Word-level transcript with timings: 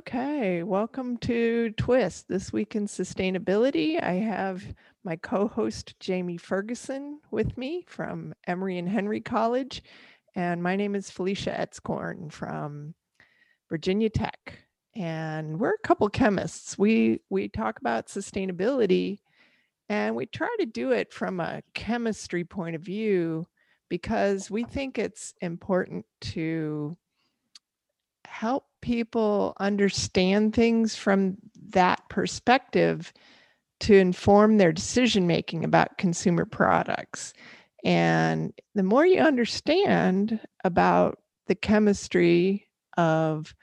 Okay, 0.00 0.62
welcome 0.62 1.18
to 1.18 1.72
Twist 1.72 2.26
This 2.26 2.54
Week 2.54 2.74
in 2.74 2.86
Sustainability. 2.86 4.02
I 4.02 4.14
have 4.14 4.64
my 5.04 5.16
co 5.16 5.46
host 5.46 5.94
Jamie 6.00 6.38
Ferguson 6.38 7.20
with 7.30 7.58
me 7.58 7.84
from 7.86 8.32
Emory 8.46 8.78
and 8.78 8.88
Henry 8.88 9.20
College, 9.20 9.82
and 10.34 10.62
my 10.62 10.74
name 10.74 10.94
is 10.94 11.10
Felicia 11.10 11.50
Etzkorn 11.50 12.32
from 12.32 12.94
Virginia 13.68 14.08
Tech. 14.08 14.60
And 14.96 15.60
we're 15.60 15.74
a 15.74 15.86
couple 15.86 16.08
chemists. 16.08 16.78
We 16.78 17.20
we 17.28 17.48
talk 17.48 17.78
about 17.78 18.06
sustainability 18.06 19.18
and 19.90 20.16
we 20.16 20.24
try 20.24 20.48
to 20.60 20.66
do 20.66 20.92
it 20.92 21.12
from 21.12 21.40
a 21.40 21.60
chemistry 21.74 22.44
point 22.44 22.74
of 22.74 22.80
view 22.80 23.46
because 23.90 24.50
we 24.50 24.64
think 24.64 24.98
it's 24.98 25.34
important 25.42 26.06
to 26.22 26.96
help 28.24 28.64
people 28.80 29.54
understand 29.60 30.54
things 30.54 30.96
from 30.96 31.36
that 31.70 32.08
perspective 32.08 33.12
to 33.80 33.94
inform 33.94 34.58
their 34.58 34.72
decision 34.72 35.26
making 35.26 35.64
about 35.64 35.98
consumer 35.98 36.44
products. 36.44 37.32
And 37.84 38.52
the 38.74 38.82
more 38.82 39.06
you 39.06 39.20
understand 39.20 40.40
about 40.64 41.18
the 41.46 41.54
chemistry 41.54 42.68
of 42.96 43.54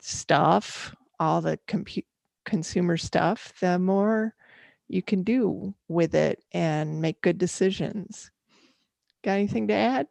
stuff, 0.00 0.94
all 1.18 1.40
the 1.40 1.58
compu- 1.66 2.04
consumer 2.44 2.96
stuff, 2.96 3.52
the 3.60 3.78
more 3.78 4.34
you 4.88 5.02
can 5.02 5.22
do 5.22 5.74
with 5.88 6.14
it 6.14 6.42
and 6.52 7.00
make 7.00 7.22
good 7.22 7.38
decisions. 7.38 8.30
Got 9.24 9.32
anything 9.32 9.68
to 9.68 9.74
add? 9.74 10.06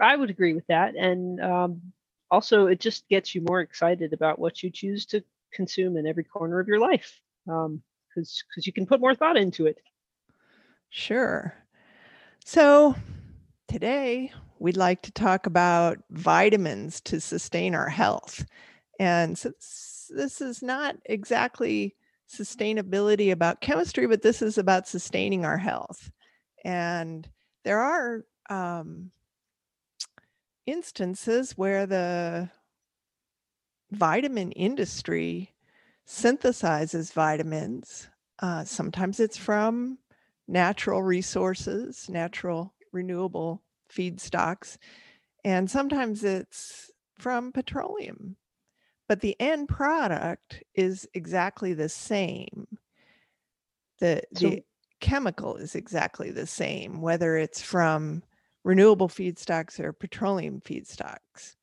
I 0.00 0.16
would 0.16 0.30
agree 0.30 0.54
with 0.54 0.66
that. 0.68 0.94
And 0.94 1.40
um, 1.40 1.92
also, 2.30 2.66
it 2.66 2.80
just 2.80 3.08
gets 3.08 3.34
you 3.34 3.42
more 3.42 3.60
excited 3.60 4.12
about 4.12 4.38
what 4.38 4.62
you 4.62 4.70
choose 4.70 5.06
to 5.06 5.22
consume 5.52 5.96
in 5.96 6.06
every 6.06 6.24
corner 6.24 6.60
of 6.60 6.68
your 6.68 6.78
life 6.78 7.20
because 7.44 7.64
um, 7.66 7.82
because 8.16 8.66
you 8.66 8.72
can 8.72 8.86
put 8.86 9.00
more 9.00 9.14
thought 9.14 9.36
into 9.36 9.66
it. 9.66 9.78
Sure. 10.90 11.54
So 12.44 12.94
today 13.66 14.32
we'd 14.58 14.76
like 14.76 15.02
to 15.02 15.12
talk 15.12 15.46
about 15.46 15.98
vitamins 16.10 17.00
to 17.02 17.20
sustain 17.20 17.74
our 17.74 17.88
health. 17.88 18.44
And 18.98 19.38
so 19.38 19.52
this, 20.10 20.40
is 20.40 20.62
not 20.62 20.96
exactly 21.04 21.94
sustainability 22.28 23.30
about 23.30 23.60
chemistry, 23.60 24.06
but 24.06 24.22
this 24.22 24.42
is 24.42 24.58
about 24.58 24.88
sustaining 24.88 25.44
our 25.44 25.58
health. 25.58 26.10
And 26.64 27.28
there 27.64 27.80
are 27.80 28.24
um, 28.50 29.10
instances 30.68 31.56
where 31.56 31.86
the 31.86 32.50
vitamin 33.90 34.52
industry 34.52 35.54
synthesizes 36.06 37.12
vitamins. 37.12 38.08
Uh, 38.40 38.64
sometimes 38.64 39.18
it's 39.18 39.36
from 39.36 39.98
natural 40.46 41.02
resources, 41.02 42.08
natural 42.08 42.74
renewable 42.92 43.62
feedstocks, 43.90 44.76
and 45.44 45.70
sometimes 45.70 46.22
it's 46.22 46.90
from 47.18 47.50
petroleum. 47.52 48.36
But 49.08 49.20
the 49.20 49.40
end 49.40 49.68
product 49.68 50.62
is 50.74 51.08
exactly 51.14 51.72
the 51.72 51.88
same. 51.88 52.66
The, 54.00 54.22
So- 54.34 54.50
the 54.50 54.64
chemical 55.00 55.56
is 55.56 55.74
exactly 55.74 56.30
the 56.30 56.46
same, 56.46 57.00
whether 57.00 57.36
it's 57.36 57.62
from 57.62 58.22
renewable 58.68 59.08
feedstocks 59.08 59.80
or 59.80 59.94
petroleum 59.94 60.60
feedstocks. 60.60 61.56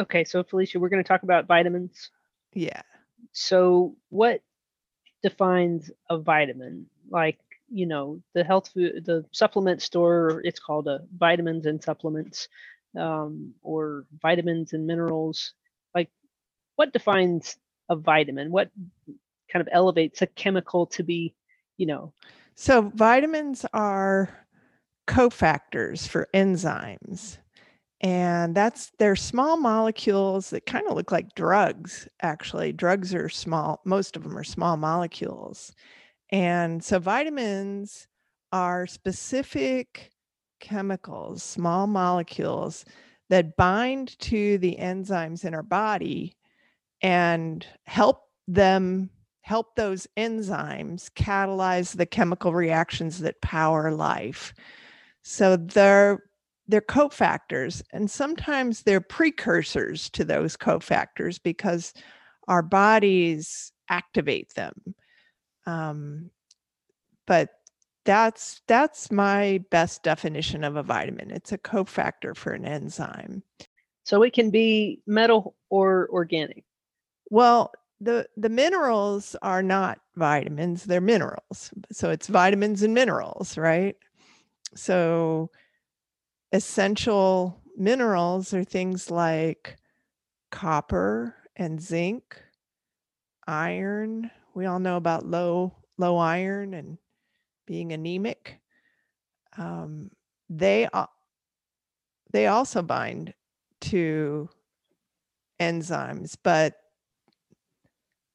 Okay, 0.00 0.24
so 0.24 0.42
Felicia, 0.42 0.80
we're 0.80 0.88
going 0.88 1.02
to 1.02 1.06
talk 1.06 1.22
about 1.22 1.46
vitamins. 1.46 2.10
Yeah. 2.52 2.82
So, 3.30 3.96
what 4.08 4.42
defines 5.22 5.92
a 6.10 6.18
vitamin? 6.18 6.86
Like, 7.08 7.38
you 7.68 7.86
know, 7.86 8.20
the 8.34 8.42
health 8.42 8.68
food, 8.74 9.04
the 9.04 9.24
supplement 9.30 9.80
store, 9.80 10.42
it's 10.44 10.58
called 10.58 10.88
a 10.88 11.02
vitamins 11.16 11.66
and 11.66 11.80
supplements, 11.80 12.48
um, 12.98 13.54
or 13.62 14.04
vitamins 14.20 14.72
and 14.72 14.88
minerals. 14.88 15.54
Like, 15.94 16.10
what 16.74 16.92
defines 16.92 17.56
a 17.88 17.94
vitamin? 17.94 18.50
What 18.50 18.70
kind 19.52 19.60
of 19.60 19.68
elevates 19.70 20.20
a 20.20 20.26
chemical 20.26 20.86
to 20.86 21.04
be, 21.04 21.36
you 21.76 21.86
know, 21.86 22.12
So 22.56 22.90
vitamins 22.94 23.64
are 23.72 24.43
cofactors 25.06 26.06
for 26.08 26.28
enzymes. 26.34 27.38
And 28.00 28.54
that's 28.54 28.92
they're 28.98 29.16
small 29.16 29.56
molecules 29.56 30.50
that 30.50 30.66
kind 30.66 30.86
of 30.88 30.94
look 30.96 31.10
like 31.10 31.34
drugs, 31.34 32.06
actually. 32.22 32.72
Drugs 32.72 33.14
are 33.14 33.28
small, 33.28 33.80
most 33.84 34.16
of 34.16 34.22
them 34.22 34.36
are 34.36 34.44
small 34.44 34.76
molecules. 34.76 35.72
And 36.30 36.84
so 36.84 36.98
vitamins 36.98 38.06
are 38.52 38.86
specific 38.86 40.10
chemicals, 40.60 41.42
small 41.42 41.86
molecules 41.86 42.84
that 43.30 43.56
bind 43.56 44.18
to 44.20 44.58
the 44.58 44.76
enzymes 44.80 45.44
in 45.44 45.54
our 45.54 45.62
body 45.62 46.36
and 47.02 47.66
help 47.84 48.22
them 48.48 49.10
help 49.42 49.76
those 49.76 50.06
enzymes 50.16 51.10
catalyze 51.12 51.96
the 51.96 52.06
chemical 52.06 52.54
reactions 52.54 53.18
that 53.20 53.40
power 53.42 53.90
life. 53.90 54.54
So 55.24 55.56
they're 55.56 56.22
they're 56.68 56.80
cofactors 56.82 57.82
and 57.92 58.10
sometimes 58.10 58.82
they're 58.82 59.00
precursors 59.00 60.08
to 60.10 60.24
those 60.24 60.56
cofactors 60.56 61.42
because 61.42 61.92
our 62.48 62.62
bodies 62.62 63.72
activate 63.90 64.54
them. 64.54 64.94
Um, 65.66 66.30
but 67.26 67.50
that's 68.04 68.62
that's 68.66 69.10
my 69.10 69.64
best 69.70 70.02
definition 70.02 70.64
of 70.64 70.76
a 70.76 70.82
vitamin. 70.82 71.30
It's 71.30 71.52
a 71.52 71.58
cofactor 71.58 72.36
for 72.36 72.52
an 72.52 72.66
enzyme. 72.66 73.42
so 74.04 74.22
it 74.22 74.32
can 74.34 74.50
be 74.50 75.00
metal 75.06 75.56
or 75.70 76.08
organic. 76.12 76.64
Well, 77.30 77.72
the 78.00 78.28
the 78.36 78.48
minerals 78.48 79.36
are 79.42 79.62
not 79.62 80.00
vitamins, 80.16 80.84
they're 80.84 81.00
minerals. 81.00 81.70
So 81.92 82.10
it's 82.10 82.26
vitamins 82.28 82.82
and 82.82 82.94
minerals, 82.94 83.56
right? 83.58 83.96
So 84.76 85.50
essential 86.52 87.60
minerals 87.76 88.54
are 88.54 88.64
things 88.64 89.10
like 89.10 89.76
copper 90.50 91.34
and 91.56 91.80
zinc, 91.80 92.40
iron. 93.46 94.30
We 94.54 94.66
all 94.66 94.78
know 94.78 94.96
about 94.96 95.26
low 95.26 95.74
low 95.98 96.16
iron 96.16 96.74
and 96.74 96.98
being 97.66 97.92
anemic. 97.92 98.60
Um, 99.56 100.10
they 100.48 100.88
they 102.32 102.46
also 102.48 102.82
bind 102.82 103.32
to 103.82 104.48
enzymes, 105.60 106.36
but 106.42 106.74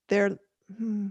they're 0.08 0.38
hmm, 0.78 1.08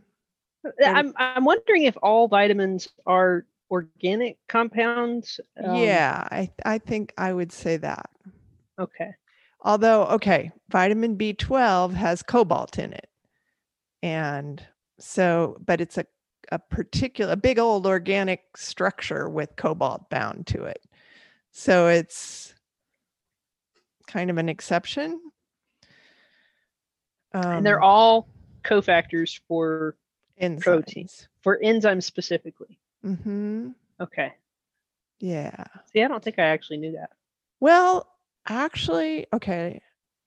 They're- 0.62 0.72
I'm 0.94 1.12
I'm 1.17 1.44
wondering 1.44 1.84
if 1.84 1.97
all 2.03 2.28
vitamins 2.28 2.88
are 3.06 3.47
organic 3.71 4.39
compounds. 4.49 5.41
Um, 5.62 5.77
yeah, 5.77 6.27
I 6.31 6.51
I 6.65 6.79
think 6.79 7.12
I 7.19 7.33
would 7.33 7.53
say 7.53 7.77
that. 7.79 8.11
Okay. 8.79 9.11
Although, 9.62 10.05
okay, 10.06 10.53
vitamin 10.71 11.17
B12 11.19 11.93
has 11.95 12.23
cobalt 12.23 12.79
in 12.79 12.93
it. 12.93 13.09
And 14.03 14.65
so, 15.01 15.56
but 15.67 15.81
it's 15.81 15.99
a, 15.99 16.06
a 16.53 16.61
particular, 16.61 17.33
a 17.33 17.37
big 17.37 17.59
old 17.59 17.84
organic 17.84 18.56
structure 18.56 19.29
with 19.29 19.56
cobalt 19.56 20.09
bound 20.11 20.47
to 20.49 20.62
it. 20.62 20.81
So 21.50 21.88
it's 21.88 22.55
kind 24.06 24.31
of 24.31 24.38
an 24.38 24.49
exception. 24.49 25.20
and 27.32 27.67
they're 27.67 27.82
Um, 27.82 27.88
all 27.91 28.29
cofactors 28.62 29.41
for 29.49 29.97
enzymes. 30.41 31.26
for 31.41 31.59
enzymes 31.65 32.05
specifically. 32.05 32.79
Mm-hmm. 33.05 33.71
Okay. 34.00 34.35
Yeah. 35.21 35.65
See, 35.93 36.03
I 36.03 36.09
don't 36.09 36.23
think 36.23 36.39
I 36.39 36.45
actually 36.45 36.79
knew 36.79 36.93
that. 36.93 37.11
Well, 37.61 38.09
actually, 38.49 39.27
okay, 39.33 39.81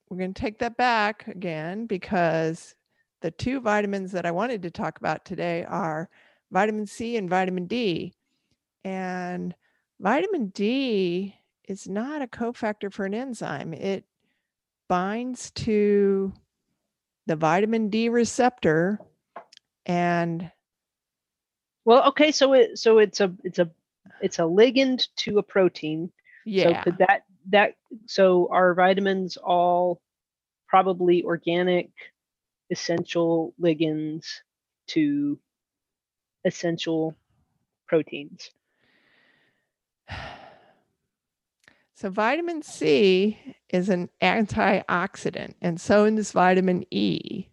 we're 0.09 0.17
going 0.17 0.33
to 0.33 0.41
take 0.41 0.59
that 0.59 0.77
back 0.77 1.27
again 1.27 1.85
because 1.85 2.75
the 3.21 3.31
two 3.31 3.61
vitamins 3.61 4.11
that 4.11 4.25
I 4.25 4.31
wanted 4.31 4.61
to 4.63 4.71
talk 4.71 4.97
about 4.99 5.23
today 5.23 5.63
are 5.65 6.09
vitamin 6.51 6.85
C 6.85 7.15
and 7.17 7.29
vitamin 7.29 7.67
D. 7.67 8.13
And 8.83 9.55
vitamin 9.99 10.47
D 10.47 11.35
is 11.67 11.87
not 11.87 12.21
a 12.21 12.27
cofactor 12.27 12.91
for 12.91 13.05
an 13.05 13.13
enzyme, 13.13 13.73
it 13.73 14.03
binds 14.89 15.51
to 15.51 16.33
the 17.27 17.35
vitamin 17.37 17.89
D 17.89 18.09
receptor 18.09 18.99
and 19.85 20.51
Well, 21.85 22.07
okay, 22.09 22.31
so 22.31 22.53
it 22.53 22.77
so 22.77 22.99
it's 22.99 23.21
a 23.21 23.33
it's 23.43 23.59
a 23.59 23.69
it's 24.21 24.39
a 24.39 24.43
ligand 24.43 25.07
to 25.17 25.37
a 25.39 25.43
protein. 25.43 26.11
yeah 26.45 26.83
So 26.83 26.83
could 26.83 26.97
that 26.99 27.23
that 27.49 27.75
so 28.05 28.47
are 28.51 28.73
vitamins 28.73 29.37
all 29.37 30.01
probably 30.67 31.23
organic 31.23 31.89
essential 32.69 33.53
ligands 33.61 34.25
to 34.87 35.37
essential 36.45 37.15
proteins. 37.87 38.51
So 41.93 42.09
vitamin 42.09 42.63
C 42.63 43.37
is 43.69 43.87
an 43.87 44.09
antioxidant, 44.23 45.53
and 45.61 45.79
so 45.79 46.05
is 46.05 46.31
vitamin 46.31 46.83
E. 46.89 47.49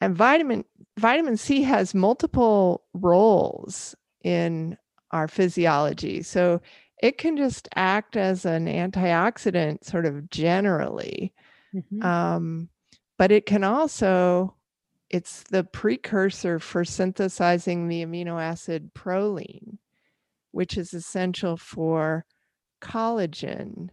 And 0.00 0.16
vitamin 0.16 0.64
vitamin 0.98 1.36
C 1.36 1.62
has 1.62 1.94
multiple 1.94 2.84
roles 2.94 3.94
in 4.22 4.76
our 5.12 5.28
physiology. 5.28 6.22
So 6.22 6.60
it 7.02 7.18
can 7.18 7.36
just 7.36 7.68
act 7.76 8.16
as 8.16 8.44
an 8.44 8.66
antioxidant 8.66 9.84
sort 9.84 10.04
of 10.06 10.28
generally. 10.30 11.32
Mhm. 11.74 12.04
Um, 12.04 12.68
but 13.16 13.30
it 13.32 13.46
can 13.46 13.64
also 13.64 14.54
it's 15.10 15.42
the 15.44 15.64
precursor 15.64 16.58
for 16.58 16.84
synthesizing 16.84 17.88
the 17.88 18.04
amino 18.04 18.40
acid 18.40 18.92
proline, 18.94 19.78
which 20.50 20.76
is 20.76 20.92
essential 20.92 21.56
for 21.56 22.26
collagen, 22.82 23.88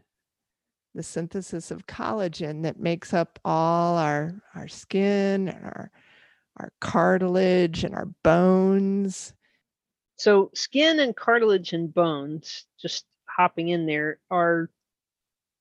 the 0.93 1.03
synthesis 1.03 1.71
of 1.71 1.87
collagen 1.87 2.63
that 2.63 2.79
makes 2.79 3.13
up 3.13 3.39
all 3.45 3.97
our 3.97 4.41
our 4.55 4.67
skin 4.67 5.47
and 5.47 5.63
our 5.65 5.91
our 6.57 6.71
cartilage 6.79 7.83
and 7.83 7.95
our 7.95 8.07
bones. 8.23 9.33
So 10.17 10.51
skin 10.53 10.99
and 10.99 11.15
cartilage 11.15 11.73
and 11.73 11.93
bones, 11.93 12.65
just 12.81 13.05
hopping 13.25 13.69
in 13.69 13.85
there, 13.85 14.19
are 14.31 14.69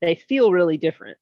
they 0.01 0.15
feel 0.15 0.53
really 0.53 0.77
different. 0.77 1.19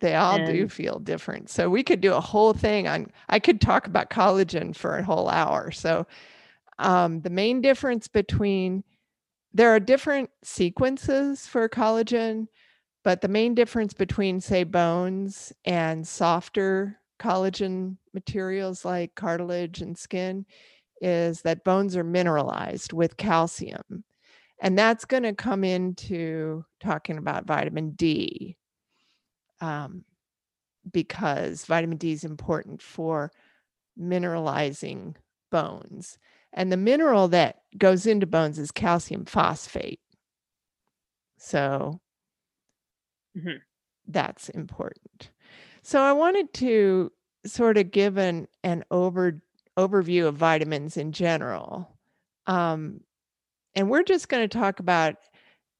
They 0.00 0.14
all 0.14 0.44
do 0.44 0.68
feel 0.68 0.98
different. 0.98 1.48
So 1.48 1.70
we 1.70 1.82
could 1.82 2.02
do 2.02 2.12
a 2.12 2.20
whole 2.20 2.52
thing 2.52 2.86
on 2.86 3.06
I 3.28 3.38
could 3.38 3.60
talk 3.60 3.86
about 3.86 4.10
collagen 4.10 4.76
for 4.76 4.98
a 4.98 5.04
whole 5.04 5.28
hour. 5.30 5.70
So 5.70 6.06
um, 6.78 7.22
the 7.22 7.30
main 7.30 7.62
difference 7.62 8.08
between 8.08 8.84
there 9.54 9.70
are 9.70 9.80
different 9.80 10.28
sequences 10.42 11.46
for 11.46 11.66
collagen, 11.68 12.48
but 13.04 13.22
the 13.22 13.28
main 13.28 13.54
difference 13.54 13.94
between 13.94 14.40
say 14.40 14.64
bones 14.64 15.52
and 15.64 16.06
softer 16.06 17.00
collagen 17.18 17.96
materials 18.14 18.84
like 18.84 19.14
cartilage 19.14 19.80
and 19.82 19.96
skin 19.98 20.46
is 21.02 21.42
that 21.42 21.64
bones 21.64 21.96
are 21.96 22.04
mineralized 22.04 22.92
with 22.92 23.16
calcium. 23.18 24.04
And 24.60 24.78
that's 24.78 25.04
going 25.06 25.24
to 25.24 25.34
come 25.34 25.64
into 25.64 26.64
talking 26.80 27.18
about 27.18 27.46
vitamin 27.46 27.92
D 27.92 28.56
um, 29.60 30.04
because 30.92 31.66
vitamin 31.66 31.98
D 31.98 32.12
is 32.12 32.24
important 32.24 32.82
for 32.82 33.32
mineralizing 34.00 35.16
bones. 35.52 36.18
And 36.52 36.72
the 36.72 36.76
mineral 36.78 37.28
that 37.28 37.62
goes 37.78 38.06
into 38.06 38.26
bones 38.26 38.58
is 38.58 38.72
calcium 38.72 39.24
phosphate. 39.26 40.00
So 41.38 42.00
Mhm. 43.34 43.62
that's 44.06 44.48
important. 44.50 45.30
So 45.82 46.00
I 46.00 46.12
wanted 46.12 46.52
to 46.54 47.12
sort 47.46 47.78
of 47.78 47.90
give 47.90 48.18
an, 48.18 48.48
an 48.64 48.84
over, 48.90 49.40
overview 49.78 50.26
of 50.26 50.36
vitamins 50.36 50.96
in 50.96 51.12
general. 51.12 51.96
Um, 52.46 53.00
and 53.74 53.90
we're 53.90 54.02
just 54.02 54.28
going 54.28 54.48
to 54.48 54.58
talk 54.58 54.80
about 54.80 55.16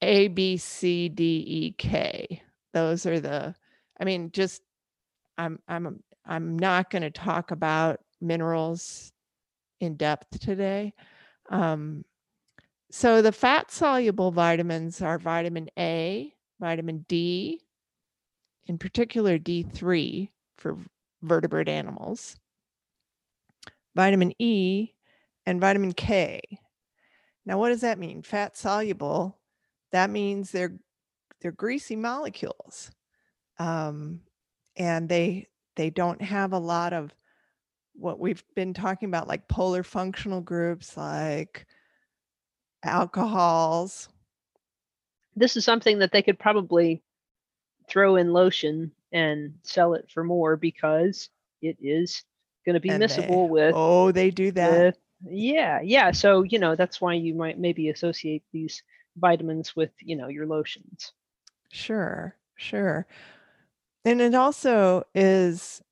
A, 0.03 0.29
B, 0.29 0.57
C, 0.57 1.09
D, 1.09 1.45
E, 1.47 1.73
K. 1.73 2.43
Those 2.73 3.07
are 3.07 3.21
the, 3.21 3.55
I 3.99 4.05
mean, 4.05 4.31
just 4.33 4.63
I'm 5.39 5.59
I'm 5.69 6.03
I'm 6.25 6.59
not 6.59 6.91
going 6.91 7.03
to 7.03 7.11
talk 7.11 7.51
about 7.51 8.01
minerals 8.21 9.13
in 9.81 9.97
depth 9.97 10.41
today. 10.41 10.95
Um, 11.51 12.05
so 12.91 13.23
the 13.23 13.33
fat 13.33 13.71
soluble 13.71 14.31
vitamins 14.31 15.03
are 15.03 15.19
vitamin 15.19 15.69
A, 15.79 16.33
vitamin 16.61 17.05
D, 17.09 17.61
in 18.67 18.79
particular 18.79 19.39
D3 19.39 20.29
for 20.57 20.77
vertebrate 21.23 21.69
animals, 21.69 22.37
vitamin 23.95 24.33
E, 24.39 24.91
and 25.47 25.61
vitamin 25.61 25.93
K. 25.93 26.41
Now, 27.45 27.59
what 27.59 27.69
does 27.69 27.83
that 27.83 27.99
mean? 27.99 28.23
Fat 28.23 28.57
soluble. 28.57 29.39
That 29.93 30.11
means 30.11 30.51
they're 30.51 30.79
they're 31.41 31.53
greasy 31.53 31.97
molecules, 31.97 32.91
um, 33.59 34.21
and 34.77 35.09
they 35.09 35.47
they 35.77 35.91
don't 35.91 36.21
have 36.21 36.53
a 36.53 36.59
lot 36.59 36.93
of 36.93 37.15
what 37.95 38.19
we've 38.19 38.43
been 38.55 38.75
talking 38.75 39.09
about, 39.09 39.29
like 39.29 39.49
polar 39.49 39.83
functional 39.83 40.41
groups, 40.41 40.97
like 40.97 41.67
alcohols. 42.83 44.09
This 45.35 45.57
is 45.57 45.65
something 45.65 45.99
that 46.01 46.13
they 46.13 46.23
could 46.23 46.39
probably 46.39 47.03
throw 47.89 48.17
in 48.17 48.33
lotion 48.33 48.91
and 49.13 49.55
sell 49.63 49.95
it 49.95 50.11
for 50.13 50.25
more 50.25 50.57
because 50.57 51.31
it 51.63 51.77
is 51.81 52.25
going 52.65 52.75
to 52.75 52.81
be 52.81 52.89
And 52.91 53.01
they, 53.03 53.47
with 53.49 53.75
oh, 53.77 54.13
they 54.13 54.31
do 54.31 54.51
that. 54.53 54.71
with 54.71 54.97
yeah 55.31 55.81
yeah 55.83 56.11
so 56.11 56.43
you 56.43 56.59
know 56.59 56.77
that's 56.77 57.01
why 57.01 57.15
you 57.15 57.35
might 57.35 57.59
maybe 57.59 57.89
associate 57.89 58.43
these 58.53 58.83
vitamins 59.17 59.75
with 59.75 59.91
you 60.01 60.15
know 60.15 60.29
your 60.29 60.47
lotions 60.47 61.13
Sure, 61.71 62.37
sure. 62.57 63.07
And 64.05 64.21
it 64.21 64.35
also 64.35 65.05
is 65.15 65.83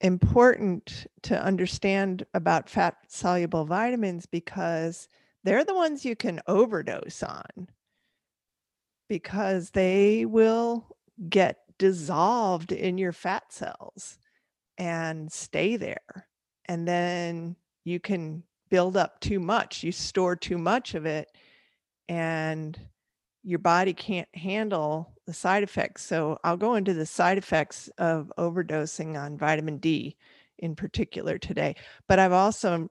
important 0.00 1.06
to 1.22 1.42
understand 1.42 2.24
about 2.32 2.70
fat 2.70 2.96
soluble 3.08 3.64
vitamins 3.64 4.26
because 4.26 5.08
they're 5.44 5.64
the 5.64 5.74
ones 5.74 6.04
you 6.04 6.16
can 6.16 6.40
overdose 6.46 7.22
on 7.22 7.68
because 9.08 9.70
they 9.70 10.24
will 10.24 10.96
get 11.28 11.58
dissolved 11.78 12.72
in 12.72 12.98
your 12.98 13.12
fat 13.12 13.52
cells 13.52 14.18
and 14.78 15.30
stay 15.30 15.76
there. 15.76 16.28
And 16.66 16.86
then 16.86 17.56
you 17.84 18.00
can 18.00 18.42
build 18.70 18.96
up 18.96 19.20
too 19.20 19.40
much. 19.40 19.82
You 19.82 19.92
store 19.92 20.36
too 20.36 20.58
much 20.58 20.94
of 20.94 21.06
it 21.06 21.28
and 22.08 22.78
your 23.42 23.58
body 23.58 23.92
can't 23.92 24.28
handle 24.34 25.14
the 25.26 25.32
side 25.32 25.62
effects. 25.62 26.04
So 26.04 26.38
I'll 26.44 26.56
go 26.56 26.74
into 26.74 26.94
the 26.94 27.06
side 27.06 27.38
effects 27.38 27.88
of 27.98 28.32
overdosing 28.38 29.18
on 29.18 29.38
vitamin 29.38 29.78
D 29.78 30.16
in 30.58 30.76
particular 30.76 31.38
today. 31.38 31.76
But 32.06 32.18
I've 32.18 32.32
also, 32.32 32.90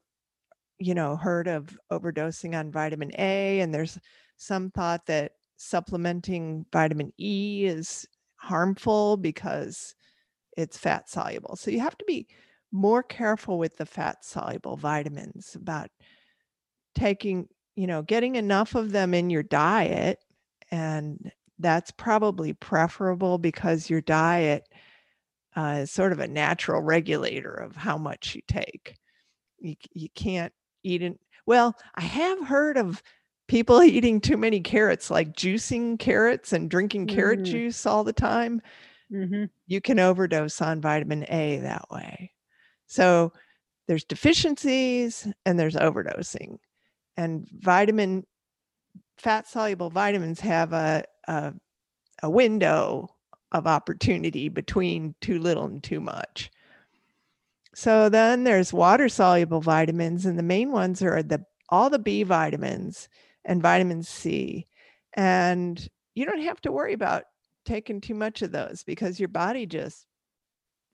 you 0.79 0.95
know, 0.95 1.15
heard 1.15 1.47
of 1.47 1.77
overdosing 1.91 2.57
on 2.57 2.71
vitamin 2.71 3.11
A, 3.17 3.59
and 3.59 3.73
there's 3.73 3.99
some 4.37 4.71
thought 4.71 5.05
that 5.05 5.33
supplementing 5.57 6.65
vitamin 6.71 7.13
E 7.19 7.65
is 7.65 8.07
harmful 8.39 9.17
because 9.17 9.95
it's 10.57 10.77
fat 10.77 11.09
soluble. 11.09 11.55
So 11.55 11.71
you 11.71 11.79
have 11.79 11.97
to 11.97 12.05
be 12.05 12.27
more 12.71 13.03
careful 13.03 13.57
with 13.57 13.77
the 13.77 13.85
fat 13.85 14.23
soluble 14.23 14.77
vitamins 14.77 15.55
about 15.55 15.89
taking, 16.95 17.47
you 17.75 17.87
know, 17.87 18.01
getting 18.01 18.35
enough 18.35 18.75
of 18.75 18.91
them 18.91 19.13
in 19.13 19.29
your 19.29 19.43
diet. 19.43 20.19
And 20.71 21.31
that's 21.59 21.91
probably 21.91 22.53
preferable 22.53 23.37
because 23.37 23.89
your 23.89 24.01
diet 24.01 24.63
uh, 25.55 25.79
is 25.81 25.91
sort 25.91 26.11
of 26.11 26.19
a 26.19 26.27
natural 26.27 26.81
regulator 26.81 27.53
of 27.53 27.75
how 27.75 27.97
much 27.97 28.35
you 28.35 28.41
take. 28.47 28.95
You, 29.59 29.75
you 29.93 30.09
can't 30.15 30.53
eat 30.83 31.01
it. 31.01 31.19
Well, 31.45 31.75
I 31.95 32.01
have 32.01 32.47
heard 32.47 32.77
of 32.77 33.01
people 33.49 33.83
eating 33.83 34.21
too 34.21 34.37
many 34.37 34.61
carrots, 34.61 35.11
like 35.11 35.33
juicing 35.35 35.99
carrots 35.99 36.53
and 36.53 36.69
drinking 36.69 37.07
carrot 37.07 37.41
mm, 37.41 37.45
juice 37.45 37.85
all 37.85 38.05
the 38.05 38.13
time 38.13 38.61
hmm 39.09 39.45
you 39.67 39.81
can 39.81 39.99
overdose 39.99 40.61
on 40.61 40.81
vitamin 40.81 41.25
A 41.29 41.57
that 41.57 41.85
way. 41.91 42.31
So 42.87 43.33
there's 43.87 44.03
deficiencies 44.03 45.27
and 45.45 45.59
there's 45.59 45.75
overdosing. 45.75 46.57
And 47.17 47.47
vitamin, 47.51 48.25
fat 49.17 49.47
soluble 49.47 49.89
vitamins 49.89 50.39
have 50.41 50.73
a, 50.73 51.03
a, 51.27 51.53
a 52.23 52.29
window 52.29 53.09
of 53.51 53.67
opportunity 53.67 54.49
between 54.49 55.15
too 55.21 55.39
little 55.39 55.65
and 55.65 55.83
too 55.83 55.99
much. 55.99 56.51
So 57.75 58.09
then 58.09 58.43
there's 58.43 58.73
water 58.73 59.09
soluble 59.09 59.61
vitamins, 59.61 60.25
and 60.25 60.37
the 60.37 60.43
main 60.43 60.71
ones 60.71 61.01
are 61.01 61.23
the 61.23 61.45
all 61.69 61.89
the 61.89 61.99
B 61.99 62.23
vitamins 62.23 63.09
and 63.45 63.61
vitamin 63.61 64.03
C. 64.03 64.67
And 65.13 65.87
you 66.15 66.25
don't 66.25 66.41
have 66.41 66.61
to 66.61 66.71
worry 66.71 66.93
about 66.93 67.23
taking 67.65 68.01
too 68.01 68.15
much 68.15 68.41
of 68.41 68.51
those 68.51 68.83
because 68.83 69.19
your 69.19 69.29
body 69.29 69.65
just 69.65 70.05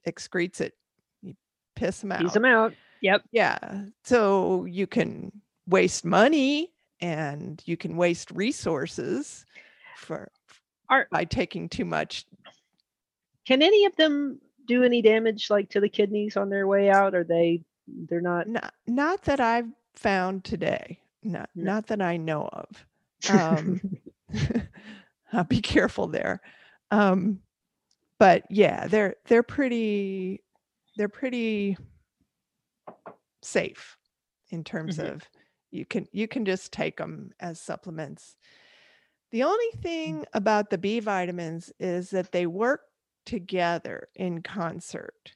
excretes 0.08 0.62
it. 0.62 0.74
You 1.22 1.36
piss 1.76 2.02
them 2.02 2.12
out. 2.12 2.34
them 2.34 2.46
out 2.46 2.74
yep 3.02 3.24
Yeah. 3.32 3.86
So 4.04 4.66
you 4.66 4.88
can 4.88 5.32
waste 5.68 6.06
money 6.06 6.72
and 7.02 7.62
you 7.66 7.78
can 7.78 7.98
waste 7.98 8.32
resources 8.32 9.46
for 9.98 10.30
are 10.90 11.08
by 11.12 11.26
taking 11.26 11.68
too 11.68 11.86
much. 11.86 12.26
can 13.46 13.62
any 13.62 13.86
of 13.86 13.96
them 13.96 14.40
do 14.68 14.84
any 14.84 15.02
damage 15.02 15.50
like 15.50 15.70
to 15.70 15.80
the 15.80 15.90
kidneys 15.90 16.38
on 16.38 16.50
their 16.50 16.68
way 16.68 16.90
out? 16.90 17.16
Are 17.16 17.24
they 17.24 17.62
they're 17.88 18.22
not 18.22 18.48
Not, 18.48 18.74
not 18.88 19.22
that 19.24 19.40
I've 19.40 19.70
found 19.96 20.44
today. 20.44 21.00
Not, 21.26 21.50
No. 21.56 21.72
not 21.72 21.88
that 21.88 22.02
I 22.02 22.18
know 22.18 22.48
of. 22.48 22.88
Um, 23.26 23.82
I'll 25.34 25.44
be 25.46 25.62
careful 25.62 26.08
there. 26.08 26.42
Um, 26.92 27.42
but 28.20 28.46
yeah, 28.50 28.88
they're 28.88 29.16
they're 29.28 29.44
pretty 29.44 30.44
they're 30.98 31.10
pretty 31.10 31.78
safe 33.42 33.98
in 34.50 34.64
terms 34.64 34.98
Mhm. 34.98 35.00
of 35.00 35.30
you 35.72 35.86
can 35.86 36.08
you 36.12 36.28
can 36.28 36.46
just 36.46 36.72
take 36.74 36.98
them 36.98 37.32
as 37.40 37.60
supplements. 37.60 38.38
The 39.32 39.44
only 39.44 39.72
thing 39.82 40.26
about 40.34 40.70
the 40.70 40.78
B 40.78 41.00
vitamins 41.00 41.72
is 41.80 42.12
that 42.12 42.32
they 42.32 42.48
work 42.48 42.82
together 43.26 44.10
in 44.16 44.44
concert. 44.44 45.36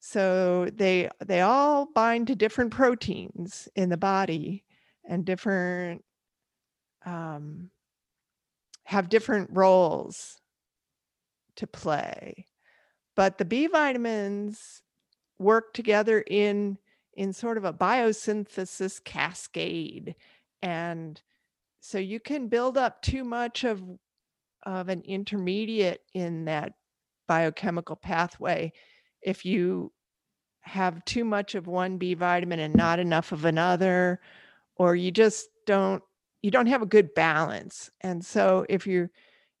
So 0.00 0.66
they 0.72 1.10
they 1.24 1.42
all 1.42 1.86
bind 1.92 2.28
to 2.28 2.36
different 2.36 2.72
proteins 2.72 3.68
in 3.76 3.90
the 3.90 3.98
body 3.98 4.64
and 5.04 5.24
different 5.24 6.04
um, 7.04 7.70
have 8.84 9.08
different 9.08 9.50
roles 9.52 10.38
to 11.56 11.66
play. 11.66 12.46
But 13.14 13.38
the 13.38 13.44
B 13.44 13.66
vitamins 13.66 14.82
work 15.38 15.74
together 15.74 16.20
in 16.20 16.78
in 17.14 17.32
sort 17.32 17.58
of 17.58 17.64
a 17.64 17.72
biosynthesis 17.72 19.02
cascade. 19.04 20.14
And 20.62 21.20
so 21.80 21.98
you 21.98 22.20
can 22.20 22.48
build 22.48 22.78
up 22.78 23.02
too 23.02 23.24
much 23.24 23.64
of 23.64 23.82
of 24.64 24.88
an 24.88 25.02
intermediate 25.02 26.02
in 26.14 26.44
that 26.44 26.74
biochemical 27.26 27.96
pathway 27.96 28.72
if 29.22 29.44
you 29.44 29.92
have 30.60 31.04
too 31.04 31.24
much 31.24 31.54
of 31.54 31.66
one 31.66 31.98
B 31.98 32.14
vitamin 32.14 32.60
and 32.60 32.74
not 32.74 32.98
enough 32.98 33.32
of 33.32 33.44
another, 33.44 34.20
or 34.82 34.96
you 34.96 35.12
just 35.12 35.48
don't 35.64 36.02
you 36.42 36.50
don't 36.50 36.66
have 36.66 36.82
a 36.82 36.86
good 36.86 37.14
balance. 37.14 37.88
And 38.00 38.24
so 38.24 38.66
if 38.68 38.84
you're 38.84 39.10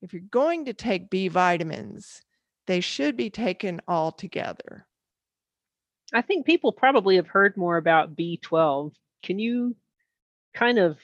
if 0.02 0.12
you're 0.12 0.22
going 0.30 0.64
to 0.64 0.72
take 0.72 1.10
B 1.10 1.28
vitamins, 1.28 2.22
they 2.66 2.80
should 2.80 3.16
be 3.16 3.30
taken 3.30 3.80
all 3.86 4.10
together. 4.10 4.84
I 6.12 6.22
think 6.22 6.44
people 6.44 6.72
probably 6.72 7.16
have 7.16 7.28
heard 7.28 7.56
more 7.56 7.76
about 7.76 8.16
B12. 8.16 8.92
Can 9.22 9.38
you 9.38 9.76
kind 10.54 10.78
of 10.80 10.98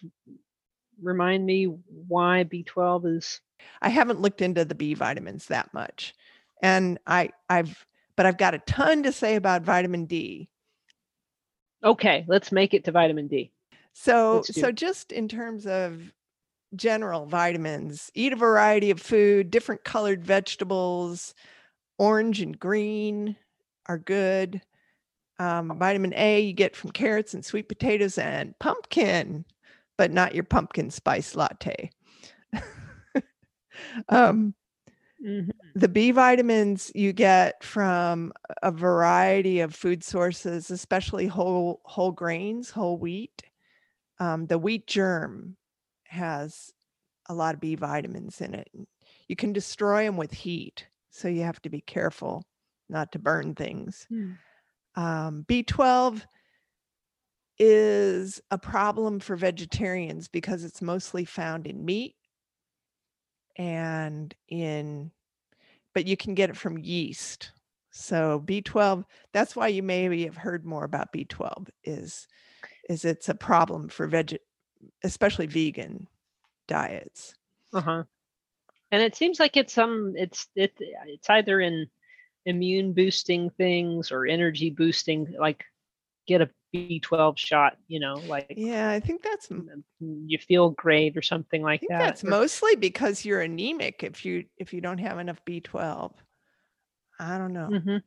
remind 1.01 1.47
me 1.47 1.67
why 2.09 2.43
B12 2.43 3.17
is 3.17 3.41
I 3.81 3.89
haven't 3.89 4.21
looked 4.21 4.43
into 4.43 4.65
the 4.65 4.75
B 4.75 4.95
vitamins 4.95 5.47
that 5.47 5.73
much. 5.73 6.13
And 6.61 6.99
I 7.07 7.31
I've 7.49 7.87
but 8.17 8.27
I've 8.27 8.37
got 8.37 8.55
a 8.55 8.59
ton 8.59 9.05
to 9.05 9.13
say 9.13 9.37
about 9.37 9.63
vitamin 9.63 10.07
D. 10.07 10.49
okay? 11.85 12.25
Let's 12.27 12.51
make 12.51 12.75
it 12.75 12.85
to 12.87 12.91
vitamin 12.91 13.29
D. 13.29 13.53
So 14.01 14.47
so 14.51 14.71
just 14.71 15.11
in 15.13 15.27
terms 15.29 15.67
of 15.67 16.13
general 16.77 17.27
vitamins, 17.27 18.11
eat 18.15 18.33
a 18.33 18.37
variety 18.37 18.91
of 18.91 19.01
food, 19.01 19.51
different 19.51 19.85
colored 19.85 20.25
vegetables, 20.25 21.35
orange 21.99 22.41
and 22.41 22.59
green 22.59 23.37
are 23.87 23.99
good. 23.99 24.63
Um, 25.39 25.79
vitamin 25.79 26.15
A 26.17 26.41
you 26.41 26.55
get 26.55 26.77
from 26.77 26.93
carrots 26.93 27.35
and 27.35 27.45
sweet 27.45 27.69
potatoes 27.69 28.19
and 28.19 28.59
pumpkin, 28.61 29.45
but 29.99 30.13
not 30.13 30.35
your 30.35 30.45
pumpkin 30.45 30.91
spice 30.91 31.37
latte. 31.37 31.91
um, 34.09 34.55
Mhm. 35.21 35.75
the 35.75 35.89
B 35.89 36.11
vitamins 36.11 36.91
you 36.95 37.13
get 37.13 37.63
from 37.63 38.33
a 38.63 38.73
variety 38.73 39.61
of 39.61 39.75
food 39.75 40.03
sources, 40.03 40.71
especially 40.71 41.27
whole 41.27 41.81
whole 41.85 42.13
grains, 42.13 42.71
whole 42.71 42.99
wheat. 42.99 43.43
Um, 44.21 44.47
the 44.47 44.59
wheat 44.59 44.87
germ 44.87 45.57
has 46.07 46.73
a 47.29 47.35
lot 47.35 47.55
of 47.55 47.61
B 47.61 47.75
vitamins 47.75 48.41
in 48.41 48.55
it. 48.55 48.69
You 49.29 49.37
can 49.37 49.53
destroy 49.53 50.05
them 50.05 50.17
with 50.17 50.33
heat, 50.33 50.87
so 51.11 51.29
you 51.29 51.43
have 51.43 51.61
to 51.63 51.71
be 51.71 51.81
careful 51.83 52.45
not 52.89 53.13
to 53.13 53.19
burn 53.19 53.55
things. 53.55 54.07
Hmm. 54.09 54.33
Um, 54.95 55.45
B12 55.49 56.23
is 57.59 58.41
a 58.51 58.59
problem 58.59 59.21
for 59.21 59.37
vegetarians 59.37 60.29
because 60.29 60.65
it's 60.65 60.83
mostly 60.83 61.25
found 61.25 61.67
in 61.67 61.85
meat 61.85 62.15
and 63.57 64.35
in, 64.49 65.11
but 65.95 66.07
you 66.07 66.17
can 66.17 66.35
get 66.35 66.51
it 66.51 66.57
from 66.57 66.79
yeast. 66.79 67.53
So 67.91 68.43
B12, 68.45 69.05
that's 69.33 69.57
why 69.57 69.69
you 69.69 69.83
maybe 69.83 70.25
have 70.25 70.37
heard 70.37 70.65
more 70.65 70.85
about 70.85 71.13
B12 71.13 71.69
is 71.85 72.29
is 72.89 73.05
it's 73.05 73.29
a 73.29 73.35
problem 73.35 73.89
for 73.89 74.07
veg 74.07 74.39
especially 75.03 75.47
vegan 75.47 76.07
diets. 76.67 77.35
Uh-huh. 77.73 78.05
And 78.91 79.03
it 79.03 79.15
seems 79.15 79.39
like 79.39 79.57
it's 79.57 79.73
some 79.75 80.15
it's 80.17 80.49
it 80.55 80.73
it's 80.79 81.29
either 81.29 81.61
in 81.61 81.87
immune 82.47 82.93
boosting 82.95 83.51
things 83.51 84.11
or 84.11 84.25
energy 84.27 84.71
boosting 84.71 85.35
like 85.39 85.65
get 86.27 86.41
a 86.41 86.49
B12 86.75 87.39
shot, 87.39 87.77
you 87.89 87.99
know, 88.01 88.15
like 88.27 88.53
Yeah, 88.57 88.91
I 88.91 89.01
think 89.01 89.23
that's 89.23 89.51
you 90.01 90.39
feel 90.39 90.71
great 90.71 91.17
or 91.17 91.23
something 91.23 91.63
I 91.63 91.67
like 91.67 91.81
think 91.81 91.91
that. 91.91 91.99
that's 91.99 92.25
or- 92.25 92.29
mostly 92.29 92.77
because 92.77 93.25
you're 93.25 93.41
anemic 93.43 94.03
if 94.03 94.25
you 94.25 94.45
if 94.57 94.73
you 94.73 94.81
don't 94.81 94.99
have 94.99 95.19
enough 95.19 95.45
B12. 95.45 96.13
I 97.21 97.37
don't 97.39 97.53
know. 97.53 97.69
Mhm. 97.71 98.03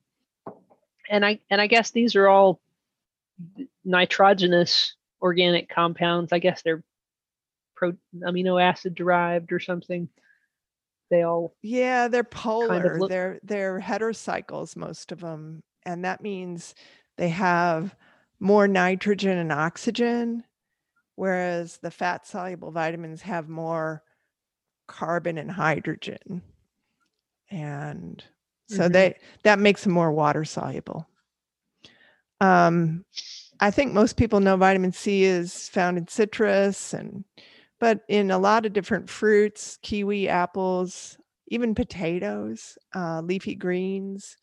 And 1.10 1.26
I 1.26 1.40
and 1.50 1.60
I 1.60 1.68
guess 1.68 1.92
these 1.92 2.16
are 2.16 2.28
all 2.28 2.62
nitrogenous 3.86 4.96
organic 5.22 5.70
compounds. 5.70 6.32
I 6.34 6.40
guess 6.40 6.62
they're 6.62 6.84
pro 7.76 7.94
amino 8.16 8.62
acid 8.62 8.96
derived 8.96 9.52
or 9.52 9.60
something. 9.60 10.08
They 11.10 11.24
all 11.24 11.56
Yeah, 11.62 12.08
they're 12.08 12.24
polar. 12.24 13.00
look- 13.00 13.10
they're 13.10 13.40
they're 13.44 13.80
heterocycles, 13.80 14.76
most 14.76 15.12
of 15.12 15.20
them, 15.20 15.64
and 15.86 16.06
that 16.06 16.22
means 16.22 16.74
they 17.18 17.30
have 17.30 17.96
more 18.40 18.68
nitrogen 18.68 19.38
and 19.38 19.52
oxygen, 19.52 20.44
whereas 21.16 21.78
the 21.78 21.92
fat 21.92 22.26
soluble 22.26 22.72
vitamins 22.72 23.22
have 23.24 23.50
more 23.50 24.04
carbon 24.88 25.38
and 25.38 25.52
hydrogen, 25.52 26.42
and 27.50 28.24
so 28.68 28.88
Mhm. 28.88 28.94
they 28.94 29.20
that 29.44 29.60
makes 29.60 29.84
them 29.84 29.94
more 29.94 30.12
water 30.12 30.46
soluble. 30.46 31.08
Um, 32.42 33.06
I 33.62 33.72
think 33.72 33.94
most 33.94 34.18
people 34.18 34.40
know 34.42 34.58
vitamin 34.58 34.92
C 34.92 35.24
is 35.24 35.70
found 35.70 35.98
in 35.98 36.08
citrus 36.08 36.94
and 36.94 37.24
but 37.80 38.02
in 38.10 38.32
a 38.32 38.40
lot 38.40 38.66
of 38.66 38.74
different 38.74 39.10
fruits, 39.10 39.80
kiwi, 39.84 40.30
apples, 40.30 41.18
even 41.50 41.76
potatoes, 41.76 42.78
uh, 42.96 43.22
leafy 43.22 43.56
greens. 43.56 44.38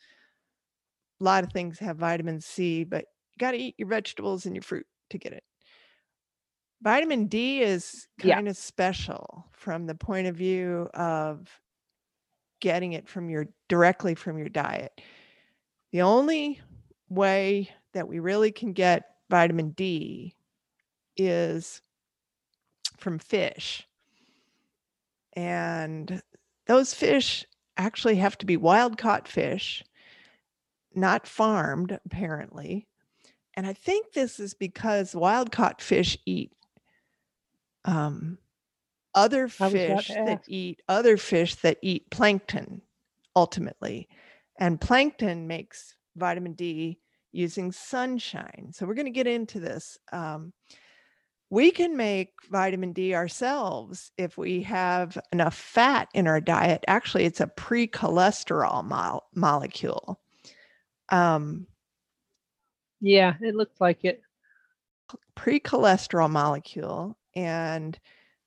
A 1.20 1.24
lot 1.24 1.44
of 1.44 1.52
things 1.52 1.78
have 1.80 1.96
vitamin 1.98 2.40
C, 2.40 2.84
but 2.84 3.04
you 3.32 3.38
got 3.38 3.52
to 3.52 3.58
eat 3.58 3.74
your 3.78 3.88
vegetables 3.88 4.46
and 4.46 4.54
your 4.54 4.62
fruit 4.62 4.86
to 5.10 5.18
get 5.18 5.32
it. 5.32 5.44
Vitamin 6.82 7.26
D 7.26 7.60
is 7.62 8.08
Yeah. 8.22 8.40
kind 8.40 8.48
of 8.48 8.56
special 8.56 9.48
from 9.52 9.86
the 9.86 9.94
point 9.96 10.28
of 10.28 10.36
view 10.36 10.88
of 10.94 11.60
getting 12.60 12.92
it 12.92 13.08
from 13.08 13.30
your 13.30 13.46
directly 13.68 14.14
from 14.14 14.38
your 14.38 14.48
diet. 14.48 15.00
The 15.92 16.02
only 16.02 16.60
way 17.08 17.70
that 17.94 18.08
we 18.08 18.18
really 18.18 18.52
can 18.52 18.72
get 18.72 19.04
vitamin 19.30 19.70
D 19.70 20.34
is 21.16 21.82
from 22.98 23.18
fish. 23.18 23.86
And 25.34 26.22
those 26.66 26.94
fish 26.94 27.44
actually 27.76 28.16
have 28.16 28.36
to 28.38 28.46
be 28.46 28.56
wild 28.56 28.98
caught 28.98 29.28
fish, 29.28 29.84
not 30.94 31.26
farmed, 31.26 31.98
apparently. 32.04 32.86
And 33.54 33.66
I 33.66 33.72
think 33.72 34.12
this 34.12 34.40
is 34.40 34.54
because 34.54 35.14
wild 35.14 35.52
caught 35.52 35.80
fish 35.80 36.18
eat 36.26 36.52
um, 37.84 38.38
other 39.14 39.48
I 39.60 39.64
was 39.64 39.74
about 39.74 40.04
fish 40.04 40.08
that 40.14 40.44
eat 40.46 40.82
other 40.88 41.16
fish 41.16 41.54
that 41.56 41.78
eat 41.82 42.10
plankton 42.10 42.82
ultimately. 43.34 44.08
And 44.58 44.80
plankton 44.80 45.46
makes 45.46 45.94
vitamin 46.16 46.52
D 46.52 46.98
using 47.38 47.72
sunshine. 47.72 48.70
So 48.72 48.84
we're 48.84 48.94
going 48.94 49.06
to 49.06 49.10
get 49.10 49.26
into 49.26 49.60
this. 49.60 49.96
Um, 50.12 50.52
we 51.50 51.70
can 51.70 51.96
make 51.96 52.30
vitamin 52.50 52.92
D 52.92 53.14
ourselves 53.14 54.12
if 54.18 54.36
we 54.36 54.62
have 54.64 55.16
enough 55.32 55.54
fat 55.54 56.08
in 56.12 56.26
our 56.26 56.40
diet. 56.40 56.84
Actually, 56.88 57.24
it's 57.24 57.40
a 57.40 57.46
pre 57.46 57.86
cholesterol 57.86 58.84
mo- 58.84 59.22
molecule. 59.34 60.20
Um, 61.08 61.66
Yeah, 63.00 63.34
it 63.40 63.54
looks 63.54 63.80
like 63.80 64.04
it. 64.04 64.20
pre 65.34 65.60
cholesterol 65.60 66.28
molecule. 66.28 67.16
And 67.34 67.98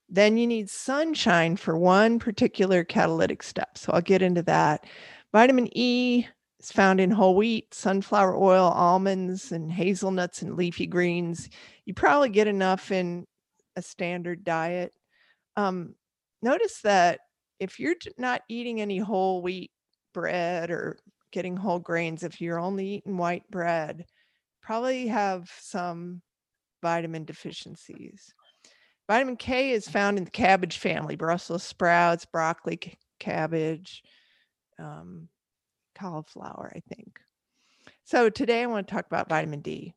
then 0.08 0.36
you 0.36 0.46
need 0.46 0.68
sunshine 0.68 1.56
for 1.56 1.76
one 1.76 2.18
particular 2.18 2.84
catalytic 2.84 3.42
step. 3.42 3.78
So 3.78 3.92
I'll 3.92 4.02
get 4.02 4.22
into 4.22 4.42
that. 4.42 4.84
Vitamin 5.32 5.68
E 5.72 6.26
found 6.70 7.00
in 7.00 7.10
whole 7.10 7.34
wheat, 7.34 7.74
sunflower 7.74 8.36
oil, 8.36 8.66
almonds, 8.66 9.50
and 9.50 9.72
hazelnuts 9.72 10.42
and 10.42 10.56
leafy 10.56 10.86
greens. 10.86 11.48
You 11.86 11.94
probably 11.94 12.28
get 12.28 12.46
enough 12.46 12.92
in 12.92 13.26
a 13.74 13.82
standard 13.82 14.44
diet. 14.44 14.92
Um, 15.56 15.94
notice 16.42 16.80
that 16.82 17.20
if 17.58 17.80
you're 17.80 17.96
not 18.18 18.42
eating 18.48 18.80
any 18.80 18.98
whole 18.98 19.42
wheat 19.42 19.70
bread 20.14 20.70
or 20.70 20.98
getting 21.32 21.56
whole 21.56 21.78
grains, 21.78 22.22
if 22.22 22.40
you're 22.40 22.60
only 22.60 22.86
eating 22.96 23.16
white 23.16 23.48
bread, 23.50 24.04
probably 24.62 25.08
have 25.08 25.50
some 25.60 26.22
vitamin 26.82 27.24
deficiencies. 27.24 28.32
Vitamin 29.08 29.36
K 29.36 29.70
is 29.70 29.88
found 29.88 30.18
in 30.18 30.24
the 30.24 30.30
cabbage 30.30 30.78
family, 30.78 31.16
Brussels 31.16 31.62
sprouts, 31.62 32.24
broccoli, 32.24 32.78
cabbage, 33.18 34.02
um, 34.78 35.28
cauliflower, 35.94 36.72
I 36.74 36.80
think. 36.94 37.18
So 38.04 38.28
today 38.28 38.62
I 38.62 38.66
want 38.66 38.86
to 38.86 38.94
talk 38.94 39.06
about 39.06 39.28
vitamin 39.28 39.60
D. 39.60 39.94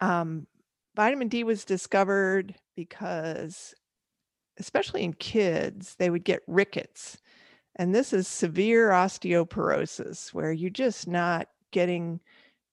Um, 0.00 0.46
vitamin 0.94 1.28
D 1.28 1.44
was 1.44 1.64
discovered 1.64 2.54
because, 2.76 3.74
especially 4.58 5.04
in 5.04 5.12
kids, 5.14 5.94
they 5.98 6.10
would 6.10 6.24
get 6.24 6.42
rickets. 6.46 7.18
And 7.76 7.94
this 7.94 8.12
is 8.12 8.26
severe 8.26 8.90
osteoporosis 8.90 10.32
where 10.32 10.52
you're 10.52 10.70
just 10.70 11.06
not 11.06 11.48
getting 11.72 12.20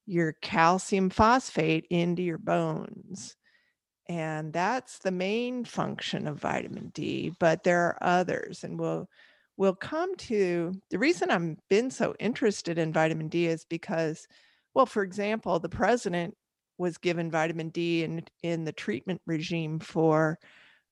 your 0.05 0.33
calcium 0.41 1.09
phosphate 1.09 1.85
into 1.89 2.21
your 2.21 2.37
bones. 2.37 3.35
And 4.09 4.51
that's 4.51 4.99
the 4.99 5.11
main 5.11 5.63
function 5.63 6.27
of 6.27 6.39
vitamin 6.39 6.91
D, 6.93 7.33
but 7.39 7.63
there 7.63 7.81
are 7.81 7.97
others. 8.01 8.63
And 8.63 8.79
we'll 8.79 9.07
we'll 9.57 9.75
come 9.75 10.15
to 10.15 10.73
the 10.89 10.99
reason 10.99 11.29
I'm 11.29 11.57
been 11.69 11.91
so 11.91 12.15
interested 12.19 12.77
in 12.77 12.93
vitamin 12.93 13.27
D 13.27 13.47
is 13.47 13.65
because, 13.65 14.27
well, 14.73 14.85
for 14.85 15.03
example, 15.03 15.59
the 15.59 15.69
president 15.69 16.35
was 16.77 16.97
given 16.97 17.31
vitamin 17.31 17.69
D 17.69 18.03
in 18.03 18.23
in 18.41 18.65
the 18.65 18.71
treatment 18.71 19.21
regime 19.25 19.79
for 19.79 20.39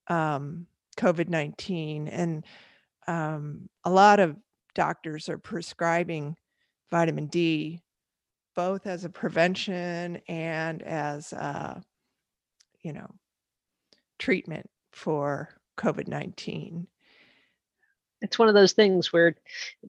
um, 0.08 0.68
COVID 0.98 1.30
nineteen, 1.30 2.08
and 2.08 2.46
um, 3.08 3.70
a 3.84 3.90
lot 3.90 4.20
of 4.20 4.38
doctors 4.76 5.28
are 5.30 5.38
prescribing 5.38 6.36
vitamin 6.92 7.28
D 7.28 7.82
both 8.56 8.86
as 8.86 9.06
a 9.06 9.10
prevention 9.10 10.20
and 10.28 10.82
as 10.82 11.32
a, 11.34 11.82
you 12.82 12.94
know 12.94 13.10
treatment 14.20 14.70
for 14.92 15.50
COVID 15.78 16.08
nineteen. 16.08 16.88
It's 18.22 18.40
one 18.40 18.48
of 18.48 18.54
those 18.54 18.74
things 18.74 19.12
where 19.12 19.36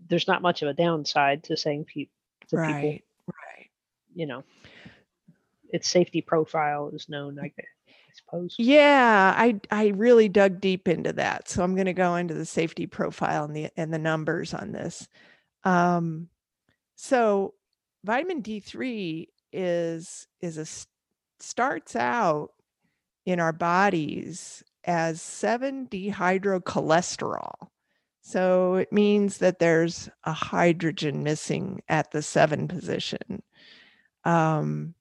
there's 0.08 0.28
not 0.28 0.42
much 0.42 0.62
of 0.62 0.68
a 0.68 0.74
downside 0.74 1.44
to 1.44 1.56
saying 1.56 1.84
pe- 1.84 2.06
to 2.48 2.56
people, 2.56 2.58
Right, 2.58 3.04
right. 3.26 3.70
you 4.14 4.26
know, 4.26 4.44
its 5.70 5.88
safety 5.88 6.20
profile 6.22 6.90
is 6.94 7.08
known, 7.08 7.38
I, 7.38 7.52
suppose. 8.14 8.54
Yeah, 8.58 9.34
I 9.36 9.60
I 9.70 9.88
really 9.88 10.28
dug 10.28 10.60
deep 10.60 10.88
into 10.88 11.12
that. 11.14 11.48
So 11.48 11.62
I'm 11.62 11.74
going 11.74 11.86
to 11.86 11.92
go 11.92 12.16
into 12.16 12.34
the 12.34 12.46
safety 12.46 12.86
profile 12.86 13.44
and 13.44 13.56
the 13.56 13.68
and 13.76 13.92
the 13.92 13.98
numbers 13.98 14.54
on 14.54 14.72
this. 14.72 15.08
Um, 15.64 16.28
so 16.96 17.54
vitamin 18.04 18.42
D3 18.42 19.28
is 19.52 20.26
is 20.40 20.58
a 20.58 20.66
starts 21.40 21.96
out 21.96 22.50
in 23.26 23.40
our 23.40 23.52
bodies 23.52 24.62
as 24.84 25.22
7 25.22 25.88
dehydrocholesterol. 25.88 27.68
So 28.22 28.76
it 28.76 28.92
means 28.92 29.38
that 29.38 29.58
there's 29.58 30.08
a 30.24 30.32
hydrogen 30.32 31.22
missing 31.22 31.82
at 31.88 32.10
the 32.12 32.22
7 32.22 32.68
position. 32.68 33.42
Um, 34.24 34.94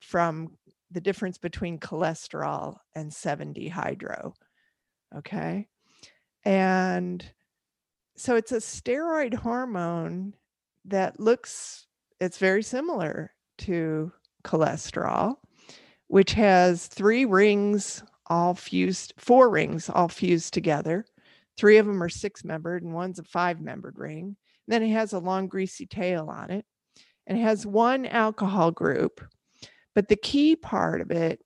from 0.00 0.58
the 0.90 1.00
difference 1.00 1.38
between 1.38 1.78
cholesterol 1.78 2.76
and 2.94 3.10
7-dehydro. 3.10 4.34
Okay. 5.16 5.68
And 6.44 7.24
so 8.16 8.36
it's 8.36 8.52
a 8.52 8.56
steroid 8.56 9.32
hormone 9.32 10.34
that 10.84 11.18
looks, 11.18 11.86
it's 12.20 12.36
very 12.36 12.62
similar 12.62 13.32
to 13.58 14.12
cholesterol, 14.44 15.36
which 16.08 16.32
has 16.32 16.86
three 16.86 17.24
rings 17.24 18.02
all 18.26 18.54
fused, 18.54 19.14
four 19.16 19.48
rings 19.48 19.88
all 19.88 20.08
fused 20.08 20.52
together. 20.52 21.06
Three 21.62 21.78
of 21.78 21.86
them 21.86 22.02
are 22.02 22.08
six 22.08 22.42
membered 22.42 22.82
and 22.82 22.92
one's 22.92 23.20
a 23.20 23.22
five 23.22 23.60
membered 23.60 23.96
ring. 23.96 24.34
then 24.66 24.82
it 24.82 24.90
has 24.90 25.12
a 25.12 25.20
long 25.20 25.46
greasy 25.46 25.86
tail 25.86 26.28
on 26.28 26.50
it 26.50 26.64
and 27.28 27.38
it 27.38 27.42
has 27.42 27.64
one 27.64 28.04
alcohol 28.04 28.72
group 28.72 29.20
but 29.94 30.08
the 30.08 30.16
key 30.16 30.56
part 30.56 31.00
of 31.00 31.12
it 31.12 31.40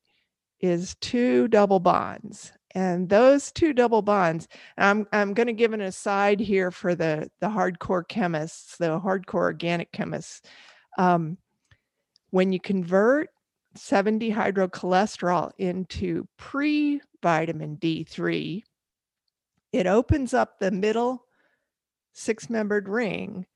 is 0.59 0.97
two 1.03 1.49
double 1.49 1.81
bonds. 1.81 2.51
And 2.75 3.11
those 3.11 3.53
two 3.53 3.75
double 3.75 4.01
bonds, 4.01 4.49
I'm, 4.79 5.07
I'm 5.13 5.35
going 5.35 5.49
to 5.49 5.53
give 5.53 5.75
an 5.75 5.83
aside 5.83 6.41
here 6.41 6.71
for 6.71 6.95
the, 6.95 7.31
the 7.41 7.49
hardcore 7.49 8.09
chemists, 8.09 8.79
the 8.79 8.99
hardcore 8.99 9.35
organic 9.35 9.93
chemists. 9.93 10.41
Um, 10.97 11.37
when 12.31 12.53
you 12.53 12.61
convert 12.61 13.29
7 13.75 14.19
dehydrocholesterol 14.19 15.53
into 15.59 16.27
pre 16.39 17.03
vitamin 17.23 17.77
D3, 17.77 18.63
it 19.73 19.87
opens 19.87 20.35
up 20.35 20.59
the 20.59 20.71
middle 20.71 21.25
six 22.13 22.49
membered 22.49 22.89
ring 22.89 23.47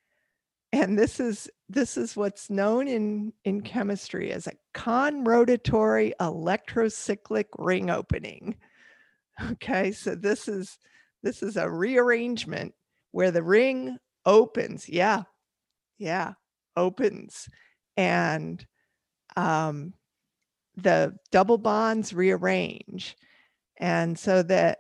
and 0.73 0.99
this 0.99 1.19
is 1.19 1.51
this 1.69 1.97
is 1.97 2.17
what's 2.17 2.51
known 2.51 2.87
in 2.87 3.33
in 3.45 3.61
chemistry 3.61 4.33
as 4.33 4.47
a 4.47 4.53
conrotatory 4.75 6.13
electrocyclic 6.21 7.47
ring 7.59 7.91
opening. 7.91 8.57
Okay 9.53 9.91
so 9.91 10.15
this 10.15 10.49
is 10.49 10.79
this 11.23 11.43
is 11.43 11.57
a 11.57 11.71
rearrangement 11.71 12.75
where 13.13 13.31
the 13.31 13.43
ring 13.43 13.97
opens 14.27 14.89
yeah 14.89 15.23
yeah 15.99 16.35
opens 16.77 17.49
and 17.97 18.67
um 19.37 19.95
the 20.77 21.15
double 21.31 21.59
bonds 21.59 22.13
rearrange. 22.13 23.17
And 23.79 24.19
so 24.19 24.43
that 24.45 24.79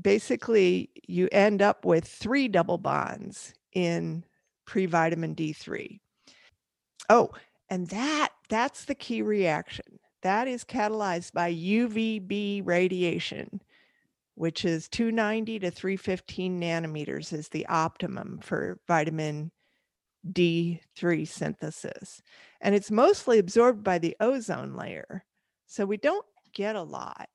basically 0.00 0.90
you 1.06 1.28
end 1.32 1.62
up 1.62 1.84
with 1.84 2.04
three 2.04 2.48
double 2.48 2.78
bonds 2.78 3.54
in 3.72 4.24
pre-vitamin 4.66 5.34
D3. 5.34 6.00
Oh, 7.08 7.30
and 7.70 7.88
that 7.88 8.30
that's 8.48 8.84
the 8.84 8.94
key 8.94 9.22
reaction. 9.22 9.98
That 10.22 10.48
is 10.48 10.64
catalyzed 10.64 11.32
by 11.32 11.52
UVB 11.52 12.66
radiation, 12.66 13.62
which 14.34 14.64
is 14.64 14.88
290 14.88 15.60
to 15.60 15.70
315 15.70 16.60
nanometers 16.60 17.32
is 17.32 17.48
the 17.48 17.66
optimum 17.66 18.40
for 18.42 18.80
vitamin 18.88 19.52
D3 20.32 21.26
synthesis. 21.26 22.22
And 22.60 22.74
it's 22.74 22.90
mostly 22.90 23.38
absorbed 23.38 23.84
by 23.84 23.98
the 23.98 24.16
ozone 24.20 24.74
layer. 24.74 25.24
So 25.66 25.86
we 25.86 25.96
don't 25.96 26.26
get 26.52 26.76
a 26.76 26.82
lot. 26.82 27.28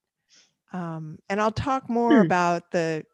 Um, 0.73 1.19
and 1.29 1.39
I'll 1.41 1.51
talk 1.51 1.89
more 1.89 2.19
Hmm. 2.19 2.21
about 2.21 2.71
the 2.71 3.05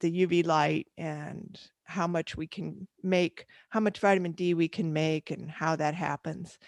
the 0.00 0.10
UV 0.26 0.44
light 0.44 0.88
and 0.98 1.58
how 1.84 2.06
much 2.06 2.36
we 2.36 2.46
can 2.46 2.86
make, 3.02 3.46
how 3.70 3.80
much 3.80 3.98
vitamin 4.00 4.32
D 4.32 4.54
we 4.54 4.68
can 4.68 4.92
make, 4.92 5.30
and 5.30 5.50
how 5.50 5.76
that 5.76 5.94
happens. 5.94 6.58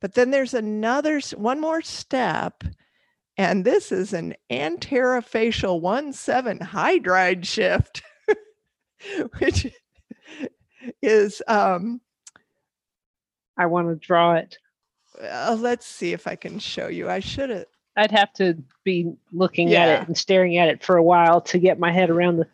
But 0.00 0.14
then 0.14 0.30
there's 0.30 0.54
another, 0.54 1.20
one 1.36 1.60
more 1.60 1.82
step, 1.82 2.64
and 3.38 3.64
this 3.64 3.92
is 3.92 4.12
an 4.12 4.34
antarafacial 4.50 5.80
one 5.80 6.12
seven 6.12 6.58
hydride 6.60 7.44
shift, 7.46 8.02
which 9.38 9.66
is, 11.02 11.42
um, 11.48 12.00
I 13.56 13.66
want 13.66 13.88
to 13.88 13.96
draw 13.96 14.34
it. 14.34 14.58
uh, 15.20 15.56
let's 15.58 15.86
see 15.86 16.12
if 16.12 16.26
I 16.26 16.36
can 16.36 16.58
show 16.58 16.88
you. 16.88 17.08
I 17.08 17.20
should 17.20 17.50
have, 17.50 17.66
I'd 17.96 18.12
have 18.12 18.32
to 18.34 18.56
be 18.84 19.14
looking 19.32 19.74
at 19.74 19.88
it 19.88 20.08
and 20.08 20.16
staring 20.18 20.58
at 20.58 20.68
it 20.68 20.84
for 20.84 20.96
a 20.96 21.02
while 21.02 21.40
to 21.42 21.58
get 21.58 21.78
my 21.80 21.92
head 21.92 22.10
around 22.10 22.38
the 22.38 22.48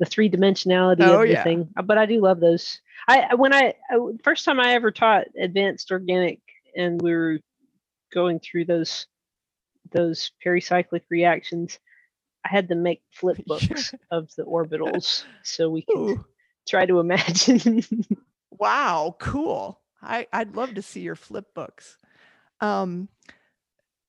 the 0.00 0.06
three 0.06 0.30
dimensionality 0.30 1.00
Oh, 1.02 1.22
of 1.22 1.26
the 1.26 1.32
yeah. 1.32 1.42
thing. 1.42 1.70
But 1.84 1.98
I 1.98 2.06
do 2.06 2.20
love 2.20 2.40
those. 2.40 2.80
I 3.08 3.34
when 3.36 3.54
I, 3.54 3.74
I 3.90 3.96
first 4.24 4.44
time 4.44 4.60
I 4.60 4.74
ever 4.74 4.92
taught 4.92 5.26
advanced 5.40 5.92
organic 5.92 6.40
and 6.76 7.02
we 7.02 7.14
were 7.14 7.40
going 8.12 8.40
through 8.40 8.66
those 8.66 9.06
those 9.92 10.32
pericyclic 10.44 11.02
reactions, 11.10 11.78
I 12.46 12.50
had 12.50 12.68
to 12.70 12.76
make 12.76 13.02
flip 13.12 13.38
books 13.46 13.94
of 14.10 14.30
the 14.36 14.44
orbitals 14.44 15.26
so 15.42 15.70
we 15.70 15.82
could 15.82 16.08
Ooh, 16.08 16.24
try 16.68 16.86
to 16.86 17.00
imagine. 17.00 17.82
wow, 18.50 19.16
cool. 19.20 19.80
I, 20.02 20.26
I'd 20.32 20.56
love 20.56 20.74
to 20.74 20.82
see 20.82 21.00
your 21.00 21.16
flip 21.16 21.54
books. 21.54 21.98
Um, 22.60 23.08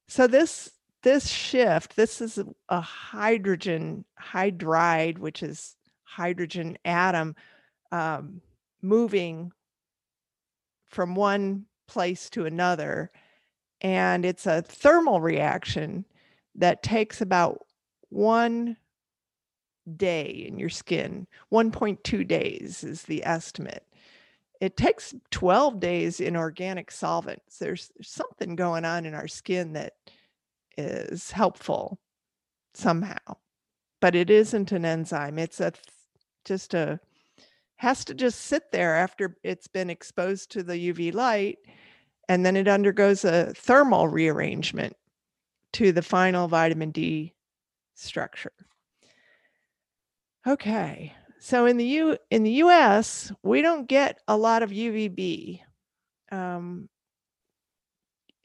so 0.09 0.25
this 0.27 0.71
this 1.03 1.29
shift, 1.29 1.95
this 1.95 2.19
is 2.19 2.39
a, 2.67 2.81
hydrogen 2.81 4.03
hydride, 4.21 5.17
which 5.17 5.43
is 5.43 5.75
hydrogen 6.03 6.77
atom 6.83 7.35
um, 7.93 8.41
moving 8.81 9.51
from 10.87 11.15
one 11.15 11.65
place 11.87 12.29
to 12.31 12.45
another. 12.45 13.11
And 13.79 14.25
it's 14.25 14.45
a 14.45 14.61
thermal 14.61 15.21
reaction 15.21 16.03
that 16.55 16.83
takes 16.83 17.21
about 17.21 17.65
one 18.09 18.75
day 19.95 20.45
in 20.47 20.59
your 20.59 20.69
skin. 20.69 21.27
1.2 21.53 22.27
days 22.27 22.83
is 22.83 23.03
the 23.03 23.23
estimate. 23.23 23.85
It 24.59 24.75
takes 24.75 25.15
12 25.31 25.79
days 25.79 26.19
in 26.19 26.35
organic 26.35 26.91
solvents. 26.91 27.59
There's, 27.59 27.91
something 28.01 28.55
going 28.55 28.83
on 28.83 29.05
in 29.05 29.13
our 29.13 29.27
skin 29.27 29.73
that 29.73 29.93
is 30.77 31.31
helpful 31.31 31.99
somehow, 32.73 33.37
but 34.01 34.15
it 34.15 34.29
isn't 34.29 34.71
an 34.71 34.85
enzyme. 34.85 35.39
It's 35.39 35.59
a 35.59 35.73
just 36.45 36.73
a 36.73 36.99
has 37.77 38.03
to 38.05 38.13
just 38.13 38.41
sit 38.41 38.71
there 38.71 38.95
after 38.95 39.37
it's 39.43 39.67
been 39.67 39.89
exposed 39.89 40.51
to 40.51 40.63
the 40.63 40.91
UV 40.91 41.13
light 41.13 41.59
and 42.27 42.45
then 42.45 42.57
it 42.57 42.67
undergoes 42.67 43.23
a 43.23 43.53
thermal 43.55 44.07
rearrangement 44.07 44.95
to 45.73 45.91
the 45.91 46.01
final 46.01 46.47
vitamin 46.47 46.91
D 46.91 47.33
structure. 47.95 48.51
Okay. 50.45 51.13
So 51.39 51.65
in 51.65 51.77
the 51.77 51.85
U 51.85 52.17
in 52.29 52.43
the 52.43 52.51
US, 52.63 53.31
we 53.43 53.61
don't 53.61 53.87
get 53.87 54.19
a 54.27 54.37
lot 54.37 54.63
of 54.63 54.71
UVB. 54.71 55.61
Um, 56.31 56.89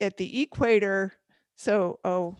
at 0.01 0.17
the 0.17 0.43
equator, 0.43 1.13
so 1.57 1.99
oh, 2.05 2.37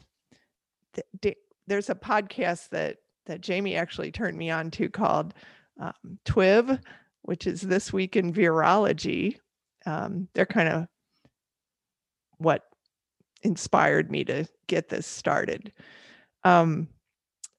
th- 0.95 1.07
d- 1.21 1.37
there's 1.67 1.91
a 1.91 1.95
podcast 1.95 2.69
that 2.71 2.97
that 3.27 3.41
Jamie 3.41 3.77
actually 3.77 4.13
turned 4.13 4.37
me 4.39 4.51
on 4.51 4.71
to 4.73 4.89
called 4.89 5.35
um, 5.81 6.19
TWIV, 6.25 6.81
which 7.23 7.47
is 7.47 7.61
this 7.61 7.93
week 7.93 8.17
in 8.17 8.33
virology. 8.33 9.39
Um, 9.87 10.29
they're 10.35 10.47
kind 10.47 10.69
of 10.69 10.87
what 12.39 12.63
inspired 13.43 14.11
me 14.11 14.25
to 14.25 14.47
get 14.67 14.89
this 14.89 15.07
started. 15.07 15.73
Um, 16.45 16.89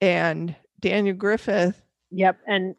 and 0.01 0.55
Daniel 0.79 1.15
Griffin. 1.15 1.73
Yep. 2.12 2.39
And 2.47 2.75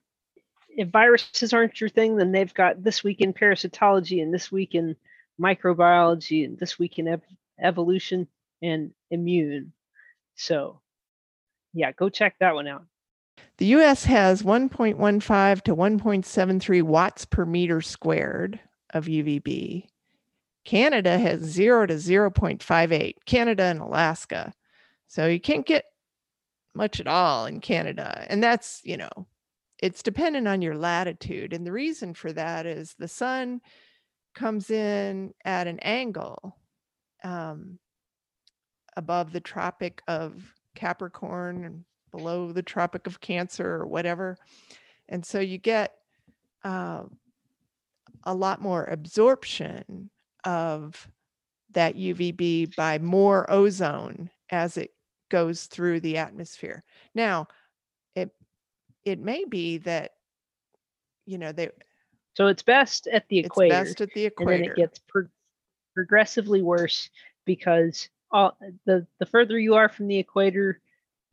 if 0.77 0.89
viruses 0.89 1.53
aren't 1.53 1.81
your 1.81 1.91
thing, 1.91 2.17
then 2.17 2.33
they've 2.33 2.53
got 2.53 2.83
this 2.83 3.03
week 3.03 3.21
in 3.21 3.33
parasitology 3.33 4.23
and 4.23 4.33
this 4.33 4.53
week 4.53 4.75
in 4.75 4.95
microbiology 5.41 6.45
and 6.45 6.59
this 6.59 6.79
week 6.79 6.99
in 6.99 7.09
ev- 7.09 7.23
evolution 7.61 8.29
and 8.63 8.93
immune. 9.11 9.73
So, 10.35 10.81
yeah, 11.73 11.93
go 11.93 12.09
check 12.09 12.37
that 12.41 12.55
one 12.55 12.69
out. 12.69 12.85
The 13.59 13.67
US 13.67 14.05
has 14.05 14.43
1.15 14.43 15.63
to 15.63 15.75
1.73 15.75 16.83
watts 16.83 17.25
per 17.25 17.47
meter 17.47 17.81
squared 17.81 18.61
of 18.91 19.07
UVB. 19.07 19.87
Canada 20.65 21.17
has 21.17 21.41
0 21.43 21.87
to 21.87 21.95
0.58, 21.95 23.15
Canada 23.25 23.63
and 23.63 23.81
Alaska. 23.81 24.53
So 25.07 25.27
you 25.27 25.41
can't 25.41 25.65
get 25.65 25.85
much 26.75 27.01
at 27.01 27.07
all 27.07 27.47
in 27.47 27.61
Canada. 27.61 28.27
And 28.29 28.43
that's, 28.43 28.83
you 28.85 28.97
know, 28.97 29.27
it's 29.79 30.03
dependent 30.03 30.49
on 30.49 30.63
your 30.63 30.77
latitude. 30.77 31.53
And 31.53 31.67
the 31.67 31.73
reason 31.73 32.15
for 32.15 32.33
that 32.33 32.67
is 32.67 32.95
the 32.99 33.09
sun 33.09 33.61
comes 34.35 34.71
in 34.71 35.33
at 35.45 35.67
an 35.67 35.79
angle 35.81 36.57
um, 37.25 37.79
above 38.97 39.33
the 39.33 39.41
Tropic 39.41 40.03
of 40.09 40.55
Capricorn 40.75 41.65
and 41.65 41.85
below 42.11 42.53
the 42.53 42.63
Tropic 42.63 43.07
of 43.07 43.21
Cancer 43.21 43.75
or 43.75 43.87
whatever. 43.87 44.37
And 45.09 45.25
so 45.25 45.41
you 45.41 45.59
get 45.59 45.95
uh, 46.65 47.03
a 48.25 48.35
lot 48.35 48.61
more 48.61 48.85
absorption 48.85 50.11
of 50.45 51.09
that 51.73 51.97
UVB 51.97 52.75
by 52.77 52.99
more 52.99 53.51
ozone 53.51 54.31
as 54.51 54.77
it 54.77 54.91
goes 55.29 55.65
through 55.65 56.01
the 56.01 56.19
atmosphere. 56.19 56.85
Now, 57.15 57.49
it 59.07 59.21
may 59.21 59.45
be 59.45 59.79
that 59.79 60.13
you 61.25 61.39
know 61.39 61.53
they 61.53 61.71
So 62.35 62.49
it's 62.49 62.63
best 62.63 63.07
at 63.07 63.27
the 63.29 63.39
it's 63.39 63.47
equator. 63.47 63.85
best 63.85 64.01
at 64.03 64.13
the 64.13 64.27
equator 64.27 64.53
and 64.53 64.65
then 64.65 64.71
it 64.71 64.77
gets 64.77 64.99
pro- 64.99 65.29
progressively 65.95 66.61
worse 66.61 67.09
because 67.47 68.11
all 68.31 68.59
the 68.85 69.07
the 69.19 69.27
further 69.27 69.59
you 69.59 69.75
are 69.77 69.89
from 69.89 70.09
the 70.09 70.19
equator, 70.19 70.83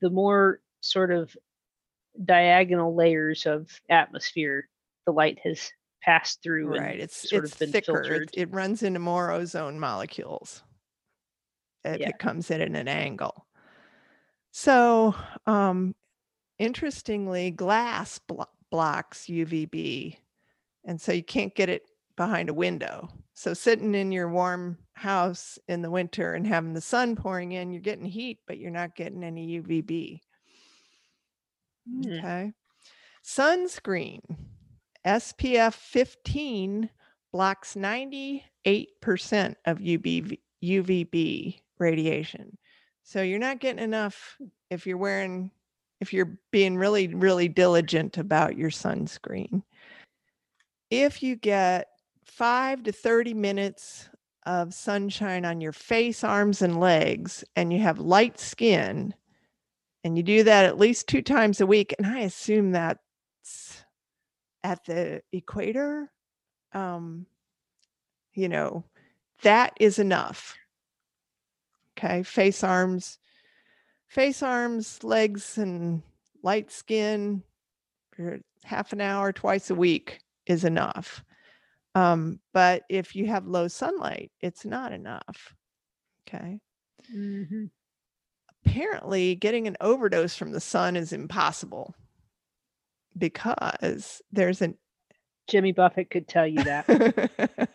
the 0.01 0.09
more 0.09 0.61
sort 0.81 1.11
of 1.11 1.35
diagonal 2.25 2.93
layers 2.95 3.45
of 3.47 3.67
atmosphere 3.89 4.69
the 5.07 5.11
light 5.11 5.39
has 5.43 5.71
passed 6.03 6.43
through 6.43 6.67
right. 6.67 6.91
and 6.93 7.01
It's 7.01 7.27
sort 7.29 7.43
it's 7.45 7.53
of 7.53 7.59
been 7.59 7.71
thicker. 7.71 8.03
It, 8.13 8.29
it 8.33 8.53
runs 8.53 8.83
into 8.83 8.99
more 8.99 9.31
ozone 9.31 9.79
molecules. 9.79 10.63
If 11.83 11.99
Yeah. 11.99 12.09
it 12.09 12.19
comes 12.19 12.51
in 12.51 12.61
at 12.61 12.67
an 12.69 12.87
angle. 12.87 13.47
So, 14.51 15.15
um, 15.47 15.95
interestingly, 16.59 17.51
glass 17.51 18.19
blo- 18.19 18.47
blocks 18.69 19.25
UVB, 19.27 20.17
and 20.85 20.99
so 20.99 21.11
you 21.11 21.23
can't 21.23 21.55
get 21.55 21.69
it 21.69 21.83
behind 22.15 22.49
a 22.49 22.53
window. 22.53 23.09
So, 23.33 23.53
sitting 23.53 23.95
in 23.95 24.11
your 24.11 24.29
warm 24.29 24.77
house 24.93 25.57
in 25.67 25.81
the 25.81 25.91
winter 25.91 26.33
and 26.33 26.45
having 26.45 26.73
the 26.73 26.81
sun 26.81 27.15
pouring 27.15 27.51
in, 27.51 27.71
you're 27.71 27.81
getting 27.81 28.05
heat, 28.05 28.39
but 28.47 28.57
you're 28.57 28.71
not 28.71 28.95
getting 28.95 29.23
any 29.23 29.59
UVB. 29.59 30.19
Hmm. 31.89 32.13
Okay. 32.13 32.53
Sunscreen 33.25 34.21
SPF 35.05 35.73
15 35.73 36.89
blocks 37.31 37.75
98% 37.75 38.43
of 39.65 39.79
UVB, 39.79 40.39
UVB 40.63 41.59
radiation. 41.79 42.57
So 43.03 43.21
you're 43.21 43.39
not 43.39 43.59
getting 43.59 43.83
enough 43.83 44.37
if 44.69 44.87
you're 44.87 44.97
wearing, 44.97 45.51
if 46.03 46.11
you're 46.11 46.37
being 46.51 46.75
really, 46.75 47.07
really 47.07 47.47
diligent 47.47 48.17
about 48.17 48.57
your 48.57 48.69
sunscreen. 48.69 49.63
If 50.89 51.23
you 51.23 51.37
get 51.37 51.87
five 52.25 52.83
to 52.83 52.91
30 52.91 53.33
minutes 53.33 54.09
of 54.45 54.73
sunshine 54.73 55.45
on 55.45 55.61
your 55.61 55.71
face, 55.71 56.21
arms, 56.21 56.61
and 56.61 56.77
legs, 56.77 57.45
and 57.55 57.71
you 57.71 57.79
have 57.79 57.99
light 57.99 58.37
skin, 58.37 59.13
and 60.03 60.17
you 60.17 60.23
do 60.23 60.43
that 60.43 60.65
at 60.65 60.77
least 60.77 61.07
two 61.07 61.21
times 61.21 61.61
a 61.61 61.65
week, 61.65 61.95
and 61.97 62.05
I 62.05 62.19
assume 62.19 62.73
that's 62.73 63.85
at 64.65 64.83
the 64.83 65.21
equator, 65.31 66.11
um, 66.73 67.25
you 68.33 68.49
know, 68.49 68.83
that 69.43 69.71
is 69.79 69.99
enough. 69.99 70.53
Okay, 71.97 72.23
face, 72.23 72.61
arms, 72.61 73.19
face, 74.13 74.43
arms, 74.43 75.03
legs, 75.03 75.57
and 75.57 76.03
light 76.43 76.71
skin 76.71 77.41
for 78.15 78.39
half 78.63 78.93
an 78.93 79.01
hour 79.01 79.33
twice 79.33 79.71
a 79.71 79.75
week 79.75 80.19
is 80.45 80.63
enough. 80.63 81.23
Um, 81.95 82.39
but 82.53 82.83
if 82.89 83.15
you 83.15 83.25
have 83.25 83.47
low 83.47 83.67
sunlight, 83.67 84.31
it's 84.39 84.65
not 84.65 84.91
enough. 84.91 85.55
Okay. 86.27 86.59
Mhm. 87.11 87.71
Apparently, 88.65 89.33
getting 89.35 89.67
an 89.67 89.77
overdose 89.81 90.35
from 90.35 90.51
the 90.51 90.59
sun 90.59 90.95
is 90.95 91.11
impossible 91.11 91.95
because 93.17 94.21
there's 94.31 94.61
an 94.61 94.77
Jimmy 95.47 95.71
Buffett 95.71 96.11
could 96.11 96.27
tell 96.27 96.47
you 96.47 96.63
that. 96.63 96.85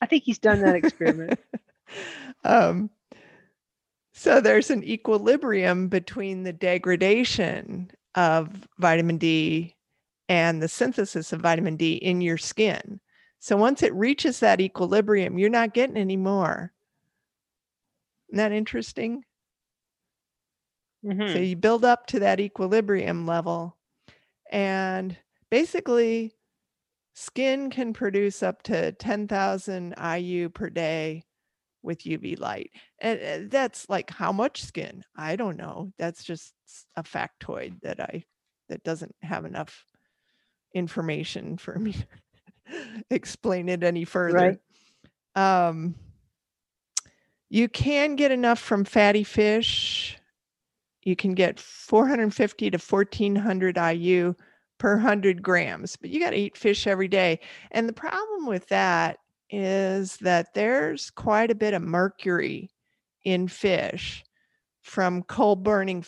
I 0.00 0.06
think 0.06 0.24
he's 0.24 0.38
done 0.38 0.62
that 0.62 0.74
experiment. 0.76 1.38
um, 2.44 2.90
so 4.18 4.40
there's 4.40 4.70
an 4.70 4.82
equilibrium 4.84 5.88
between 5.88 6.42
the 6.42 6.52
degradation 6.52 7.90
of 8.16 8.68
vitamin 8.78 9.16
D 9.18 9.76
and 10.28 10.60
the 10.62 10.68
synthesis 10.68 11.32
of 11.32 11.40
vitamin 11.40 11.76
D 11.76 11.94
in 11.94 12.20
your 12.20 12.36
skin. 12.38 13.00
So 13.38 13.56
once 13.56 13.82
it 13.82 13.94
reaches 13.94 14.40
that 14.40 14.60
equilibrium, 14.60 15.38
you're 15.38 15.48
not 15.50 15.72
getting 15.74 15.96
any 15.96 16.16
more. 16.16 16.72
Isn't 18.30 18.38
that 18.38 18.52
interesting? 18.52 19.24
So 21.26 21.38
Mhm. 21.38 21.38
you 21.38 21.54
build 21.56 21.84
up 21.84 22.06
to 22.08 22.18
that 22.20 22.40
equilibrium 22.40 23.24
level, 23.26 23.76
and 24.50 25.16
basically, 25.50 26.36
skin 27.14 27.70
can 27.70 27.92
produce 27.94 28.42
up 28.42 28.62
to 28.64 28.92
10,000 28.92 29.94
IU 29.98 30.50
per 30.50 30.70
day 30.70 31.24
with 31.82 32.00
UV 32.00 32.38
light. 32.38 32.70
And 33.00 33.20
uh, 33.20 33.48
that's 33.48 33.88
like 33.88 34.10
how 34.10 34.32
much 34.32 34.62
skin? 34.62 35.04
I 35.16 35.36
don't 35.36 35.56
know. 35.56 35.92
That's 35.98 36.24
just 36.24 36.54
a 36.96 37.02
factoid 37.02 37.80
that 37.82 38.00
I 38.00 38.24
that 38.68 38.82
doesn't 38.84 39.14
have 39.22 39.44
enough 39.44 39.84
information 40.74 41.56
for 41.56 41.78
me 41.78 41.92
to 41.92 43.04
explain 43.10 43.68
it 43.68 43.82
any 43.82 44.04
further. 44.04 44.58
Right. 45.34 45.68
Um, 45.68 45.94
you 47.48 47.68
can 47.68 48.16
get 48.16 48.30
enough 48.30 48.58
from 48.58 48.84
fatty 48.84 49.24
fish. 49.24 50.18
You 51.02 51.16
can 51.16 51.34
get 51.34 51.58
450 51.58 52.70
to 52.70 52.78
1400 52.78 53.76
IU 53.78 54.34
per 54.78 54.94
100 54.94 55.42
grams, 55.42 55.96
but 55.96 56.10
you 56.10 56.20
got 56.20 56.30
to 56.30 56.36
eat 56.36 56.56
fish 56.56 56.86
every 56.86 57.08
day. 57.08 57.40
And 57.70 57.88
the 57.88 57.94
problem 57.94 58.46
with 58.46 58.66
that 58.68 59.18
is 59.50 60.16
that 60.18 60.54
there's 60.54 61.10
quite 61.10 61.50
a 61.50 61.54
bit 61.54 61.74
of 61.74 61.82
mercury 61.82 62.70
in 63.24 63.48
fish 63.48 64.24
from 64.82 65.22
coal 65.24 65.56
burning 65.56 66.04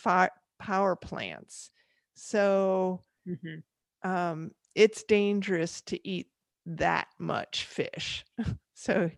power 0.59 0.95
plants. 0.95 1.71
So 2.15 3.03
Mhm. 3.25 3.63
um, 4.03 4.51
it's 4.75 5.03
dangerous 5.03 5.81
to 5.81 6.07
eat 6.07 6.27
that 6.65 7.07
much 7.19 7.65
fish. 7.65 8.25
so 8.73 9.11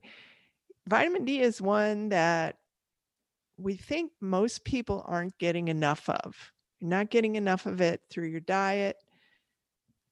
vitamin 0.87 1.25
D 1.25 1.41
is 1.41 1.61
one 1.61 2.09
that 2.09 2.57
we 3.57 3.75
think 3.75 4.11
most 4.19 4.63
people 4.65 5.03
aren't 5.07 5.37
getting 5.37 5.67
enough 5.67 6.09
of. 6.09 6.51
You're 6.79 6.89
not 6.89 7.09
getting 7.09 7.35
enough 7.35 7.65
of 7.65 7.81
it 7.81 8.01
through 8.09 8.27
your 8.27 8.39
diet, 8.41 8.97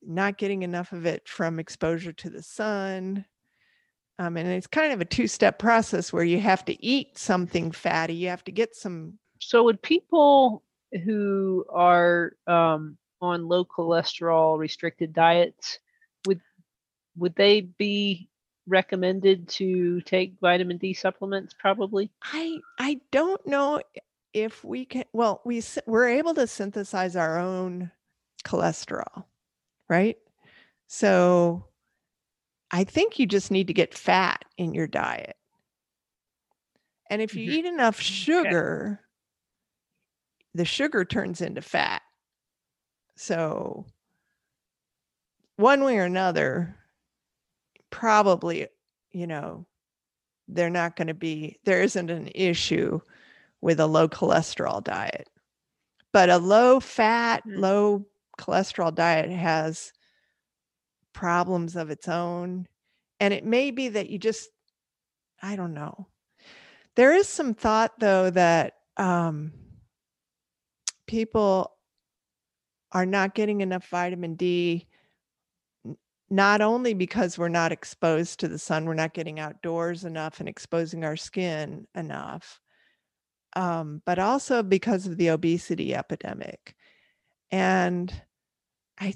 not 0.02 0.38
getting 0.38 0.64
enough 0.64 0.92
of 0.94 1.06
it 1.06 1.28
from 1.28 1.60
exposure 1.60 2.14
to 2.14 2.30
the 2.30 2.42
sun. 2.44 3.26
Um, 4.22 4.38
and 4.38 4.48
it's 4.48 4.68
kind 4.68 4.94
of 4.94 5.02
a 5.02 5.06
two 5.06 5.26
step 5.26 5.58
process 5.58 6.14
where 6.14 6.24
you 6.24 6.40
have 6.40 6.64
to 6.66 6.86
eat 6.86 7.18
something 7.18 7.72
fatty. 7.72 8.14
You 8.14 8.30
have 8.30 8.44
to 8.44 8.52
get 8.52 8.76
some. 8.76 9.18
So 9.40 9.64
would 9.64 9.82
people 9.82 10.62
who 11.04 11.66
are 11.72 12.34
um, 12.46 12.98
on 13.20 13.48
low 13.48 13.66
cholesterol 13.66 14.60
restricted 14.60 15.12
diets 15.14 15.80
would 16.28 16.40
would 17.18 17.36
they 17.36 17.62
be 17.62 18.30
recommended 18.68 19.48
to 19.50 20.02
take 20.02 20.36
vitamin 20.40 20.78
D 20.78 20.94
supplements 20.94 21.56
probably? 21.58 22.12
I 22.22 22.60
I 22.78 23.00
don't 23.12 23.46
know 23.48 23.82
if 24.34 24.64
we 24.64 24.86
can. 24.86 25.06
Well, 25.14 25.42
we 25.46 25.64
we're 25.88 26.10
able 26.10 26.36
to 26.36 26.46
synthesize 26.46 27.16
our 27.16 27.40
own 27.40 27.90
cholesterol, 28.46 29.26
right? 29.90 30.18
So 30.86 31.66
I 32.72 32.84
think 32.86 33.20
you 33.20 33.28
just 33.28 33.52
need 33.52 33.68
to 33.68 33.74
get 33.74 33.94
fat 33.94 34.46
in 34.58 34.74
your 34.74 34.88
diet. 34.88 35.38
And 37.12 37.22
if 37.22 37.36
you 37.36 37.44
Mhm. 37.44 37.60
eat 37.60 37.66
enough 37.66 38.00
sugar, 38.00 39.06
the 40.54 40.64
sugar 40.64 41.04
turns 41.04 41.42
into 41.42 41.62
fat. 41.62 42.02
So 43.16 43.86
one 45.56 45.84
way 45.86 45.98
or 45.98 46.04
another, 46.04 46.76
probably, 47.90 48.68
you 49.12 49.28
know, 49.28 49.66
they're 50.48 50.70
not 50.70 50.96
going 50.96 51.08
to 51.08 51.14
be, 51.14 51.60
there 51.66 51.82
isn't 51.82 52.10
an 52.10 52.30
issue 52.36 53.00
with 53.62 53.80
a 53.80 53.88
low 53.88 54.08
cholesterol 54.10 54.84
diet. 54.84 55.30
But 56.14 56.30
a 56.30 56.38
low 56.38 56.80
fat, 56.80 57.44
Mm. 57.46 57.56
low 57.56 58.06
cholesterol 58.40 58.94
diet 58.96 59.30
has 59.32 59.94
problems 61.14 61.76
of 61.76 61.90
its 61.90 62.08
own. 62.08 62.68
And 63.20 63.34
it 63.34 63.46
may 63.46 63.72
be 63.72 63.90
that 63.90 64.10
you 64.10 64.18
just, 64.18 64.50
I 65.42 65.56
don't 65.56 65.74
know. 65.74 66.08
There 66.96 67.14
is 67.14 67.28
some 67.28 67.54
thought, 67.54 68.00
though, 68.00 68.30
that 68.32 68.74
um, 68.98 69.54
people 71.08 71.72
are 72.92 73.06
not 73.06 73.36
getting 73.36 73.62
enough 73.62 73.88
vitamin 73.88 74.36
D, 74.36 74.88
not 76.30 76.62
only 76.62 76.94
because 76.94 77.38
we're 77.38 77.48
not 77.50 77.72
exposed 77.72 78.40
to 78.40 78.48
the 78.48 78.60
sun, 78.60 78.86
we're 78.86 78.94
not 78.94 79.14
getting 79.14 79.40
outdoors 79.40 80.04
enough 80.06 80.40
and 80.40 80.50
exposing 80.50 81.04
our 81.04 81.18
skin 81.18 81.88
enough, 81.96 82.60
um, 83.56 84.02
but 84.06 84.20
also 84.20 84.64
because 84.64 85.08
of 85.08 85.18
the 85.18 85.30
obesity 85.30 85.94
epidemic. 85.94 86.76
And 87.52 88.14
I, 89.00 89.14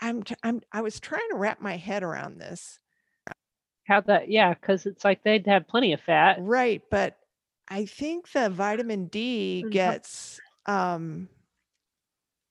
I'm, 0.00 0.22
I'm, 0.42 0.60
I 0.72 0.82
was 0.82 1.00
trying 1.00 1.28
to 1.30 1.36
wrap 1.36 1.60
my 1.60 1.76
head 1.76 2.02
around 2.02 2.38
this. 2.40 2.78
How 3.86 4.00
that? 4.02 4.28
Yeah, 4.28 4.54
because 4.54 4.84
it's 4.86 5.04
like 5.04 5.22
they'd 5.22 5.46
have 5.46 5.68
plenty 5.68 5.92
of 5.92 6.00
fat. 6.00 6.38
Right, 6.40 6.82
but 6.90 7.16
I 7.68 7.84
think 7.86 8.32
the 8.32 8.50
vitamin 8.50 9.06
D 9.06 9.64
gets 9.70 10.40
um, 10.66 11.28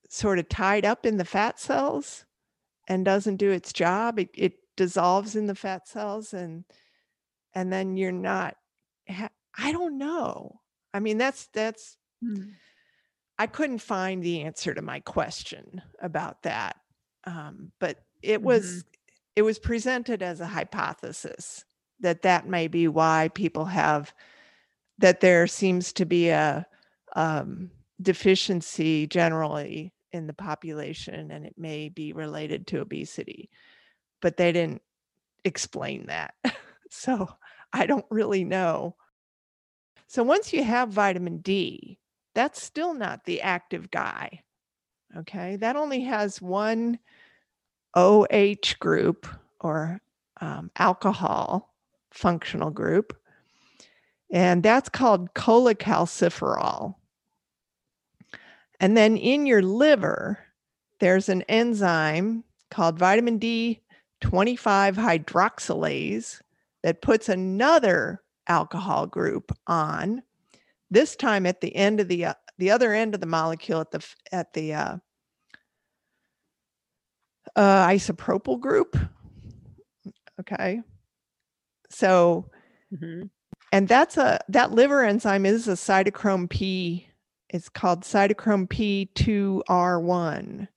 sort 0.09 0.39
of 0.39 0.47
tied 0.47 0.85
up 0.85 1.05
in 1.05 1.17
the 1.17 1.25
fat 1.25 1.59
cells 1.59 2.25
and 2.87 3.03
doesn't 3.03 3.35
do 3.37 3.51
its 3.51 3.73
job. 3.73 4.17
It, 4.19 4.29
it 4.33 4.53
dissolves 4.77 5.35
in 5.35 5.47
the 5.47 5.55
fat 5.55 5.87
cells, 5.87 6.33
and 6.33 6.63
and 7.53 7.71
then 7.71 7.97
you're 7.97 8.11
not. 8.13 8.55
Ha- 9.09 9.29
I 9.57 9.71
don't 9.73 9.97
know. 9.97 10.61
I 10.93 11.01
mean, 11.01 11.17
that's 11.17 11.47
that's. 11.47 11.97
I 13.37 13.47
couldn't 13.47 13.79
find 13.79 14.23
the 14.23 14.41
answer 14.43 14.73
to 14.73 14.81
my 14.81 15.01
question 15.01 15.81
about 16.01 16.43
that, 16.43 16.77
um, 17.25 17.71
but 17.79 18.03
it 18.21 18.41
was 18.41 18.83
it 19.35 19.41
was 19.41 19.59
presented 19.59 20.21
as 20.21 20.39
a 20.39 20.47
hypothesis 20.47 21.65
that 21.99 22.21
that 22.21 22.47
may 22.47 22.67
be 22.67 22.87
why 22.87 23.29
people 23.33 23.65
have 23.65 24.13
that 24.97 25.19
there 25.21 25.47
seems 25.47 25.91
to 25.93 26.05
be 26.05 26.29
a 26.29 26.65
um, 27.15 27.69
deficiency 28.01 29.07
generally 29.07 29.93
in 30.11 30.27
the 30.27 30.33
population 30.33 31.31
and 31.31 31.45
it 31.45 31.55
may 31.57 31.89
be 31.89 32.13
related 32.13 32.67
to 32.67 32.79
obesity 32.81 33.49
but 34.21 34.37
they 34.37 34.51
didn't 34.51 34.81
explain 35.43 36.05
that. 36.07 36.33
So 36.91 37.27
i 37.73 37.87
don't 37.87 38.05
really 38.09 38.45
know. 38.45 38.95
So 40.07 40.23
once 40.23 40.53
you 40.53 40.63
have 40.63 40.89
vitamin 40.89 41.39
d 41.39 41.99
that's 42.33 42.61
still 42.61 42.93
not 42.93 43.25
the 43.25 43.41
active 43.41 43.91
guy 43.91 44.43
okay? 45.17 45.55
That 45.57 45.75
only 45.75 46.01
has 46.01 46.41
one 46.41 46.99
oh 47.95 48.27
group 48.79 49.27
or 49.61 50.01
um, 50.41 50.69
alcohol 50.77 51.73
functional 52.11 52.69
group 52.69 53.17
and 54.31 54.63
that's 54.63 54.89
called 54.89 55.33
cholecalciferol. 55.33 56.95
And 58.79 58.97
then 58.97 59.17
in 59.17 59.45
your 59.45 59.61
liver, 59.61 60.39
there's 60.99 61.29
an 61.29 61.43
enzyme 61.43 62.43
called 62.69 62.99
vitamin 62.99 63.39
D25 63.39 63.85
hydroxylase 64.95 66.41
that 66.83 67.01
puts 67.01 67.29
another 67.29 68.21
alcohol 68.47 69.07
group 69.07 69.51
on. 69.67 70.21
This 70.91 71.15
time 71.15 71.45
at 71.45 71.61
the 71.61 71.75
end 71.75 71.99
of 71.99 72.07
the 72.07 72.25
uh, 72.25 72.33
the 72.57 72.71
other 72.71 72.93
end 72.93 73.15
of 73.15 73.21
the 73.21 73.27
molecule 73.27 73.81
at 73.81 73.91
the 73.91 74.05
at 74.31 74.53
the 74.53 74.73
uh, 74.73 74.97
uh, 77.55 77.87
isopropyl 77.87 78.59
group. 78.59 78.97
Okay, 80.39 80.81
so 81.89 82.49
Mhm. 82.91 83.29
and 83.71 83.87
that's 83.87 84.17
a 84.17 84.39
that 84.49 84.71
liver 84.71 85.03
enzyme 85.03 85.45
is 85.45 85.67
a 85.67 85.73
cytochrome 85.73 86.49
P. 86.49 87.07
It's 87.49 87.69
called 87.69 88.03
cytochrome 88.03 88.67
P2R1 88.67 90.67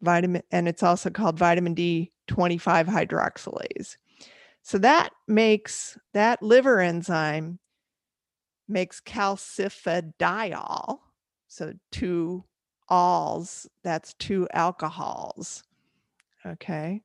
vitamin, 0.00 0.42
and 0.50 0.68
it's 0.68 0.82
also 0.82 1.10
called 1.10 1.38
vitamin 1.38 1.74
D25 1.74 2.86
hydroxylase. 2.86 3.96
So 4.62 4.78
that 4.78 5.12
makes 5.28 5.98
that 6.12 6.42
liver 6.42 6.80
enzyme 6.80 7.58
makes 8.68 9.00
calcifediol. 9.00 11.00
So 11.48 11.74
two 11.92 12.44
alls, 12.88 13.68
that's 13.82 14.14
two 14.14 14.48
alcohols. 14.52 15.62
Okay. 16.46 17.02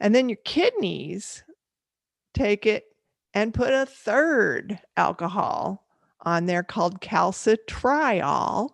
And 0.00 0.14
then 0.14 0.28
your 0.28 0.38
kidneys 0.44 1.44
take 2.34 2.66
it 2.66 2.84
and 3.34 3.54
put 3.54 3.72
a 3.72 3.86
third 3.86 4.78
alcohol 4.96 5.84
on 6.20 6.46
there 6.46 6.62
called 6.62 7.00
calcitriol. 7.00 8.70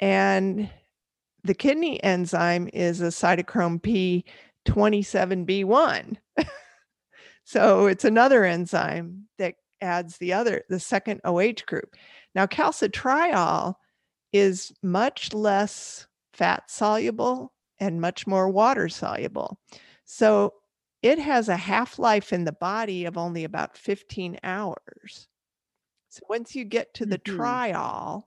And 0.00 0.70
the 1.44 1.54
kidney 1.54 2.02
enzyme 2.02 2.68
is 2.72 3.00
a 3.00 3.06
cytochrome 3.06 4.22
P27B1. 4.66 6.16
so 7.44 7.86
it's 7.86 8.04
another 8.04 8.44
enzyme 8.44 9.26
that 9.38 9.54
adds 9.80 10.18
the 10.18 10.32
other, 10.32 10.64
the 10.68 10.80
second 10.80 11.20
OH 11.24 11.64
group. 11.66 11.96
Now, 12.34 12.46
calcitriol 12.46 13.74
is 14.32 14.72
much 14.82 15.32
less 15.32 16.06
fat 16.32 16.70
soluble 16.70 17.52
and 17.80 18.00
much 18.00 18.26
more 18.26 18.48
water 18.50 18.88
soluble. 18.88 19.60
So 20.04 20.54
it 21.02 21.18
has 21.18 21.48
a 21.48 21.56
half 21.56 21.98
life 21.98 22.32
in 22.32 22.44
the 22.44 22.52
body 22.52 23.04
of 23.04 23.16
only 23.18 23.44
about 23.44 23.76
15 23.76 24.38
hours. 24.42 25.28
So 26.10 26.20
once 26.28 26.54
you 26.56 26.64
get 26.64 26.94
to 26.94 27.06
the 27.06 27.18
Mhm. 27.26 27.60
triol, 27.66 28.24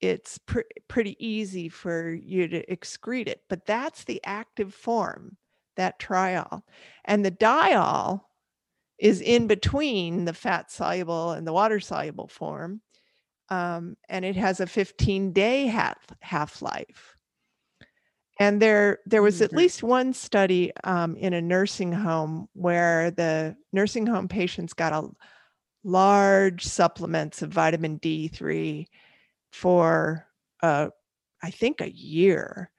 it's 0.00 0.38
pre- 0.38 0.64
pretty 0.88 1.16
easy 1.24 1.68
for 1.68 2.10
you 2.10 2.48
to 2.48 2.64
excrete 2.66 3.28
it. 3.28 3.42
But 3.48 3.66
that's 3.66 4.04
the 4.04 4.20
active 4.24 4.74
form, 4.74 5.36
that 5.76 5.98
triol. 5.98 6.62
And 7.04 7.24
the 7.24 7.30
diol 7.30 8.20
is 8.98 9.20
in 9.20 9.48
between 9.48 10.26
the 10.26 10.34
fat 10.34 10.70
soluble 10.70 11.32
and 11.32 11.46
the 11.46 11.52
water 11.54 11.80
soluble 11.80 12.28
form. 12.28 12.82
Um, 13.50 13.96
and 14.08 14.24
it 14.24 14.36
has 14.36 14.60
a 14.60 14.66
15 14.68 15.32
day 15.32 15.66
half 15.66 16.06
half 16.22 16.62
life. 16.62 17.13
And 18.38 18.60
there, 18.60 18.98
there 19.06 19.22
was 19.22 19.40
at 19.40 19.52
Mhm. 19.52 19.56
least 19.56 19.82
one 19.82 20.12
study 20.12 20.72
um, 20.84 21.16
in 21.16 21.32
a 21.34 21.40
nursing 21.42 21.92
home 21.92 22.48
where 22.54 23.10
the 23.10 23.56
nursing 23.72 24.06
home 24.06 24.28
patients 24.28 24.72
got 24.74 24.92
a 24.92 25.08
large 25.84 26.64
supplements 26.64 27.42
of 27.42 27.52
vitamin 27.52 27.98
D3 27.98 28.88
for, 29.52 30.26
uh, 30.62 30.90
I 31.42 31.50
think, 31.50 31.80
a 31.80 31.92
year, 31.92 32.70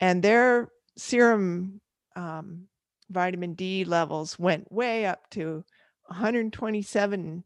and 0.00 0.22
their 0.22 0.70
serum 0.96 1.80
um, 2.16 2.68
vitamin 3.10 3.54
D 3.54 3.84
levels 3.84 4.38
went 4.38 4.70
way 4.72 5.06
up 5.06 5.30
to 5.30 5.64
127 6.06 7.44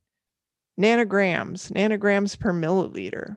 nanograms, 0.81 1.73
nanograms 1.73 2.39
per 2.39 2.53
milliliter 2.53 3.37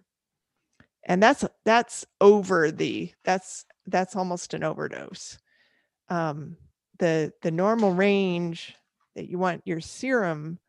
and 1.05 1.21
that's 1.21 1.43
that's 1.65 2.05
over 2.19 2.71
the 2.71 3.11
that's 3.23 3.65
that's 3.87 4.15
almost 4.15 4.53
an 4.53 4.63
overdose. 4.63 5.37
Um 6.09 6.57
the 6.99 7.33
the 7.41 7.51
normal 7.51 7.93
range 7.93 8.75
that 9.15 9.29
you 9.29 9.37
want 9.37 9.61
your 9.65 9.81
serum 9.81 10.59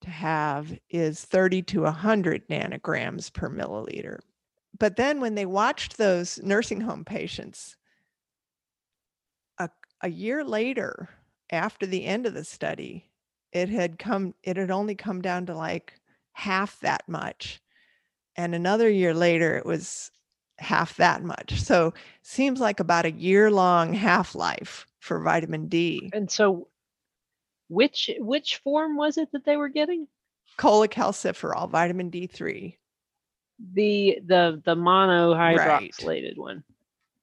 to 0.00 0.10
have 0.10 0.78
is 0.90 1.24
30 1.24 1.62
to 1.62 1.82
100 1.82 2.48
nanograms 2.48 3.32
per 3.32 3.50
milliliter. 3.50 4.20
But 4.78 4.96
then 4.96 5.20
when 5.20 5.34
they 5.34 5.46
watched 5.46 5.96
those 5.96 6.38
nursing 6.42 6.80
home 6.80 7.04
patients 7.04 7.76
a, 9.58 9.68
a 10.02 10.08
year 10.08 10.44
later 10.44 11.08
after 11.50 11.86
the 11.86 12.04
end 12.04 12.26
of 12.26 12.34
the 12.34 12.44
study 12.44 13.10
it 13.52 13.68
had 13.68 13.98
come 13.98 14.34
it 14.42 14.56
had 14.56 14.70
only 14.70 14.94
come 14.94 15.22
down 15.22 15.46
to 15.46 15.54
like 15.54 15.94
half 16.32 16.78
that 16.80 17.08
much. 17.08 17.60
And 18.36 18.54
another 18.54 18.88
year 18.88 19.14
later 19.14 19.56
it 19.56 19.66
was 19.66 20.10
half 20.58 20.96
that 20.96 21.22
much 21.22 21.60
so 21.60 21.92
seems 22.22 22.60
like 22.60 22.80
about 22.80 23.04
a 23.04 23.12
year 23.12 23.50
long 23.50 23.92
half 23.94 24.34
life 24.34 24.86
for 24.98 25.20
vitamin 25.20 25.68
d 25.68 26.10
And 26.12 26.30
so, 26.30 26.68
which 27.68 28.10
which 28.18 28.56
form 28.56 28.96
was 28.96 29.18
it 29.18 29.30
that 29.32 29.44
they 29.44 29.56
were 29.56 29.68
getting? 29.68 30.08
cholecalciferol 30.58 31.68
vitamin 31.70 32.10
d3 32.10 32.76
The 33.74 34.20
the 34.26 34.60
the 34.64 34.74
monohydroxylated 34.74 36.36
one. 36.36 36.64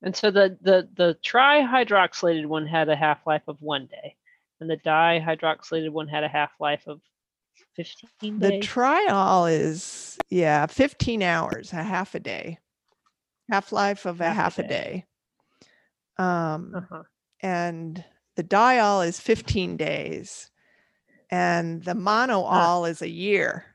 And 0.02 0.16
so 0.16 0.32
the 0.32 0.58
the 0.62 0.88
the 0.96 1.18
trihydroxylated 1.24 2.46
one 2.46 2.68
had 2.68 2.90
a 2.90 2.96
half 2.96 3.26
life 3.26 3.44
of 3.48 3.58
one 3.62 3.88
day, 3.88 4.16
and 4.60 4.70
the 4.70 4.78
dihydroxylated 4.78 5.90
one 5.92 6.08
had 6.08 6.24
a 6.24 6.28
half 6.30 6.52
life 6.60 6.84
of 6.88 7.02
fifteen 7.76 8.40
days. 8.40 8.62
the 8.62 8.68
triol 8.68 9.52
is 9.52 10.18
yeah 10.30 10.66
15 10.66 11.22
hours 11.24 11.72
a 11.74 11.84
half 11.84 12.16
a 12.16 12.20
day 12.20 12.60
half 13.50 13.72
life 13.72 14.06
of 14.06 14.22
a 14.22 14.26
Half 14.26 14.34
a 14.34 14.36
half 14.36 14.60
a 14.60 14.64
day. 14.64 14.68
day. 14.68 15.06
Um 16.24 16.74
uh-huh. 16.76 17.04
and 17.42 18.04
the 18.36 18.44
diol 18.44 19.08
is 19.08 19.20
15 19.20 19.78
days 19.78 20.50
and 21.30 21.84
the 21.84 21.96
monool 21.96 22.86
is 22.86 23.02
a 23.02 23.10
year 23.10 23.66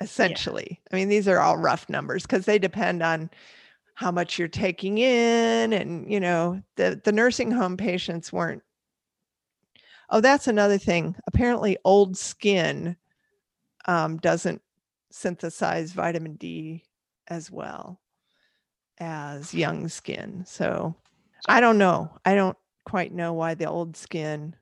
essentially. 0.00 0.80
I 0.92 0.96
mean 0.96 1.08
these 1.08 1.28
are 1.28 1.40
all 1.40 1.56
rough 1.56 1.88
numbers 1.88 2.22
because 2.22 2.44
they 2.46 2.58
depend 2.58 3.02
on 3.02 3.30
how 3.94 4.10
much 4.10 4.38
you're 4.38 4.48
taking 4.48 4.98
in 4.98 5.72
and 5.72 6.10
you 6.10 6.20
know 6.20 6.62
the 6.76 7.00
the 7.04 7.12
nursing 7.12 7.50
home 7.50 7.76
patients 7.76 8.32
weren't 8.32 8.62
oh 10.10 10.20
that's 10.20 10.48
another 10.48 10.78
thing. 10.78 11.16
Apparently 11.26 11.76
old 11.84 12.16
skin 12.16 12.96
um, 13.86 14.16
doesn't 14.18 14.62
synthesize 15.10 15.92
vitamin 15.92 16.34
d 16.36 16.84
as 17.28 17.50
well 17.50 18.01
as 18.98 19.54
young 19.54 19.88
skin 19.88 20.44
so 20.46 20.94
I 21.48 21.60
don't 21.60 21.78
know. 21.78 22.10
I 22.24 22.34
don't 22.34 22.56
quite 22.84 23.12
know 23.12 23.32
why 23.32 23.54
the 23.54 23.66
old 23.66 23.96
skin. 23.96 24.54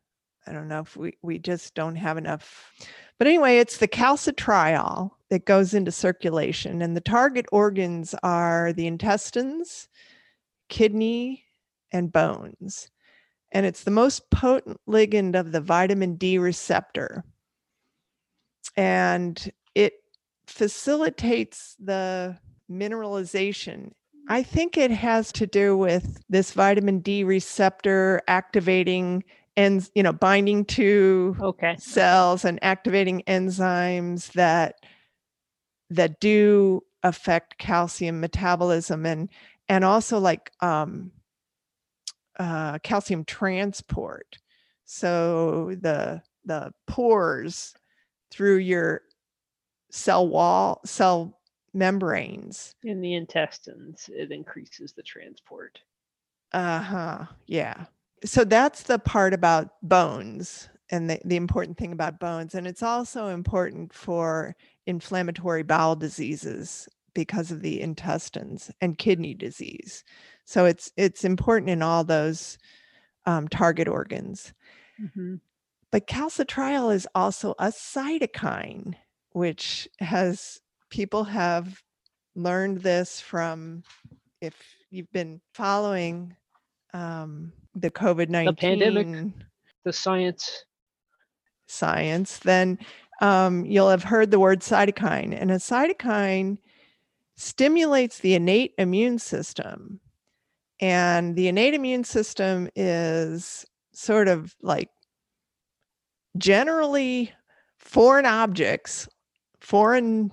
I 0.47 0.53
don't 0.53 0.69
know 0.69 0.81
if 0.81 0.97
we, 0.97 1.17
we 1.23 1.39
just 1.39 1.75
don't 1.75 1.97
have 1.97 2.17
enough. 2.17 2.73
But 3.19 3.27
anyway, 3.27 3.59
it's 3.59 3.77
the 3.77 3.89
calcitriol 3.89 5.11
that 5.29 5.45
goes 5.45 5.75
into 5.75 5.93
circulation, 5.93 6.83
and 6.83 6.97
the 6.97 7.03
target 7.03 7.47
organs 7.53 8.15
are 8.23 8.73
the 8.73 8.87
intestines, 8.87 9.89
kidney, 10.69 11.45
and 11.93 12.11
bones. 12.11 12.89
And 13.53 13.67
it's 13.67 13.85
the 13.85 13.91
most 13.91 14.31
potent 14.31 14.81
ligand 14.89 15.39
of 15.39 15.53
the 15.53 15.61
vitamin 15.61 16.15
D 16.15 16.39
receptor. 16.39 17.25
And 18.77 19.53
it 19.75 19.95
facilitates 20.47 21.77
the 21.79 22.39
mineralization 22.71 23.93
I 24.31 24.45
think 24.45 24.79
it 24.79 24.93
has 24.93 25.33
to 25.33 25.47
do 25.47 25.77
with 25.77 26.23
this 26.29 26.53
vitamin 26.53 27.01
D 27.01 27.25
receptor 27.25 28.23
activating 28.29 29.25
and 29.57 29.91
you 29.97 30.05
know 30.05 30.13
binding 30.13 30.65
to 30.67 31.37
Okay. 31.41 31.77
cells 31.77 32.45
and 32.45 32.61
activating 32.63 33.25
enzymes 33.27 34.31
that 34.35 34.77
that 35.91 36.21
do 36.21 36.83
affect 37.03 37.59
calcium 37.59 38.21
metabolism 38.21 39.05
and 39.05 39.29
and 39.69 39.85
also 39.85 40.21
like 40.21 40.53
um, 40.61 41.11
uh, 42.39 42.79
calcium 42.79 43.25
transport. 43.25 44.39
So 44.85 45.75
the 45.81 46.23
the 46.45 46.73
pores 46.87 47.75
through 48.31 48.59
your 48.59 49.03
cell 49.91 50.29
wall 50.29 50.81
cell 50.85 51.40
membranes 51.73 52.75
In 52.83 53.01
the 53.01 53.15
intestines, 53.15 54.11
it 54.13 54.33
increases 54.33 54.93
the 54.93 55.03
transport. 55.03 55.81
Uh-huh. 56.53 57.27
Yeah. 57.47 57.87
So 58.25 58.45
that's 58.45 58.83
the 58.83 58.99
part 58.99 59.33
about 59.33 59.71
bones 59.83 60.69
and 60.91 61.09
the, 61.09 61.21
the 61.25 61.37
important 61.37 61.79
thing 61.79 61.93
about 61.93 62.19
bones. 62.19 62.55
And 62.55 62.67
it's 62.67 62.83
also 62.83 63.29
important 63.29 63.93
for 63.93 64.57
inflammatory 64.87 65.63
bowel 65.63 65.97
diseases 65.97 66.89
because 67.15 67.51
of 67.51 67.63
the 67.63 67.81
intestines 67.81 68.71
and 68.81 68.99
kidney 68.99 69.35
disease. 69.35 70.05
So 70.45 70.67
it's 70.67 70.93
it's 70.97 71.25
important 71.25 71.71
in 71.71 71.83
all 71.83 72.05
those 72.05 72.59
um, 73.27 73.49
target 73.49 73.89
organs. 73.89 74.53
hmm 74.99 75.37
But 75.93 76.07
calcitriol 76.07 76.95
is 76.95 77.07
also 77.15 77.55
a 77.59 77.67
cytokine, 77.69 78.95
which 79.33 79.89
has 80.01 80.61
people 80.91 81.25
have 81.25 81.81
learned 82.35 82.83
this 82.83 83.21
from 83.21 83.83
if 84.41 84.55
you've 84.91 85.11
been 85.13 85.41
following 85.55 86.37
um, 86.93 87.53
the 87.75 87.91
COVID 87.91 88.29
19 88.29 88.55
pandemic. 88.57 89.33
The 89.85 89.93
science. 89.93 90.65
science, 91.69 92.39
then 92.39 92.79
um, 93.23 93.65
you'll 93.65 93.89
have 93.89 94.03
heard 94.03 94.31
the 94.31 94.41
word 94.41 94.61
cytokine. 94.61 95.37
And 95.41 95.51
a 95.51 95.57
cytokine 95.57 96.59
stimulates 97.37 98.19
the 98.19 98.35
innate 98.35 98.75
immune 98.77 99.19
system. 99.19 100.01
And 100.81 101.37
the 101.37 101.49
innate 101.49 101.75
immune 101.75 102.05
system 102.05 102.69
is 102.75 103.65
sort 103.93 104.29
of 104.29 104.55
like 104.63 104.89
generally 106.37 107.33
foreign 107.79 108.27
objects, 108.27 109.09
foreign 109.61 110.31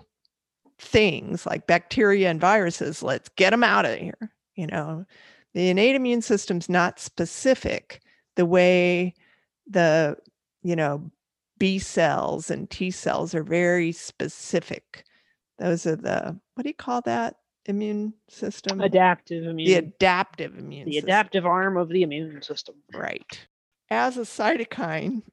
things 0.79 1.45
like 1.45 1.67
bacteria 1.67 2.29
and 2.29 2.39
viruses. 2.39 3.01
Let's 3.01 3.29
get 3.29 3.51
them 3.51 3.63
out 3.63 3.85
of 3.85 3.97
here. 3.97 4.31
You 4.55 4.67
know, 4.67 5.05
the 5.53 5.69
innate 5.69 5.95
immune 5.95 6.21
system's 6.21 6.69
not 6.69 6.99
specific 6.99 8.01
the 8.35 8.45
way 8.45 9.13
the, 9.67 10.17
you 10.63 10.75
know, 10.75 11.11
B 11.57 11.79
cells 11.79 12.51
and 12.51 12.69
T 12.69 12.91
cells 12.91 13.33
are 13.33 13.43
very 13.43 13.91
specific. 13.91 15.03
Those 15.57 15.87
are 15.87 15.95
the, 15.95 16.39
what 16.53 16.63
do 16.63 16.69
you 16.69 16.75
call 16.75 17.01
that 17.01 17.37
immune 17.65 18.13
system? 18.29 18.79
Adaptive 18.81 19.45
immune. 19.45 19.67
the 19.67 19.75
adaptive 19.75 20.57
immune 20.57 20.85
the 20.85 20.93
system. 20.93 21.07
adaptive 21.09 21.45
arm 21.45 21.77
of 21.77 21.89
the 21.89 22.03
immune 22.03 22.41
system. 22.41 22.75
Right. 22.93 23.47
As 23.89 24.17
a 24.17 24.21
cytokine, 24.21 25.23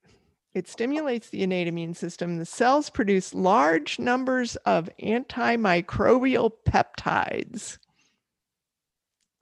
it 0.54 0.68
stimulates 0.68 1.28
the 1.28 1.42
innate 1.42 1.66
immune 1.66 1.94
system. 1.94 2.38
The 2.38 2.46
cells 2.46 2.88
produce 2.88 3.34
large 3.34 3.98
numbers 3.98 4.56
of 4.64 4.88
antimicrobial 5.02 6.52
peptides. 6.64 7.78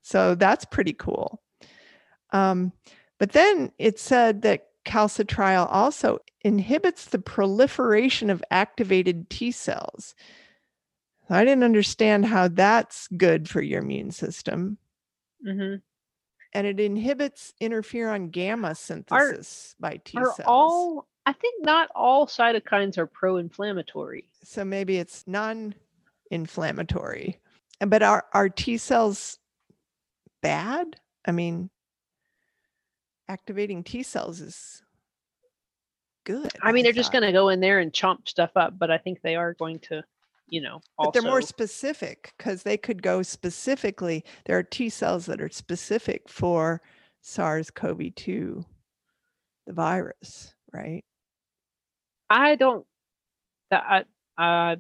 So 0.03 0.35
that's 0.35 0.65
pretty 0.65 0.95
cool. 0.95 1.43
Um, 2.31 2.73
but 3.19 3.33
then 3.33 3.73
it 3.79 3.99
said 3.99 4.43
that 4.43 4.69
calcitriol 4.85 5.69
also 5.71 6.19
inhibits 6.41 7.05
the 7.05 7.19
proliferation 7.19 8.31
of 8.31 8.43
activated 8.51 9.31
T 9.31 9.53
cells. 9.53 10.15
I 11.31 11.45
didn't 11.45 11.65
understand 11.65 12.27
how 12.27 12.49
that's 12.49 13.09
good 13.17 13.49
for 13.49 13.63
your 13.63 13.81
immune 13.81 14.11
system 14.11 14.79
hmm 15.45 15.77
and 16.55 16.67
it 16.67 16.79
inhibits 16.81 17.55
interferon 17.61 18.31
gamma 18.31 18.75
synthesis 18.75 19.75
by 19.81 19.99
T 20.05 20.19
Are 20.19 20.27
cells. 20.35 20.41
all? 20.47 21.07
I 21.25 21.33
think 21.33 21.65
not 21.65 21.89
all 21.95 22.27
cytokines 22.27 22.99
are 22.99 23.07
pro-inflammatory. 23.07 24.25
so 24.43 24.65
maybe 24.65 24.99
it's 24.99 25.25
non-inflammatory. 25.27 27.39
And- 27.81 27.91
But 27.91 28.03
are, 28.03 28.27
are 28.33 28.49
T 28.49 28.77
cells 28.77 29.39
bad. 30.43 30.97
I 31.25 31.31
mean, 31.33 31.71
activating 33.29 33.85
T 33.85 34.03
cells 34.03 34.41
is 34.41 34.83
good. 36.25 36.51
I 36.61 36.73
mean, 36.73 36.83
they're 36.85 36.93
just 36.93 37.13
going 37.13 37.23
to 37.25 37.33
go 37.33 37.49
in 37.51 37.61
there 37.61 37.79
and 37.79 37.93
chomp 37.93 38.29
stuff 38.29 38.51
up, 38.57 38.77
but 38.79 38.91
I 38.91 38.99
think 38.99 39.21
they 39.23 39.37
are 39.37 39.55
going 39.55 39.79
to, 39.81 40.03
you 40.53 40.61
know, 40.61 40.83
also. 40.99 41.11
But 41.11 41.13
they're 41.15 41.31
more 41.31 41.41
specific 41.41 42.35
because 42.37 42.63
they 42.63 42.77
could 42.77 43.03
go 43.03 43.23
specifically. 43.23 44.23
There 44.45 44.59
are 44.59 44.63
T 44.63 44.91
cells 44.91 45.25
that 45.27 45.41
are 45.41 45.49
specific 45.49 46.29
for 46.29 46.83
SARS-CoV-2, 47.23 48.63
the 49.67 49.73
virus, 49.73 50.55
right? 50.71 51.03
I 52.29 52.57
don't. 52.57 52.85
That 53.71 54.05
I 54.39 54.73
uh, 54.73 54.77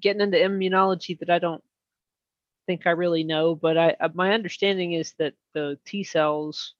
getting 0.00 0.22
into 0.22 0.38
immunology 0.38 1.18
that 1.18 1.28
I 1.28 1.38
don't 1.38 1.62
think 2.66 2.86
I 2.86 2.92
really 2.92 3.22
know, 3.22 3.54
but 3.54 3.76
I 3.76 3.96
uh, 4.00 4.08
my 4.14 4.32
understanding 4.32 4.94
is 4.94 5.12
that 5.18 5.34
the 5.52 5.78
T 5.84 6.02
cells, 6.02 6.72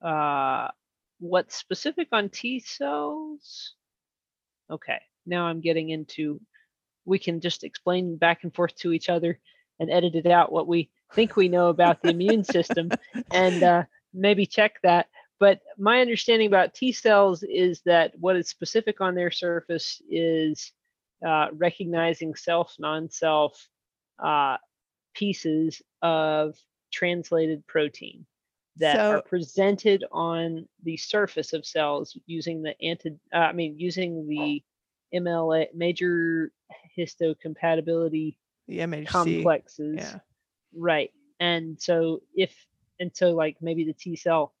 uh, 0.00 0.68
what's 1.18 1.56
specific 1.56 2.06
on 2.12 2.28
T 2.28 2.60
cells? 2.60 3.74
Okay, 4.70 5.00
now 5.26 5.46
I'm 5.46 5.60
getting 5.60 5.90
into. 5.90 6.40
We 7.06 7.18
can 7.18 7.40
just 7.40 7.64
explain 7.64 8.16
back 8.16 8.42
and 8.42 8.54
forth 8.54 8.76
to 8.76 8.92
each 8.92 9.08
other 9.08 9.38
and 9.78 9.90
edit 9.90 10.14
it 10.14 10.26
out 10.26 10.52
what 10.52 10.66
we 10.66 10.90
think 11.14 11.36
we 11.36 11.48
know 11.48 11.68
about 11.68 12.02
the 12.02 12.10
immune 12.10 12.44
system, 12.44 12.90
and 13.32 13.62
uh, 13.62 13.84
maybe 14.12 14.44
check 14.46 14.80
that. 14.82 15.06
But 15.38 15.60
my 15.78 16.00
understanding 16.00 16.48
about 16.48 16.74
T 16.74 16.92
cells 16.92 17.42
is 17.42 17.82
that 17.84 18.12
what 18.18 18.36
is 18.36 18.48
specific 18.48 19.00
on 19.00 19.14
their 19.14 19.30
surface 19.30 20.00
is 20.10 20.72
uh, 21.26 21.48
recognizing 21.52 22.34
self, 22.34 22.74
non-self 22.78 23.68
uh, 24.22 24.56
pieces 25.14 25.82
of 26.02 26.56
translated 26.92 27.66
protein 27.66 28.26
that 28.76 28.96
So- 28.96 29.10
are 29.12 29.22
presented 29.22 30.04
on 30.12 30.68
the 30.82 30.96
surface 30.96 31.52
of 31.52 31.66
cells 31.66 32.16
using 32.26 32.62
the 32.62 32.80
anti, 32.82 33.10
uh, 33.32 33.38
I 33.38 33.52
mean, 33.52 33.78
using 33.78 34.26
the 34.26 34.62
MLA 35.14 35.68
major 35.74 36.52
histocompatibility 36.96 38.36
The 38.68 38.78
MHC. 38.80 39.06
complexes. 39.06 39.96
Yeah. 39.98 40.18
Right. 40.74 41.10
And 41.40 41.80
so 41.80 42.22
if 42.34 42.54
and 42.98 43.10
so 43.14 43.32
like 43.32 43.56
maybe 43.60 43.84
the 43.84 43.92
T 43.92 44.16
cell 44.16 44.54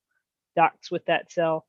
docks 0.54 0.90
with 0.90 1.04
that 1.06 1.30
cell 1.32 1.66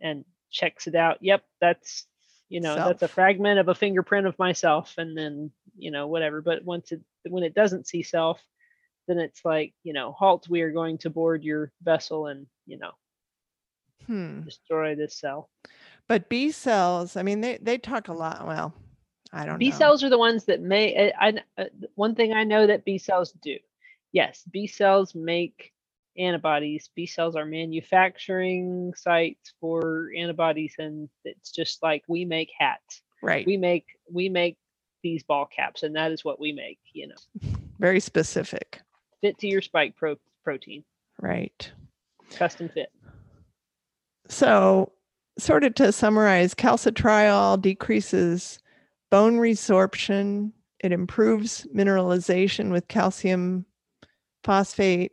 and 0.00 0.24
checks 0.50 0.86
it 0.86 0.94
out. 0.94 1.18
Yep, 1.20 1.44
that's 1.60 2.06
you 2.48 2.60
know, 2.60 2.74
that's 2.74 3.02
a 3.02 3.08
fragment 3.08 3.60
of 3.60 3.68
a 3.68 3.74
fingerprint 3.74 4.26
of 4.26 4.36
myself 4.38 4.94
and 4.98 5.16
then, 5.16 5.52
you 5.78 5.92
know, 5.92 6.08
whatever. 6.08 6.42
But 6.42 6.64
once 6.64 6.90
it 6.90 7.00
when 7.28 7.44
it 7.44 7.54
doesn't 7.54 7.86
see 7.86 8.02
self, 8.02 8.42
then 9.06 9.18
it's 9.18 9.44
like, 9.44 9.72
you 9.84 9.92
know, 9.92 10.10
halt, 10.12 10.48
we 10.48 10.62
are 10.62 10.72
going 10.72 10.98
to 10.98 11.10
board 11.10 11.44
your 11.44 11.70
vessel 11.82 12.26
and, 12.26 12.46
you 12.66 12.78
know, 12.78 12.90
Hmm. 14.06 14.40
destroy 14.42 14.94
this 14.96 15.14
cell. 15.16 15.48
But 16.08 16.28
B 16.28 16.50
cells, 16.50 17.16
I 17.16 17.22
mean, 17.22 17.40
they, 17.40 17.58
they 17.58 17.78
talk 17.78 18.08
a 18.08 18.12
lot. 18.12 18.44
Well, 18.46 18.74
I 19.32 19.44
don't 19.44 19.54
know. 19.54 19.58
B 19.58 19.70
know. 19.70 19.76
cells 19.76 20.02
are 20.04 20.08
the 20.10 20.18
ones 20.18 20.44
that 20.46 20.60
may. 20.60 21.12
I, 21.18 21.28
I 21.28 21.62
uh, 21.62 21.64
one 21.94 22.14
thing 22.14 22.32
I 22.32 22.44
know 22.44 22.66
that 22.66 22.84
B 22.84 22.98
cells 22.98 23.32
do. 23.42 23.56
Yes, 24.12 24.42
B 24.50 24.66
cells 24.66 25.14
make 25.14 25.72
antibodies. 26.18 26.90
B 26.94 27.06
cells 27.06 27.36
are 27.36 27.46
manufacturing 27.46 28.92
sites 28.96 29.52
for 29.60 30.10
antibodies, 30.16 30.74
and 30.78 31.08
it's 31.24 31.52
just 31.52 31.82
like 31.82 32.02
we 32.08 32.24
make 32.24 32.50
hats. 32.58 33.02
Right. 33.22 33.46
We 33.46 33.56
make 33.56 33.86
we 34.12 34.28
make 34.28 34.56
these 35.02 35.22
ball 35.22 35.46
caps, 35.46 35.82
and 35.82 35.94
that 35.96 36.10
is 36.12 36.24
what 36.24 36.40
we 36.40 36.52
make. 36.52 36.78
You 36.92 37.08
know, 37.08 37.50
Very 37.78 38.00
specific. 38.00 38.80
fit 39.20 39.38
to 39.38 39.46
your 39.46 39.62
spike 39.62 39.94
pro- 39.96 40.16
protein, 40.42 40.82
Right. 41.20 41.70
custom 42.32 42.68
fit. 42.68 42.90
So, 44.28 44.92
sort 45.38 45.64
of 45.64 45.74
to 45.76 45.92
summarize, 45.92 46.54
calcitriol 46.54 47.60
decreases 47.60 48.58
bone 49.10 49.36
resorption. 49.36 50.52
It 50.80 50.92
improves 50.92 51.66
mineralization 51.74 52.70
with 52.70 52.88
calcium 52.88 53.66
phosphate, 54.44 55.12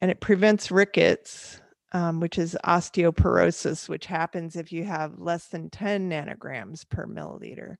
and 0.00 0.10
it 0.10 0.20
prevents 0.20 0.70
rickets, 0.70 1.60
um, 1.92 2.20
which 2.20 2.38
is 2.38 2.56
osteoporosis, 2.64 3.88
which 3.88 4.06
happens 4.06 4.56
if 4.56 4.72
you 4.72 4.84
have 4.84 5.18
less 5.18 5.48
than 5.48 5.70
10 5.70 6.10
nanograms 6.10 6.88
per 6.88 7.06
milliliter. 7.06 7.76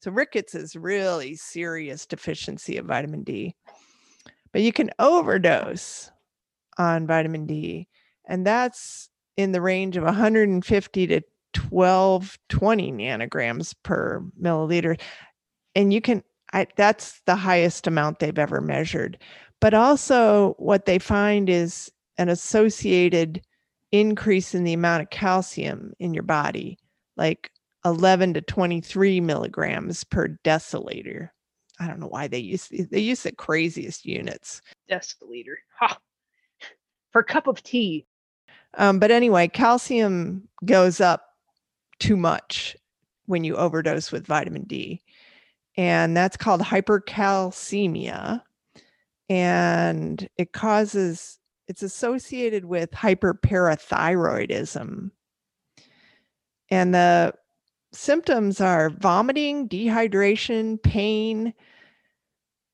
So, 0.00 0.10
rickets 0.10 0.54
is 0.54 0.76
really 0.76 1.34
serious 1.36 2.06
deficiency 2.06 2.76
of 2.76 2.86
vitamin 2.86 3.24
D. 3.24 3.54
But 4.52 4.62
you 4.62 4.72
can 4.72 4.90
overdose 4.98 6.10
on 6.78 7.06
vitamin 7.06 7.46
D, 7.46 7.88
and 8.26 8.46
that's 8.46 9.08
in 9.36 9.52
the 9.52 9.60
range 9.60 9.96
of 9.96 10.04
150 10.04 11.06
to 11.06 11.20
1220 11.56 12.92
nanograms 12.92 13.74
per 13.82 14.22
milliliter 14.40 15.00
and 15.74 15.92
you 15.92 16.00
can 16.00 16.22
I, 16.52 16.66
that's 16.76 17.20
the 17.26 17.36
highest 17.36 17.86
amount 17.86 18.18
they've 18.18 18.38
ever 18.38 18.60
measured 18.60 19.18
but 19.60 19.74
also 19.74 20.54
what 20.58 20.84
they 20.86 20.98
find 20.98 21.48
is 21.48 21.90
an 22.18 22.28
associated 22.28 23.42
increase 23.92 24.54
in 24.54 24.64
the 24.64 24.72
amount 24.72 25.02
of 25.02 25.10
calcium 25.10 25.92
in 25.98 26.14
your 26.14 26.22
body 26.22 26.78
like 27.16 27.50
11 27.84 28.34
to 28.34 28.40
23 28.40 29.20
milligrams 29.20 30.04
per 30.04 30.28
deciliter 30.44 31.30
i 31.78 31.86
don't 31.86 32.00
know 32.00 32.08
why 32.08 32.26
they 32.26 32.38
use 32.38 32.68
they 32.90 33.00
use 33.00 33.22
the 33.22 33.32
craziest 33.32 34.04
units 34.04 34.62
Deciliter. 34.90 35.56
Ha! 35.78 35.98
For 37.12 37.20
a 37.20 37.24
cup 37.24 37.46
of 37.46 37.62
tea. 37.62 38.06
Um, 38.74 38.98
but 38.98 39.10
anyway, 39.10 39.48
calcium 39.48 40.48
goes 40.64 41.00
up 41.00 41.25
too 41.98 42.16
much 42.16 42.76
when 43.26 43.44
you 43.44 43.56
overdose 43.56 44.10
with 44.12 44.26
vitamin 44.26 44.64
D. 44.64 45.02
And 45.76 46.16
that's 46.16 46.36
called 46.36 46.62
hypercalcemia. 46.62 48.42
And 49.28 50.28
it 50.36 50.52
causes, 50.52 51.38
it's 51.68 51.82
associated 51.82 52.64
with 52.64 52.92
hyperparathyroidism. 52.92 55.10
And 56.70 56.94
the 56.94 57.34
symptoms 57.92 58.60
are 58.60 58.90
vomiting, 58.90 59.68
dehydration, 59.68 60.82
pain, 60.82 61.54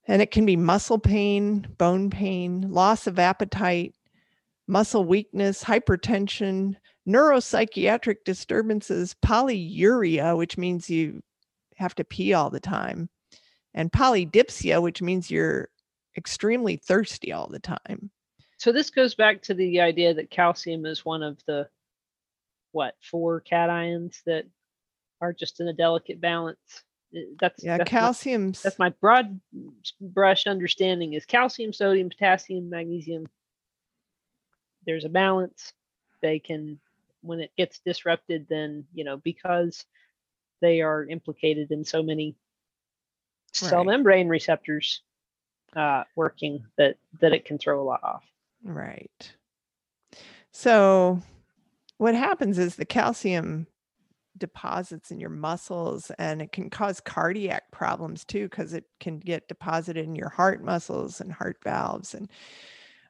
and 0.09 0.21
it 0.21 0.31
can 0.31 0.45
be 0.45 0.57
muscle 0.57 0.99
pain, 0.99 1.67
bone 1.79 2.11
pain, 2.11 2.67
loss 2.71 3.07
of 3.07 3.19
appetite, 3.19 3.95
muscle 4.67 5.05
weakness, 5.05 5.63
hypertension, 5.63 6.77
neuropsychiatric 7.09 8.17
disturbances, 8.25 9.15
polyuria, 9.25 10.37
which 10.37 10.57
means 10.57 10.89
you 10.89 11.23
have 11.77 11.95
to 11.95 12.05
pee 12.05 12.33
all 12.33 12.51
the 12.51 12.61
time, 12.61 13.09
and 13.75 13.91
polydipsia, 13.93 14.81
which 14.81 15.03
means 15.03 15.31
you're 15.31 15.69
extremely 16.17 16.77
thirsty 16.77 17.33
all 17.33 17.49
the 17.49 17.59
time. 17.59 18.11
So 18.59 18.71
this 18.71 18.91
goes 18.91 19.15
back 19.15 19.43
to 19.43 19.55
the 19.55 19.81
idea 19.81 20.15
that 20.15 20.31
calcium 20.31 20.87
is 20.87 21.05
one 21.05 21.23
of 21.23 21.39
the 21.47 21.69
what 22.71 22.95
four 23.03 23.41
cations 23.41 24.23
that 24.25 24.47
are 25.21 25.33
just 25.33 25.61
in 25.61 25.69
a 25.69 25.73
delicate 25.73 26.21
balance. 26.21 26.85
That's 27.41 27.63
Yeah, 27.65 27.79
that's 27.79 27.93
my- 27.93 27.99
that's 28.63 28.79
my 28.79 28.91
broad 29.01 29.41
brush 30.01 30.47
understanding 30.47 31.15
is 31.15 31.27
calcium, 31.27 31.73
sodium, 31.73 32.09
potassium, 32.09 32.71
magnesium. 32.71 33.27
There's 34.87 35.05
a 35.05 35.09
balance. 35.09 35.73
They 36.21 36.39
can, 36.39 36.79
when 37.23 37.41
it 37.41 37.51
gets 37.57 37.81
disrupted, 37.85 38.47
then, 38.49 38.85
you 38.95 39.05
know, 39.05 39.17
because 39.19 39.85
they 40.61 40.81
are 40.81 41.05
implicated 41.05 41.71
in 41.71 41.85
so 41.85 42.03
many 42.03 42.37
cell 43.53 43.85
membrane 43.85 44.29
receptors 44.29 45.03
uh, 45.77 46.05
working 46.17 46.65
that 46.79 46.97
that 47.21 47.33
it 47.33 47.45
can 47.45 47.59
throw 47.59 47.81
a 47.81 47.85
lot 47.85 48.03
off. 48.03 48.25
Right. 48.65 49.33
So, 50.53 51.21
what 51.99 52.15
happens 52.15 52.59
is 52.59 52.77
the 52.77 52.85
calcium 52.85 53.67
deposits 54.39 55.11
in 55.11 55.21
your 55.21 55.31
muscles 55.31 56.11
and 56.19 56.41
it 56.41 56.53
can 56.53 56.71
cause 56.71 57.01
cardiac 57.01 57.71
problems 57.71 58.25
too 58.25 58.49
because 58.49 58.73
it 58.73 58.85
can 58.99 59.19
get 59.19 59.47
deposited 59.47 60.05
in 60.05 60.17
your 60.17 60.31
heart 60.31 60.65
muscles 60.65 61.21
and 61.21 61.33
heart 61.33 61.59
valves 61.63 62.15
and 62.15 62.31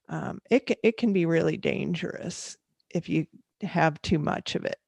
um, 0.08 0.40
it, 0.50 0.66
ca- 0.66 0.80
it 0.82 0.96
can 0.96 1.12
be 1.12 1.26
really 1.26 1.56
dangerous 1.56 2.56
if 2.90 3.08
you 3.08 3.26
have 3.62 4.00
too 4.02 4.18
much 4.18 4.54
of 4.54 4.64
it. 4.64 4.78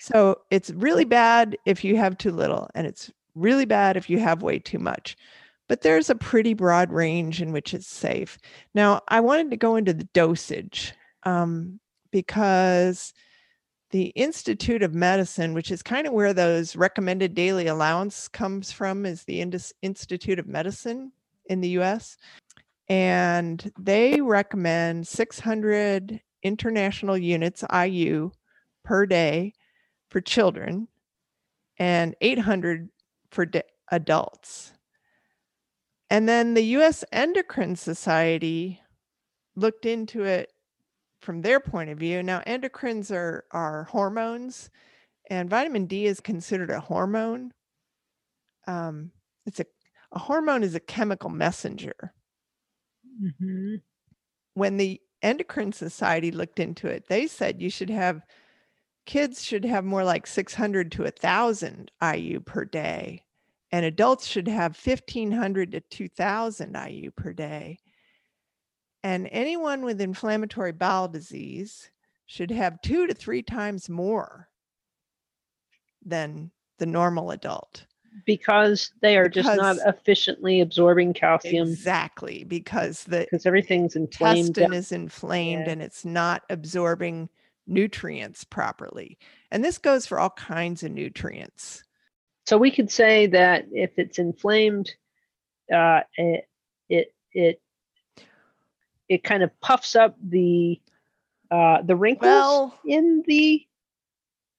So 0.00 0.40
it's 0.50 0.70
really 0.70 1.04
bad 1.04 1.56
if 1.64 1.82
you 1.82 1.96
have 1.96 2.18
too 2.18 2.30
little 2.32 2.68
and 2.74 2.86
it's 2.86 3.10
really 3.34 3.64
bad 3.64 3.96
if 3.96 4.10
you 4.10 4.18
have 4.18 4.42
way 4.42 4.58
too 4.58 4.78
much. 4.78 5.16
But 5.68 5.82
there's 5.82 6.10
a 6.10 6.14
pretty 6.14 6.54
broad 6.54 6.92
range 6.92 7.42
in 7.42 7.52
which 7.52 7.74
it's 7.74 7.86
safe. 7.86 8.38
Now, 8.74 9.02
I 9.08 9.20
wanted 9.20 9.50
to 9.50 9.56
go 9.56 9.76
into 9.76 9.92
the 9.92 10.08
dosage 10.14 10.94
um, 11.24 11.78
because 12.10 13.12
the 13.90 14.06
Institute 14.08 14.82
of 14.82 14.94
Medicine, 14.94 15.54
which 15.54 15.70
is 15.70 15.82
kind 15.82 16.06
of 16.06 16.12
where 16.12 16.32
those 16.32 16.76
recommended 16.76 17.34
daily 17.34 17.66
allowance 17.66 18.28
comes 18.28 18.72
from, 18.72 19.06
is 19.06 19.24
the 19.24 19.40
Indus- 19.40 19.72
Institute 19.82 20.38
of 20.38 20.46
Medicine 20.46 21.12
in 21.46 21.60
the 21.60 21.70
US. 21.80 22.16
And 22.88 23.70
they 23.78 24.20
recommend 24.20 25.06
600 25.06 26.20
international 26.42 27.18
units 27.18 27.64
IU 27.72 28.30
per 28.84 29.06
day 29.06 29.52
for 30.08 30.20
children 30.20 30.88
and 31.78 32.14
800 32.20 32.88
for 33.30 33.44
d- 33.44 33.62
adults. 33.90 34.72
And 36.10 36.28
then 36.28 36.54
the 36.54 36.64
US 36.78 37.04
Endocrine 37.12 37.76
Society 37.76 38.80
looked 39.54 39.84
into 39.84 40.24
it 40.24 40.52
from 41.20 41.42
their 41.42 41.60
point 41.60 41.90
of 41.90 41.98
view. 41.98 42.22
Now, 42.22 42.40
endocrines 42.46 43.10
are, 43.10 43.44
are 43.50 43.84
hormones, 43.84 44.70
and 45.28 45.50
vitamin 45.50 45.86
D 45.86 46.06
is 46.06 46.20
considered 46.20 46.70
a 46.70 46.80
hormone. 46.80 47.52
Um, 48.66 49.10
it's 49.44 49.60
a, 49.60 49.66
a 50.12 50.18
hormone 50.18 50.62
is 50.62 50.74
a 50.74 50.80
chemical 50.80 51.28
messenger. 51.28 52.14
Hmm 53.18 53.76
When 54.54 54.76
the 54.78 55.00
Endocrine 55.22 55.72
Society 55.72 56.30
looked 56.32 56.60
into 56.60 56.88
it, 56.88 57.08
they 57.08 57.26
said 57.28 57.62
you 57.62 57.70
should 57.70 57.90
have 57.90 58.22
kids 59.06 59.42
should 59.44 59.64
have 59.64 59.84
more 59.84 60.04
like 60.04 60.26
600 60.26 60.92
to 60.92 61.04
1000 61.06 61.92
IU 62.00 62.40
per 62.40 62.64
day 62.64 63.24
and 63.72 63.86
adults 63.86 64.26
should 64.26 64.48
have 64.48 64.76
1500 64.76 65.72
to 65.72 65.80
2000 65.80 66.76
IU 66.76 67.10
per 67.12 67.32
day. 67.34 67.78
And 69.02 69.28
anyone 69.32 69.84
with 69.84 70.00
inflammatory 70.00 70.70
bowel 70.70 71.08
disease 71.08 71.90
should 72.26 72.52
have 72.52 72.80
2 72.80 73.08
to 73.08 73.12
3 73.14 73.42
times 73.42 73.88
more 73.88 74.50
than 76.04 76.50
the 76.78 76.86
normal 76.86 77.30
adult. 77.30 77.87
Because 78.24 78.92
they 79.00 79.16
are 79.16 79.28
just 79.28 79.56
not 79.56 79.76
efficiently 79.86 80.60
absorbing 80.60 81.12
calcium 81.14 81.68
Exactly, 81.68 82.44
because 82.44 83.04
the 83.04 83.20
because 83.30 83.46
everything's 83.46 83.96
inflamed. 83.96 84.48
intestine 84.58 84.72
is 84.72 84.92
inflamed 84.92 85.66
Yeah. 85.66 85.72
and 85.72 85.82
it's 85.82 86.04
not 86.04 86.42
absorbing 86.50 87.28
nutrients 87.66 88.44
properly. 88.44 89.18
And 89.50 89.62
this 89.64 89.78
goes 89.78 90.06
for 90.06 90.18
all 90.18 90.30
kinds 90.30 90.82
of 90.82 90.90
nutrients. 90.90 91.84
So 92.46 92.56
we 92.56 92.70
could 92.70 92.90
say 92.90 93.26
that 93.26 93.66
if 93.72 93.90
it's 93.98 94.18
inflamed, 94.18 94.90
uh, 95.72 96.00
it 96.16 96.48
it 96.88 97.14
it 97.32 97.60
it 99.08 99.22
kind 99.24 99.42
of 99.42 99.58
puffs 99.60 99.94
up 99.96 100.16
the 100.22 100.80
uh, 101.50 101.82
the 101.82 101.94
wrinkles 101.96 102.26
Well, 102.26 102.78
in 102.86 103.22
the 103.26 103.66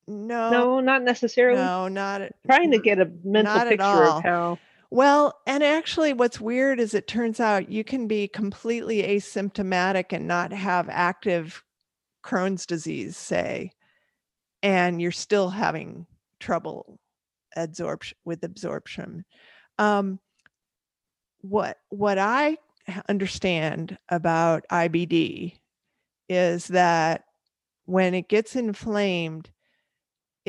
no, 0.09 0.49
no, 0.49 0.79
not 0.79 1.03
necessarily. 1.03 1.61
no, 1.61 1.87
not 1.87 2.21
Trying 2.45 2.71
to 2.71 2.79
get 2.79 2.99
a 2.99 3.11
mental 3.23 3.59
picture 3.61 3.83
of 3.83 4.23
how. 4.23 4.59
Well, 4.91 5.39
and 5.45 5.63
actually, 5.63 6.13
what's 6.13 6.41
weird 6.41 6.79
is 6.79 6.95
it 6.95 7.07
turns 7.07 7.39
out 7.39 7.71
you 7.71 7.83
can 7.83 8.07
be 8.07 8.27
completely 8.27 9.03
asymptomatic 9.03 10.05
and 10.11 10.27
not 10.27 10.51
have 10.51 10.89
active 10.89 11.63
Crohn's 12.25 12.65
disease, 12.65 13.15
say, 13.15 13.71
and 14.63 14.99
you're 14.99 15.11
still 15.11 15.49
having 15.49 16.07
trouble 16.39 16.99
absorption 17.55 18.17
with 18.25 18.43
absorption. 18.43 19.25
Um, 19.77 20.19
what 21.41 21.77
what 21.89 22.17
I 22.17 22.57
understand 23.07 23.97
about 24.09 24.65
IBD 24.71 25.53
is 26.27 26.67
that 26.67 27.25
when 27.85 28.13
it 28.13 28.27
gets 28.27 28.55
inflamed, 28.55 29.49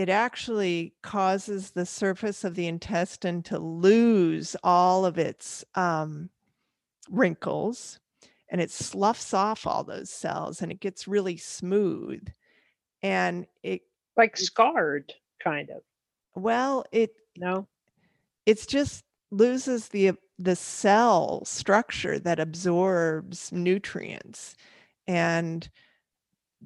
it 0.01 0.09
actually 0.09 0.95
causes 1.03 1.73
the 1.73 1.85
surface 1.85 2.43
of 2.43 2.55
the 2.55 2.67
intestine 2.67 3.43
to 3.43 3.59
lose 3.59 4.57
all 4.65 5.05
of 5.05 5.19
its 5.19 5.63
um, 5.75 6.31
wrinkles 7.11 8.01
and 8.51 8.63
it 8.63 8.71
sloughs 8.71 9.35
off 9.35 9.67
all 9.67 9.85
those 9.85 10.09
cells 10.09 10.63
and 10.63 10.73
it 10.73 10.81
gets 10.81 11.07
really 11.07 11.37
smooth. 11.37 12.27
And 13.03 13.47
it, 13.63 13.83
like 14.17 14.39
scarred 14.39 15.13
kind 15.45 15.69
of 15.69 15.83
well, 16.35 16.85
it, 16.93 17.11
no 17.37 17.67
it's 18.47 18.65
just 18.65 19.05
loses 19.31 19.89
the 19.89 20.13
the 20.39 20.57
cell 20.57 21.45
structure 21.45 22.19
that 22.19 22.41
absorbs 22.41 23.53
nutrients 23.53 24.57
and 25.07 25.69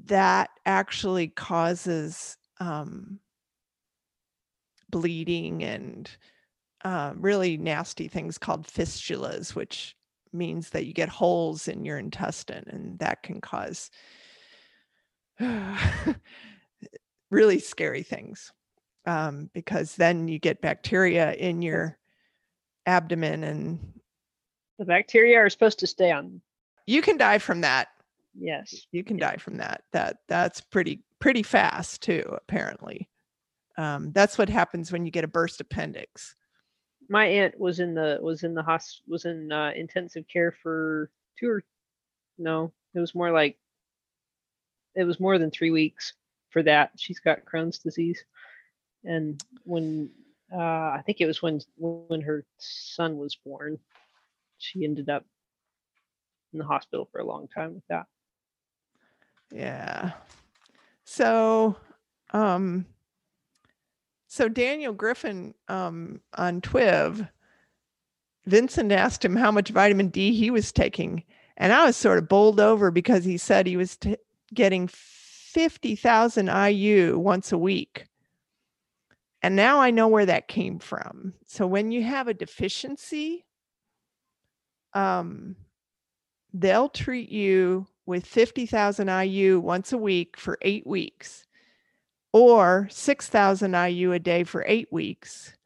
that 0.06 0.50
actually 0.64 1.26
causes 1.28 2.36
um, 2.60 3.18
bleeding 4.90 5.62
and 5.62 6.10
uh, 6.84 7.12
really 7.16 7.56
nasty 7.56 8.08
things 8.08 8.38
called 8.38 8.66
fistulas 8.66 9.54
which 9.54 9.96
means 10.32 10.70
that 10.70 10.84
you 10.84 10.92
get 10.92 11.08
holes 11.08 11.68
in 11.68 11.84
your 11.84 11.98
intestine 11.98 12.64
and 12.66 12.98
that 12.98 13.22
can 13.22 13.40
cause 13.40 13.90
really 17.30 17.58
scary 17.58 18.02
things 18.02 18.52
um, 19.06 19.50
because 19.52 19.96
then 19.96 20.28
you 20.28 20.38
get 20.38 20.60
bacteria 20.60 21.32
in 21.34 21.62
your 21.62 21.98
abdomen 22.86 23.44
and 23.44 23.94
the 24.78 24.84
bacteria 24.84 25.38
are 25.38 25.50
supposed 25.50 25.78
to 25.80 25.86
stay 25.86 26.10
on. 26.10 26.40
You 26.86 27.00
can 27.02 27.16
die 27.16 27.38
from 27.38 27.60
that. 27.60 27.88
Yes. 28.36 28.86
You 28.90 29.04
can 29.04 29.16
die 29.16 29.36
from 29.36 29.58
that. 29.58 29.84
That 29.92 30.18
that's 30.28 30.60
pretty 30.60 31.02
pretty 31.20 31.42
fast 31.42 32.02
too 32.02 32.22
apparently 32.36 33.08
um, 33.76 34.12
that's 34.12 34.38
what 34.38 34.48
happens 34.48 34.92
when 34.92 35.04
you 35.04 35.10
get 35.10 35.24
a 35.24 35.28
burst 35.28 35.60
appendix. 35.60 36.36
My 37.08 37.26
aunt 37.26 37.58
was 37.58 37.80
in 37.80 37.94
the 37.94 38.18
was 38.22 38.44
in 38.44 38.54
the 38.54 38.62
hos 38.62 39.02
was 39.06 39.24
in 39.24 39.52
uh, 39.52 39.72
intensive 39.76 40.24
care 40.26 40.52
for 40.62 41.10
two 41.38 41.48
or 41.50 41.64
no 42.38 42.72
it 42.94 43.00
was 43.00 43.14
more 43.14 43.30
like 43.30 43.58
it 44.94 45.04
was 45.04 45.20
more 45.20 45.38
than 45.38 45.50
three 45.50 45.70
weeks 45.70 46.14
for 46.50 46.62
that. 46.62 46.92
She's 46.96 47.18
got 47.18 47.44
crohn's 47.44 47.78
disease. 47.78 48.24
And 49.04 49.42
when 49.64 50.10
uh, 50.52 50.58
i 50.58 51.02
think 51.04 51.20
it 51.20 51.26
was 51.26 51.42
when 51.42 51.60
when 51.78 52.20
her 52.20 52.44
son 52.58 53.16
was 53.16 53.34
born 53.34 53.78
she 54.58 54.84
ended 54.84 55.08
up 55.08 55.24
in 56.52 56.58
the 56.58 56.64
hospital 56.64 57.08
for 57.10 57.20
a 57.20 57.26
long 57.26 57.48
time 57.48 57.74
with 57.74 57.86
that. 57.88 58.06
Yeah. 59.50 60.12
So 61.04 61.76
um 62.30 62.86
so 64.34 64.48
daniel 64.48 64.92
griffin 64.92 65.54
um 65.68 66.20
on 66.34 66.60
twiv 66.60 67.28
vincent 68.46 68.92
asked 68.92 69.24
him 69.24 69.36
how 69.36 69.50
much 69.50 69.70
vitamin 69.70 70.08
d 70.08 70.34
he 70.34 70.50
was 70.50 70.72
taking 70.72 71.22
and 71.56 71.72
i 71.72 71.84
was 71.84 71.96
sort 71.96 72.18
of 72.18 72.28
bowled 72.28 72.60
over 72.60 72.90
because 72.90 73.24
he 73.24 73.38
said 73.38 73.66
he 73.66 73.76
was 73.76 73.96
t- 73.96 74.16
getting 74.52 74.88
50000 75.54 76.48
iu 76.48 77.16
once 77.16 77.52
a 77.52 77.58
week. 77.58 78.06
And 79.40 79.54
now 79.54 79.80
i 79.80 79.90
know 79.90 80.08
where 80.08 80.26
that 80.26 80.48
came 80.48 80.80
from. 80.80 81.34
So 81.46 81.66
when 81.66 81.92
you 81.92 82.02
have 82.02 82.26
a 82.26 82.34
deficiency 82.34 83.44
um 84.94 85.54
they'll 86.52 86.88
treat 86.88 87.30
you 87.30 87.86
with 88.06 88.26
50,000 88.26 89.08
IU 89.08 89.58
once 89.60 89.92
a 89.92 89.98
week 89.98 90.36
for 90.36 90.58
eight 90.62 90.86
weeks 90.86 91.46
or 92.34 92.88
6,000 92.90 93.74
IU 93.74 94.10
a 94.10 94.18
day 94.18 94.42
for 94.42 94.64
eight 94.66 94.88
weeks 94.90 95.56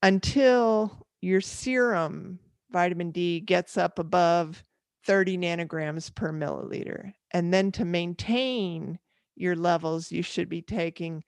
until 0.00 1.04
your 1.20 1.40
serum 1.40 2.38
vitamin 2.70 3.10
D 3.10 3.40
gets 3.40 3.76
up 3.76 3.98
above 3.98 4.62
30 5.06 5.38
nanograms 5.38 6.14
per 6.14 6.32
milliliter. 6.32 7.12
And 7.32 7.52
then 7.52 7.72
to 7.72 7.84
maintain 7.84 9.00
your 9.34 9.56
levels, 9.56 10.12
you 10.12 10.22
should 10.22 10.48
be 10.48 10.62
taking 10.62 11.24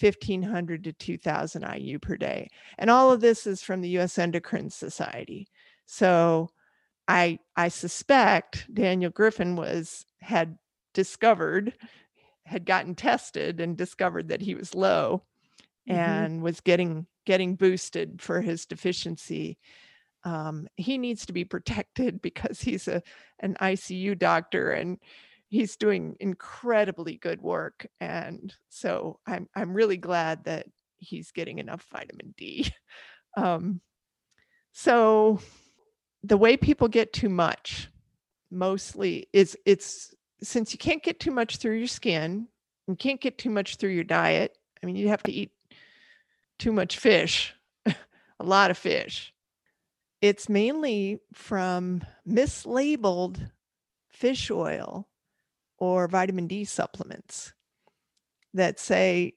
1500 0.00 0.82
to 0.82 0.92
2000 0.92 1.64
IU 1.76 2.00
per 2.00 2.16
day. 2.16 2.48
And 2.76 2.90
all 2.90 3.12
of 3.12 3.20
this 3.20 3.46
is 3.46 3.62
from 3.62 3.82
the 3.82 3.98
US 4.00 4.18
Endocrine 4.18 4.70
Society. 4.70 5.46
So 5.86 6.48
I 7.06 7.38
I 7.54 7.68
suspect 7.68 8.66
Daniel 8.74 9.12
Griffin 9.12 9.54
was 9.54 10.04
had 10.20 10.58
discovered 10.92 11.74
had 12.46 12.66
gotten 12.66 12.94
tested 12.94 13.60
and 13.60 13.76
discovered 13.76 14.28
that 14.28 14.42
he 14.42 14.54
was 14.54 14.74
low 14.74 15.24
Mhm. 15.88 15.96
and 15.96 16.42
was 16.42 16.60
getting 16.60 17.06
getting 17.26 17.56
boosted 17.56 18.20
for 18.22 18.40
his 18.42 18.66
deficiency. 18.66 19.58
Um, 20.24 20.68
he 20.76 20.98
needs 20.98 21.26
to 21.26 21.32
be 21.32 21.44
protected 21.44 22.22
because 22.22 22.60
he's 22.60 22.88
a 22.88 23.02
an 23.40 23.56
ICU 23.60 24.14
doctor 24.18 24.72
and 24.72 24.98
he's 25.48 25.76
doing 25.76 26.16
incredibly 26.20 27.16
good 27.18 27.40
work. 27.42 27.86
And 28.00 28.54
so 28.68 29.20
I'm 29.26 29.48
I'm 29.54 29.74
really 29.74 29.96
glad 29.98 30.44
that 30.44 30.66
he's 30.98 31.32
getting 31.32 31.58
enough 31.58 31.86
vitamin 31.92 32.34
D. 32.36 32.70
Um, 33.36 33.80
so 34.72 35.40
the 36.22 36.36
way 36.36 36.56
people 36.56 36.88
get 36.88 37.12
too 37.12 37.28
much 37.28 37.88
mostly 38.50 39.28
is 39.32 39.56
it's 39.66 40.14
since 40.46 40.72
you 40.72 40.78
can't 40.78 41.02
get 41.02 41.20
too 41.20 41.30
much 41.30 41.56
through 41.56 41.76
your 41.76 41.86
skin, 41.86 42.48
you 42.86 42.96
can't 42.96 43.20
get 43.20 43.38
too 43.38 43.50
much 43.50 43.76
through 43.76 43.90
your 43.90 44.04
diet. 44.04 44.56
I 44.82 44.86
mean, 44.86 44.96
you 44.96 45.08
have 45.08 45.22
to 45.24 45.32
eat 45.32 45.50
too 46.58 46.72
much 46.72 46.98
fish, 46.98 47.54
a 47.86 47.94
lot 48.44 48.70
of 48.70 48.78
fish. 48.78 49.32
it's 50.20 50.48
mainly 50.48 51.20
from 51.34 52.02
mislabeled 52.26 53.50
fish 54.08 54.50
oil 54.50 55.08
or 55.78 56.08
vitamin 56.08 56.46
D 56.46 56.64
supplements 56.64 57.52
that 58.54 58.78
say 58.78 59.34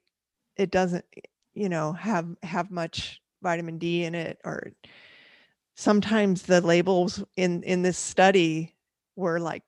it 0.55 0.71
doesn't, 0.71 1.05
you 1.53 1.69
know, 1.69 1.93
have 1.93 2.27
have 2.43 2.71
much 2.71 3.21
vitamin 3.41 3.77
D 3.79 4.03
in 4.03 4.15
it 4.15 4.39
or 4.45 4.71
sometimes 5.75 6.43
the 6.43 6.61
labels 6.61 7.23
in 7.35 7.63
in 7.63 7.81
this 7.81 7.97
study 7.97 8.75
were 9.15 9.39
like 9.39 9.63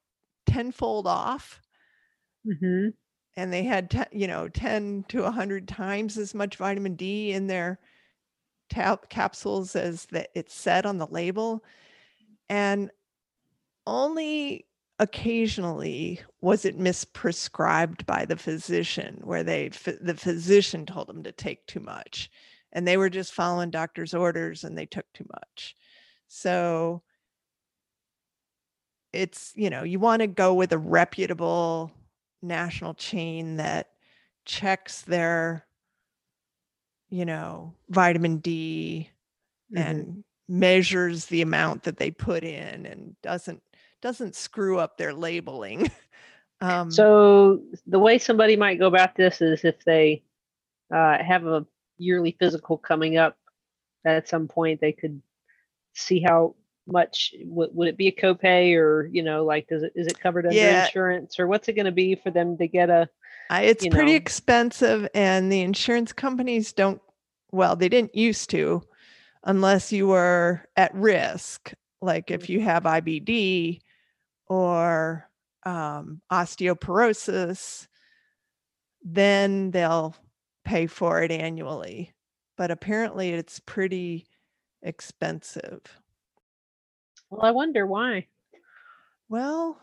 tenfold 0.50 1.08
off. 1.08 1.62
Hmm 2.46 2.90
and 3.40 3.54
they 3.54 3.64
had 3.64 4.08
you 4.12 4.28
know 4.28 4.50
10 4.50 5.06
to 5.08 5.22
100 5.22 5.68
times 5.68 6.18
as 6.18 6.36
much 6.36 6.58
vitamin 6.58 6.96
D 6.96 7.32
in 7.32 7.48
their 7.48 7.80
tap 8.70 9.10
capsules 9.10 9.76
as 9.76 10.06
that 10.08 10.30
it 10.36 10.52
said 10.52 10.86
on 10.86 10.98
the 10.98 11.08
label. 11.08 11.64
And 12.50 12.92
only 13.88 14.66
occasionally 15.00 16.22
was 16.42 16.66
it 16.66 16.78
misprescribed 16.78 18.06
by 18.06 18.26
the 18.26 18.36
physician 18.36 19.22
where 19.24 19.44
they 19.44 19.70
the 19.70 20.16
physician 20.16 20.86
told 20.86 21.08
them 21.08 21.24
to 21.24 21.32
take 21.32 21.66
too 21.66 21.80
much. 21.80 22.30
And 22.74 22.86
they 22.88 22.98
were 22.98 23.10
just 23.10 23.34
following 23.34 23.72
doctor's 23.72 24.14
orders 24.14 24.66
and 24.66 24.78
they 24.78 24.86
took 24.86 25.06
too 25.14 25.26
much. 25.32 25.76
So 26.28 27.02
it's 29.14 29.54
you 29.56 29.70
know 29.70 29.84
you 29.84 30.00
want 30.00 30.22
to 30.22 30.28
go 30.28 30.54
with 30.54 30.72
a 30.72 30.78
reputable 30.78 31.92
national 32.42 32.94
chain 32.94 33.58
that 33.58 33.90
checks 34.46 35.02
their 35.04 35.66
you 37.10 37.26
know 37.26 37.74
vitamin 37.90 38.38
d 38.38 39.10
Mhm. 39.72 39.80
and 39.82 40.24
measures 40.48 41.26
the 41.28 41.42
amount 41.42 41.84
that 41.84 41.98
they 41.98 42.12
put 42.12 42.44
in 42.44 42.86
and 42.86 43.16
doesn't 43.22 43.62
doesn't 44.02 44.36
screw 44.36 44.80
up 44.80 44.98
their 44.98 45.14
labeling 45.14 45.90
um 46.62 46.92
So 46.92 47.62
the 47.88 48.00
way 48.00 48.18
somebody 48.18 48.56
might 48.56 48.80
go 48.80 48.88
about 48.88 49.16
this 49.16 49.42
is 49.42 49.64
if 49.64 49.84
they 49.86 50.24
uh, 50.94 51.24
have 51.24 51.46
a 51.46 51.66
yearly 51.98 52.36
physical 52.40 52.78
coming 52.78 53.18
up, 53.18 53.38
at 54.06 54.28
some 54.28 54.48
point 54.48 54.82
they 54.82 54.94
could 54.94 55.22
see 55.94 56.22
how 56.22 56.56
much 56.92 57.34
would, 57.46 57.70
would 57.74 57.88
it 57.88 57.98
be 57.98 58.08
a 58.08 58.12
copay 58.12 58.76
or 58.76 59.08
you 59.12 59.24
know 59.24 59.44
like 59.44 59.68
does 59.68 59.84
it 59.84 59.94
is 59.96 60.08
it 60.08 60.20
covered 60.20 60.46
under 60.46 60.56
Yeah. 60.58 60.86
insurance 60.86 61.40
or 61.40 61.48
what's 61.48 61.68
it 61.68 61.74
going 61.74 61.86
to 61.86 61.92
be 61.92 62.16
for 62.16 62.32
them 62.32 62.58
to 62.58 62.68
get 62.68 62.90
a 62.90 63.10
I, 63.50 63.64
it's 63.64 63.88
pretty 63.88 64.12
know. 64.12 64.18
expensive 64.18 65.08
and 65.16 65.52
the 65.52 65.62
insurance 65.62 66.14
companies 66.14 66.72
don't 66.74 67.02
well 67.52 67.76
they 67.76 67.90
didn't 67.90 68.16
used 68.16 68.50
to 68.52 68.82
unless 69.44 69.92
you 69.92 70.08
were 70.08 70.66
at 70.76 70.94
risk 70.94 71.74
like 72.02 72.32
if 72.32 72.50
you 72.50 72.62
have 72.62 72.84
ibd 72.84 73.80
or 74.48 75.30
um, 75.64 76.22
osteoporosis 76.32 77.88
then 79.04 79.72
they'll 79.72 80.16
pay 80.66 80.88
for 80.88 81.22
it 81.22 81.32
annually 81.32 82.14
but 82.58 82.72
apparently 82.72 83.30
it's 83.30 83.60
pretty 83.60 84.28
expensive 84.84 85.99
well 87.30 87.42
I 87.44 87.52
wonder 87.52 87.86
why. 87.86 88.28
well 89.30 89.80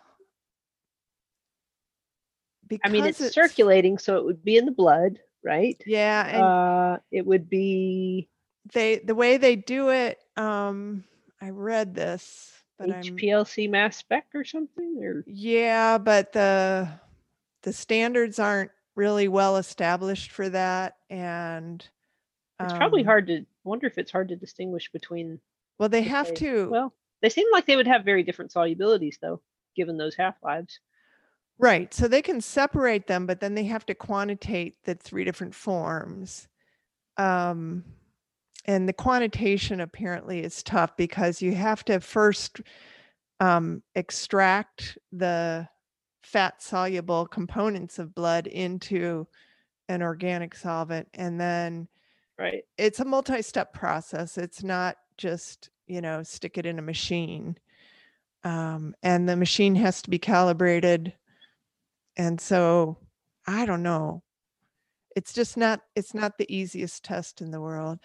because 2.69 2.91
I 2.91 2.93
mean 2.93 3.07
it's, 3.07 3.33
circulating 3.33 3.99
so 3.99 4.17
it 4.17 4.25
would 4.25 4.45
be 4.45 4.57
in 4.57 4.65
the 4.67 4.73
blood, 4.73 5.19
right? 5.45 5.81
yeah 5.87 6.27
and 6.27 6.43
Uh 6.45 6.99
it 7.11 7.25
would 7.27 7.49
be 7.49 8.29
they 8.73 8.99
the 8.99 9.15
way 9.15 9.37
they 9.37 9.55
do 9.55 9.91
it 9.91 10.19
um 10.37 11.05
i 11.41 11.51
read 11.51 11.95
this 11.95 12.53
but 12.79 12.91
i'm 12.91 13.03
HPLC 13.03 13.71
mass 13.71 13.97
spec 13.99 14.27
or 14.35 14.45
something 14.45 14.99
or 15.01 15.23
yeah 15.27 15.99
but 15.99 16.33
the 16.33 16.89
the 17.63 17.73
standards 17.73 18.39
aren't 18.39 18.71
really 18.97 19.29
well 19.29 19.57
established 19.57 20.33
for 20.33 20.49
that 20.49 20.97
and 21.11 21.87
it's 22.61 22.73
probably 22.73 23.03
um, 23.03 23.07
hard 23.07 23.27
to 23.29 23.45
wonder 23.65 23.87
if 23.87 23.99
it's 23.99 24.11
hard 24.11 24.29
to 24.29 24.37
distinguish 24.37 24.91
between 24.91 25.39
well 25.79 25.89
they 25.89 26.03
have 26.03 26.29
phase. 26.29 26.39
to 26.39 26.69
Well, 26.71 26.95
they 27.27 27.31
seem 27.31 27.47
like 27.53 27.67
they 27.67 27.75
would 27.75 27.89
have 27.89 28.05
very 28.05 28.23
different 28.23 28.53
solubilities, 28.53 29.19
though, 29.21 29.43
given 29.75 29.97
those 29.99 30.15
half 30.15 30.37
lives. 30.45 30.79
right 31.59 31.93
so 31.93 32.07
they 32.07 32.23
can 32.23 32.41
separate 32.41 33.07
them 33.09 33.27
but 33.27 33.41
then 33.41 33.55
they 33.55 33.65
have 33.65 33.85
to 33.87 33.95
quantitate 33.95 34.77
the 34.85 34.95
three 34.95 35.25
different 35.25 35.55
forms 35.55 36.47
um 37.17 37.83
and 38.67 38.89
the 38.89 38.93
quantitation 38.93 39.81
apparently 39.81 40.41
is 40.45 40.63
tough 40.63 40.97
because 40.97 41.43
you 41.43 41.53
have 41.55 41.85
to 41.85 41.99
first 42.01 42.61
um, 43.41 43.83
extract 43.95 44.99
the 45.13 45.69
fat 46.23 46.61
soluble 46.63 47.27
components 47.27 47.99
of 47.99 48.15
blood 48.15 48.47
into 48.49 49.27
an 49.89 50.03
organic 50.03 50.55
solvent 50.55 51.09
and 51.15 51.41
then 51.41 51.89
Right. 52.39 52.65
it's 52.77 53.01
a 53.01 53.05
multi-step 53.05 53.73
process 53.73 54.37
it's 54.37 54.63
not 54.63 54.97
just 55.17 55.71
you 55.87 56.01
know 56.01 56.23
stick 56.23 56.59
it 56.59 56.67
in 56.67 56.79
a 56.79 56.83
machine 56.83 57.57
um, 58.47 58.95
and 59.03 59.29
the 59.29 59.37
machine 59.37 59.75
has 59.75 60.01
to 60.03 60.11
be 60.11 60.21
calibrated. 60.21 61.13
And 62.17 62.41
so 62.41 62.99
i 63.49 63.67
don't 63.67 63.83
know. 63.83 64.23
It's 65.17 65.33
just 65.33 65.57
not 65.57 65.81
it's 65.97 66.15
not 66.15 66.39
the 66.39 66.53
easiest 66.55 67.05
test 67.05 67.41
in 67.41 67.51
the 67.51 67.61
world. 67.61 67.99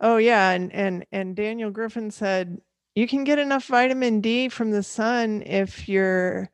Oh 0.00 0.18
yeah 0.18 0.50
and 0.52 0.72
and 0.72 1.04
and 1.10 1.34
daniel 1.34 1.70
griffin 1.72 2.10
said 2.12 2.60
you 2.94 3.08
can 3.08 3.24
get 3.24 3.40
enough 3.40 3.66
vitamin 3.66 4.20
d 4.20 4.48
from 4.48 4.70
the 4.70 4.82
sun 4.82 5.42
if 5.42 5.88
you're 5.88 6.48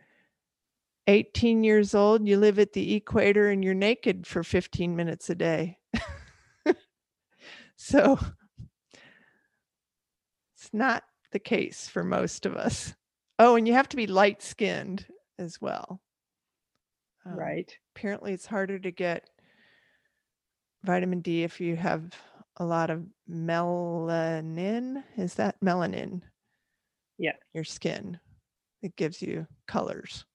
18 1.07 1.65
years 1.65 1.95
old 1.95 2.27
you 2.27 2.39
live 2.39 2.59
at 2.59 2.73
the 2.73 2.95
equator 2.95 3.51
and 3.51 3.63
you're 3.63 3.75
naked 3.75 4.27
for 4.27 4.43
15 4.43 4.97
minutes 4.97 5.29
a 5.31 5.35
day. 5.35 5.79
So 7.77 8.19
not 10.75 11.05
the 11.31 11.39
case 11.39 11.89
for 11.89 12.03
most 12.05 12.45
of 12.45 12.57
us. 12.57 12.95
Oh, 13.39 13.57
and 13.57 13.66
you 13.66 13.72
have 13.75 13.89
to 13.91 13.97
be 13.97 14.07
light 14.07 14.43
skinned 14.43 15.07
as 15.39 15.61
well. 15.61 16.01
Um, 17.25 17.35
right. 17.37 17.75
Apparently, 17.97 18.33
it's 18.33 18.47
harder 18.47 18.79
to 18.79 18.91
get 18.91 19.29
vitamin 20.85 21.20
D 21.20 21.43
if 21.45 21.61
you 21.61 21.77
have 21.77 22.12
a 22.59 22.64
lot 22.64 22.91
of 22.91 23.05
melanin. 23.31 25.03
Is 25.16 25.35
that 25.35 25.59
melanin? 25.61 26.20
Yeah. 27.18 27.33
Your 27.55 27.64
skin. 27.64 28.18
It 28.83 28.95
gives 28.97 29.22
you 29.22 29.47
colors, 29.66 30.27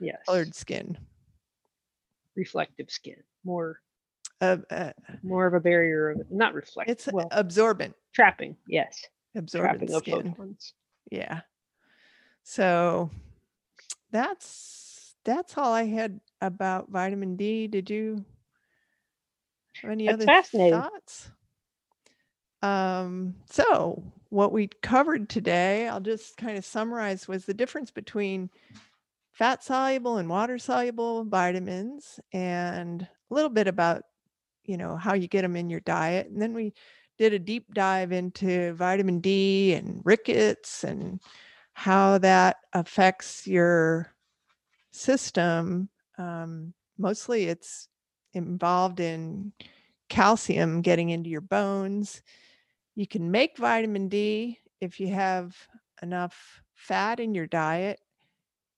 Yes. 0.00 0.16
colored 0.26 0.54
skin. 0.54 0.98
Reflective 2.34 2.90
skin. 2.90 3.22
More 3.44 3.80
Uh, 4.40 4.58
uh, 4.70 4.92
more 5.22 5.46
of 5.46 5.54
a 5.54 5.60
barrier 5.60 6.10
of 6.10 6.30
not 6.30 6.52
reflective. 6.52 6.92
it's 6.92 7.08
well, 7.12 7.28
absorbent, 7.30 7.94
trapping. 8.12 8.56
Yes. 8.66 9.02
Absorbent 9.36 9.90
skin. 9.90 10.34
yeah. 11.10 11.40
So 12.42 13.10
that's 14.10 15.14
that's 15.24 15.58
all 15.58 15.72
i 15.72 15.84
had 15.84 16.20
about 16.40 16.90
vitamin 16.90 17.36
d. 17.36 17.66
Did 17.66 17.90
you 17.90 18.24
have 19.82 19.90
any 19.90 20.06
That's 20.06 20.54
other 20.54 20.70
thoughts? 20.70 21.30
Um 22.62 23.34
so 23.50 24.02
what 24.30 24.52
we 24.52 24.68
covered 24.82 25.28
today 25.28 25.86
i'll 25.88 26.00
just 26.00 26.36
kind 26.36 26.58
of 26.58 26.64
summarize 26.64 27.28
was 27.28 27.44
the 27.44 27.54
difference 27.54 27.90
between 27.92 28.50
fat 29.32 29.62
soluble 29.62 30.16
and 30.16 30.28
water 30.28 30.58
soluble 30.58 31.24
vitamins 31.24 32.18
and 32.32 33.02
a 33.02 33.34
little 33.34 33.50
bit 33.50 33.68
about 33.68 34.02
you 34.64 34.76
know 34.76 34.96
how 34.96 35.14
you 35.14 35.28
get 35.28 35.42
them 35.42 35.56
in 35.56 35.70
your 35.70 35.80
diet. 35.80 36.28
And 36.28 36.40
then 36.40 36.52
we 36.52 36.74
did 37.18 37.32
a 37.32 37.38
deep 37.38 37.72
dive 37.74 38.12
into 38.12 38.74
vitamin 38.74 39.20
D 39.20 39.74
and 39.74 40.02
rickets 40.04 40.84
and 40.84 41.20
how 41.72 42.18
that 42.18 42.56
affects 42.72 43.46
your 43.46 44.14
system. 44.92 45.88
Um, 46.18 46.74
mostly 46.98 47.44
it's 47.44 47.88
involved 48.32 49.00
in 49.00 49.52
calcium 50.08 50.82
getting 50.82 51.10
into 51.10 51.30
your 51.30 51.40
bones. 51.40 52.22
You 52.94 53.06
can 53.06 53.30
make 53.30 53.58
vitamin 53.58 54.08
D 54.08 54.58
if 54.80 55.00
you 55.00 55.08
have 55.08 55.56
enough 56.02 56.62
fat 56.74 57.20
in 57.20 57.34
your 57.34 57.46
diet 57.46 58.00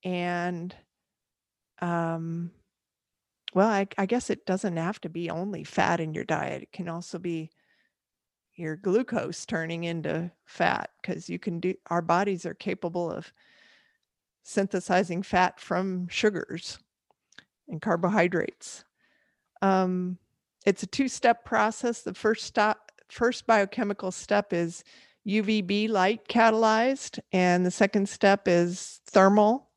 and 0.03 0.73
um, 1.81 2.51
well, 3.53 3.69
I, 3.69 3.87
I 3.97 4.05
guess 4.05 4.29
it 4.29 4.45
doesn't 4.45 4.77
have 4.77 5.01
to 5.01 5.09
be 5.09 5.29
only 5.29 5.63
fat 5.63 5.99
in 5.99 6.13
your 6.13 6.23
diet. 6.23 6.63
It 6.63 6.71
can 6.71 6.87
also 6.87 7.17
be 7.17 7.49
your 8.59 8.75
glucose 8.75 9.45
turning 9.45 9.85
into 9.85 10.31
fat 10.45 10.91
because 11.01 11.29
you 11.29 11.39
can 11.39 11.59
do 11.59 11.73
our 11.87 12.01
bodies 12.01 12.45
are 12.45 12.53
capable 12.53 13.09
of 13.11 13.31
synthesizing 14.43 15.23
fat 15.23 15.59
from 15.59 16.07
sugars 16.09 16.79
and 17.67 17.81
carbohydrates. 17.81 18.83
Um, 19.61 20.17
it's 20.65 20.83
a 20.83 20.87
two-step 20.87 21.45
process. 21.45 22.01
The 22.01 22.13
first 22.13 22.45
stop, 22.45 22.91
first 23.09 23.47
biochemical 23.47 24.11
step 24.11 24.53
is 24.53 24.83
UVB 25.27 25.89
light 25.89 26.27
catalyzed, 26.27 27.19
and 27.31 27.65
the 27.65 27.71
second 27.71 28.09
step 28.09 28.47
is 28.47 29.01
thermal. 29.05 29.69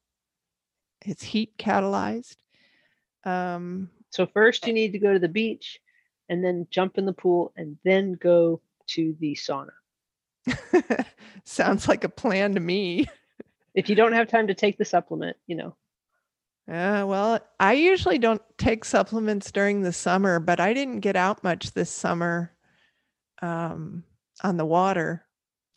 It's 1.05 1.23
heat 1.23 1.57
catalyzed. 1.59 2.37
Um, 3.25 3.91
So 4.11 4.27
first 4.27 4.67
you 4.67 4.73
need 4.73 4.93
to 4.93 4.99
go 4.99 5.13
to 5.13 5.19
the 5.19 5.29
beach 5.29 5.81
and 6.29 6.45
then 6.45 6.67
jump 6.71 6.99
in 6.99 7.07
the 7.07 7.13
pool 7.13 7.53
and 7.57 7.77
then 7.85 8.15
go 8.15 8.61
to 8.95 9.15
the 9.21 9.35
sauna. 9.35 9.71
sounds 11.45 11.89
like 11.89 12.05
a 12.05 12.09
plan 12.09 12.55
to 12.55 12.61
me. 12.61 13.07
If 13.75 13.89
you 13.89 13.95
don't 13.95 14.13
have 14.13 14.29
time 14.29 14.49
to 14.49 14.55
take 14.55 14.77
the 14.79 14.85
supplement, 14.85 15.37
you 15.47 15.57
know. 15.57 15.77
Uh, 16.69 17.05
well, 17.07 17.41
I 17.59 17.73
usually 17.73 18.19
don't 18.19 18.43
take 18.57 18.85
supplements 18.85 19.51
during 19.51 19.83
the 19.83 19.93
summer, 19.93 20.39
but 20.39 20.61
I 20.61 20.73
didn't 20.73 21.01
get 21.01 21.17
out 21.17 21.43
much 21.43 21.73
this 21.73 21.91
summer 21.91 22.53
um, 23.41 24.05
on 24.43 24.57
the 24.57 24.65
water 24.65 25.25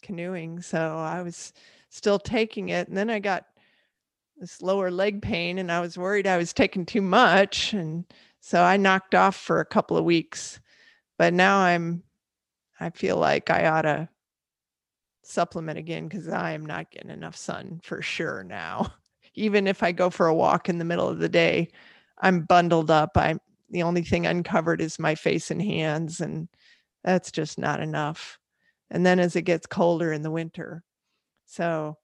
canoeing. 0.04 0.62
So 0.62 0.78
I 0.78 1.24
was 1.24 1.54
still 1.90 2.20
taking 2.20 2.70
it. 2.70 2.88
And 2.88 2.96
then 2.96 3.10
I 3.10 3.20
got 3.20 3.46
this 4.38 4.62
lower 4.62 4.92
leg 4.92 5.22
pain 5.22 5.58
and 5.58 5.72
I 5.72 5.80
was 5.80 5.98
worried 5.98 6.28
I 6.28 6.38
was 6.38 6.54
taking 6.54 6.86
too 6.86 7.02
much. 7.02 7.74
And 7.74 8.06
so 8.40 8.62
I 8.62 8.78
knocked 8.78 9.16
off 9.16 9.36
for 9.36 9.60
a 9.60 9.66
couple 9.66 9.98
of 9.98 10.06
weeks. 10.06 10.60
But 11.18 11.34
now 11.34 11.60
I'm, 11.60 12.04
I 12.80 12.90
feel 12.90 13.18
like 13.18 13.50
I 13.50 13.68
ought 13.68 13.84
to 13.84 14.10
supplement 15.24 15.80
again 15.80 16.08
because 16.08 16.28
I 16.28 16.52
am 16.52 16.66
not 16.66 16.92
getting 16.92 17.10
enough 17.10 17.36
sun 17.36 17.80
for 17.84 18.02
sure 18.02 18.44
now. 18.44 18.94
Even 19.36 19.68
if 19.68 19.84
I 19.84 19.92
go 19.92 20.10
for 20.10 20.28
a 20.28 20.36
walk 20.36 20.70
in 20.70 20.78
the 20.78 20.86
middle 20.86 21.10
of 21.10 21.20
the 21.20 21.30
day, 21.30 21.70
I'm 22.22 22.44
bundled 22.44 22.90
up. 22.90 23.12
I'm 23.16 23.40
the 23.70 23.84
only 23.84 24.04
thing 24.04 24.26
uncovered 24.26 24.80
is 24.80 25.00
my 25.00 25.16
face 25.16 25.52
and 25.52 25.62
hands, 25.62 26.22
and 26.22 26.48
that's 27.04 27.32
just 27.32 27.58
not 27.58 27.82
enough. 27.82 28.40
And 28.90 29.06
then 29.06 29.20
as 29.20 29.36
it 29.36 29.42
gets 29.42 29.68
colder 29.68 30.14
in 30.14 30.22
the 30.22 30.32
winter, 30.32 30.84
so 31.46 31.98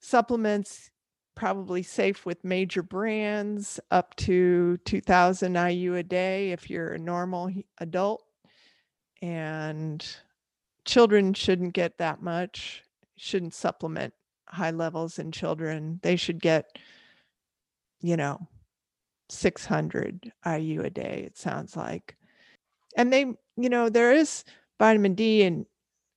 supplements 0.00 0.90
probably 1.34 1.82
safe 1.82 2.26
with 2.26 2.44
major 2.44 2.82
brands 2.82 3.80
up 3.90 4.14
to 4.16 4.76
2000 4.84 5.54
IU 5.54 5.94
a 5.96 6.02
day 6.02 6.52
if 6.52 6.68
you're 6.70 6.92
a 6.92 6.98
normal 6.98 7.50
adult. 7.78 8.24
And 9.24 10.06
children 10.84 11.32
shouldn't 11.32 11.72
get 11.72 11.96
that 11.96 12.20
much, 12.20 12.82
shouldn't 13.16 13.54
supplement 13.54 14.12
high 14.46 14.70
levels 14.70 15.18
in 15.18 15.32
children. 15.32 15.98
They 16.02 16.16
should 16.16 16.42
get, 16.42 16.76
you 18.02 18.18
know, 18.18 18.46
600 19.30 20.30
IU 20.46 20.82
a 20.82 20.90
day, 20.90 21.22
it 21.26 21.38
sounds 21.38 21.74
like. 21.74 22.16
And 22.98 23.10
they, 23.10 23.20
you 23.56 23.70
know, 23.70 23.88
there 23.88 24.12
is 24.12 24.44
vitamin 24.78 25.14
D 25.14 25.42
in 25.42 25.64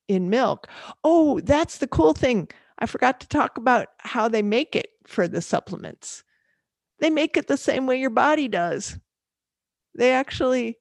in 0.10 0.30
milk. 0.30 0.68
Oh, 1.06 1.40
that's 1.40 1.78
the 1.78 1.88
cool 1.88 2.14
thing. 2.14 2.50
I 2.80 2.88
forgot 2.88 3.22
to 3.22 3.28
talk 3.30 3.58
about 3.58 3.88
how 4.00 4.28
they 4.28 4.42
make 4.42 4.76
it 4.76 4.90
for 5.06 5.30
the 5.30 5.42
supplements. 5.42 6.26
They 7.00 7.10
make 7.10 7.38
it 7.38 7.48
the 7.48 7.56
same 7.56 7.88
way 7.88 8.02
your 8.02 8.10
body 8.10 8.50
does. 8.50 9.00
They 9.96 10.12
actually 10.12 10.78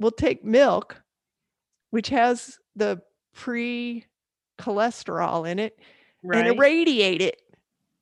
will 0.00 0.10
take 0.12 0.44
milk, 0.44 1.01
which 1.92 2.08
has 2.08 2.58
the 2.74 3.00
pre 3.34 4.06
cholesterol 4.58 5.48
in 5.48 5.58
it, 5.58 5.78
Right. 6.24 6.46
and 6.46 6.56
irradiate 6.56 7.20
it. 7.20 7.40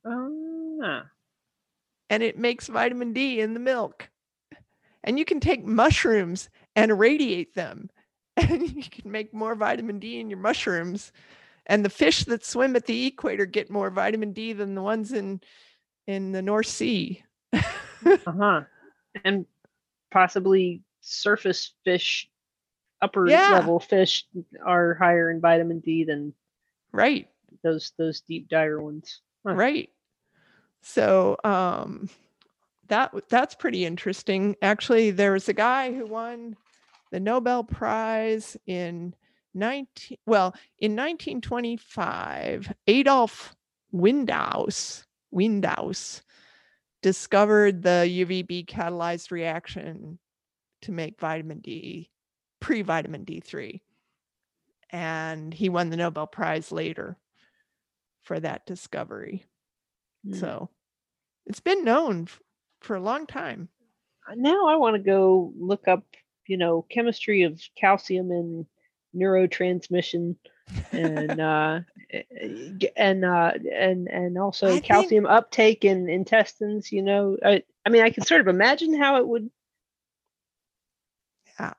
Ah, 0.07 1.05
and 2.09 2.23
it 2.23 2.39
makes 2.39 2.69
vitamin 2.69 3.13
D 3.13 3.41
in 3.41 3.53
the 3.53 3.61
milk. 3.61 4.09
And 5.03 5.19
you 5.19 5.25
can 5.25 5.41
take 5.41 5.65
mushrooms 5.65 6.51
and 6.77 6.91
irradiate 6.91 7.55
them, 7.55 7.91
and 8.37 8.71
you 8.71 8.85
can 8.85 9.11
make 9.11 9.35
more 9.35 9.55
vitamin 9.55 9.99
D 9.99 10.21
in 10.21 10.31
your 10.31 10.39
mushrooms. 10.39 11.13
And 11.67 11.85
the 11.85 11.91
fish 11.91 12.25
that 12.25 12.45
swim 12.45 12.77
at 12.77 12.87
the 12.87 13.07
equator 13.07 13.45
get 13.47 13.71
more 13.71 13.91
vitamin 13.91 14.33
D 14.33 14.53
than 14.53 14.75
the 14.75 14.83
ones 14.83 15.13
in 15.13 15.41
in 16.07 16.33
the 16.33 16.43
North 16.43 16.67
Sea. 16.67 17.25
uh-huh. 17.53 18.63
And 19.25 19.47
possibly 20.11 20.83
surface 21.01 21.73
fish, 21.85 22.29
upper 23.03 23.29
Yeah. 23.29 23.53
level 23.59 23.81
fish 23.81 24.27
are 24.65 24.95
higher 24.95 25.31
in 25.31 25.41
vitamin 25.41 25.81
D 25.81 26.05
than 26.05 26.35
right, 26.93 27.29
those 27.63 27.93
those 27.99 28.21
deep 28.23 28.49
dire 28.49 28.81
ones. 28.81 29.21
Huh. 29.47 29.55
right. 29.55 29.91
So 30.83 31.37
um, 31.45 32.09
that 32.89 33.13
that's 33.29 33.55
pretty 33.55 33.85
interesting. 33.85 34.57
Actually, 34.63 35.11
there 35.11 35.33
was 35.33 35.49
a 35.49 35.55
guy 35.55 35.93
who 35.93 36.07
won 36.07 36.57
the 37.11 37.21
Nobel 37.21 37.65
Prize 37.65 38.57
in 38.67 39.15
19 39.55 40.19
well 40.27 40.55
in 40.79 40.93
1925 40.93 42.73
Adolf 42.87 43.55
Windaus 43.93 45.05
Windaus 45.35 46.23
discovered 47.03 47.83
the 47.83 48.07
UVB 48.09 48.67
catalyzed 48.67 49.31
reaction 49.33 50.19
to 50.83 50.93
make 50.93 51.19
vitamin 51.19 51.59
D 51.59 52.11
pre-vitamin 52.61 53.25
D3 53.25 53.81
and 54.91 55.55
he 55.55 55.69
won 55.69 55.91
the 55.91 55.97
Nobel 55.97 56.27
Prize 56.27 56.73
later 56.73 57.17
for 58.23 58.39
that 58.41 58.67
discovery 58.67 59.45
Mm. 60.27 60.39
so 60.39 60.69
it's 61.47 61.61
been 61.61 61.83
known 61.85 62.25
f- 62.25 62.41
for 62.83 62.95
a 62.95 63.01
long 63.01 63.27
time 63.27 63.71
now 64.37 64.69
I 64.69 64.77
want 64.77 64.95
to 64.97 65.03
go 65.03 65.51
look 65.59 65.89
up, 65.89 66.05
you 66.47 66.59
know, 66.59 66.83
chemistry 66.91 67.45
of 67.45 67.59
calcium 67.75 68.31
and 68.31 68.67
neurotransmission 69.17 70.37
and 70.93 71.41
uh 71.41 71.81
eh, 72.13 72.23
eh, 72.39 72.87
and 72.97 73.25
uh 73.25 73.53
and 73.75 74.09
and 74.09 74.37
also 74.39 74.67
I 74.67 74.71
think- 74.73 74.85
calcium 74.85 75.25
uptake 75.27 75.85
in 75.87 76.09
intestines, 76.11 76.93
you 76.93 77.03
know. 77.03 77.39
I 77.43 77.63
I 77.87 77.89
mean 77.89 78.03
I 78.03 78.11
can 78.11 78.25
sort 78.25 78.43
of 78.43 78.47
imagine 78.49 78.93
how 78.93 79.17
it 79.17 79.27
would 79.27 79.51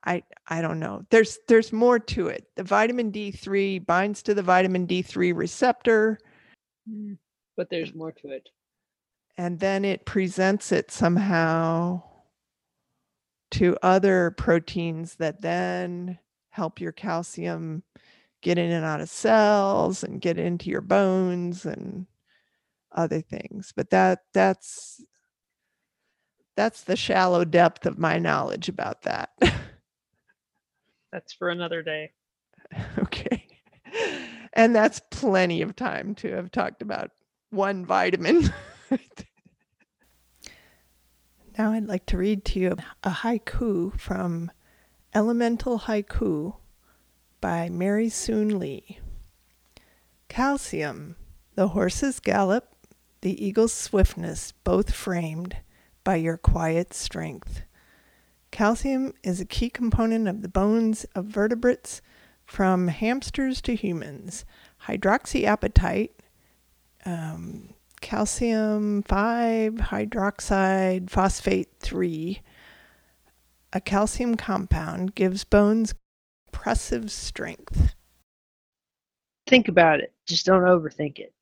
I 0.04 0.22
I 0.48 0.60
don't 0.62 0.78
know. 0.80 1.04
There's 1.10 1.38
there's 1.48 1.72
more 1.72 1.98
to 1.98 2.28
it. 2.28 2.46
The 2.56 2.64
vitamin 2.64 3.10
D3 3.12 3.84
binds 3.86 4.22
to 4.24 4.34
the 4.34 4.42
vitamin 4.42 4.86
D3 4.86 5.34
receptor 5.34 6.18
mm, 6.88 7.18
but 7.56 7.70
there's 7.70 7.94
more 7.94 8.12
to 8.12 8.28
it. 8.30 8.48
and 9.36 9.58
then 9.60 9.84
it 9.84 10.04
presents 10.04 10.72
it 10.72 10.90
somehow 10.90 12.02
to 13.52 13.76
other 13.82 14.30
proteins 14.32 15.16
that 15.16 15.40
then 15.42 16.18
help 16.50 16.80
your 16.80 16.92
calcium 16.92 17.82
get 18.42 18.58
in 18.58 18.70
and 18.70 18.84
out 18.84 19.00
of 19.00 19.08
cells 19.10 20.02
and 20.04 20.20
get 20.20 20.38
into 20.38 20.70
your 20.70 20.80
bones 20.80 21.64
and 21.66 22.06
other 22.92 23.20
things. 23.20 23.72
But 23.76 23.90
that 23.90 24.20
that's 24.34 25.02
that's 26.56 26.84
the 26.84 26.96
shallow 26.96 27.44
depth 27.44 27.86
of 27.86 27.98
my 27.98 28.18
knowledge 28.18 28.68
about 28.68 29.02
that. 29.02 29.30
That's 31.12 31.32
for 31.32 31.48
another 31.50 31.82
day. 31.82 32.12
Okay. 32.98 33.46
And 34.54 34.74
that's 34.74 35.00
plenty 35.10 35.60
of 35.60 35.76
time 35.76 36.14
to 36.16 36.32
have 36.32 36.50
talked 36.50 36.80
about 36.80 37.10
one 37.50 37.84
vitamin. 37.84 38.52
now 41.58 41.72
I'd 41.72 41.86
like 41.86 42.06
to 42.06 42.16
read 42.16 42.44
to 42.46 42.58
you 42.58 42.76
a 43.02 43.10
haiku 43.10 43.98
from 44.00 44.50
Elemental 45.14 45.80
Haiku 45.80 46.56
by 47.42 47.68
Mary 47.68 48.08
Soon 48.08 48.58
Lee. 48.58 48.98
Calcium, 50.28 51.16
the 51.54 51.68
horse's 51.68 52.18
gallop, 52.18 52.74
the 53.20 53.44
eagle's 53.44 53.74
swiftness, 53.74 54.52
both 54.64 54.94
framed 54.94 55.58
by 56.04 56.16
your 56.16 56.38
quiet 56.38 56.94
strength. 56.94 57.62
Calcium 58.52 59.14
is 59.24 59.40
a 59.40 59.46
key 59.46 59.70
component 59.70 60.28
of 60.28 60.42
the 60.42 60.48
bones 60.48 61.04
of 61.14 61.24
vertebrates 61.24 62.02
from 62.44 62.88
hamsters 62.88 63.62
to 63.62 63.74
humans. 63.74 64.44
Hydroxyapatite, 64.86 66.10
um, 67.06 67.70
calcium 68.02 69.02
5 69.04 69.74
hydroxide 69.74 71.08
phosphate 71.08 71.70
3, 71.80 72.42
a 73.72 73.80
calcium 73.80 74.36
compound, 74.36 75.14
gives 75.14 75.44
bones 75.44 75.94
impressive 76.48 77.10
strength. 77.10 77.94
Think 79.46 79.68
about 79.68 80.00
it. 80.00 80.12
Just 80.26 80.44
don't 80.44 80.62
overthink 80.62 81.18
it. 81.18 81.32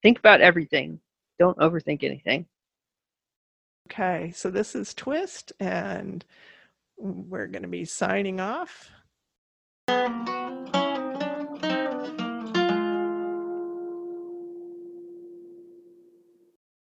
Think 0.00 0.20
about 0.20 0.40
everything. 0.40 1.00
Don't 1.40 1.58
overthink 1.58 2.04
anything. 2.04 2.46
Okay, 3.86 4.32
so 4.34 4.50
this 4.50 4.74
is 4.74 4.94
Twist, 4.94 5.52
and 5.60 6.24
we're 6.98 7.46
going 7.46 7.62
to 7.62 7.68
be 7.68 7.84
signing 7.84 8.40
off. 8.40 8.90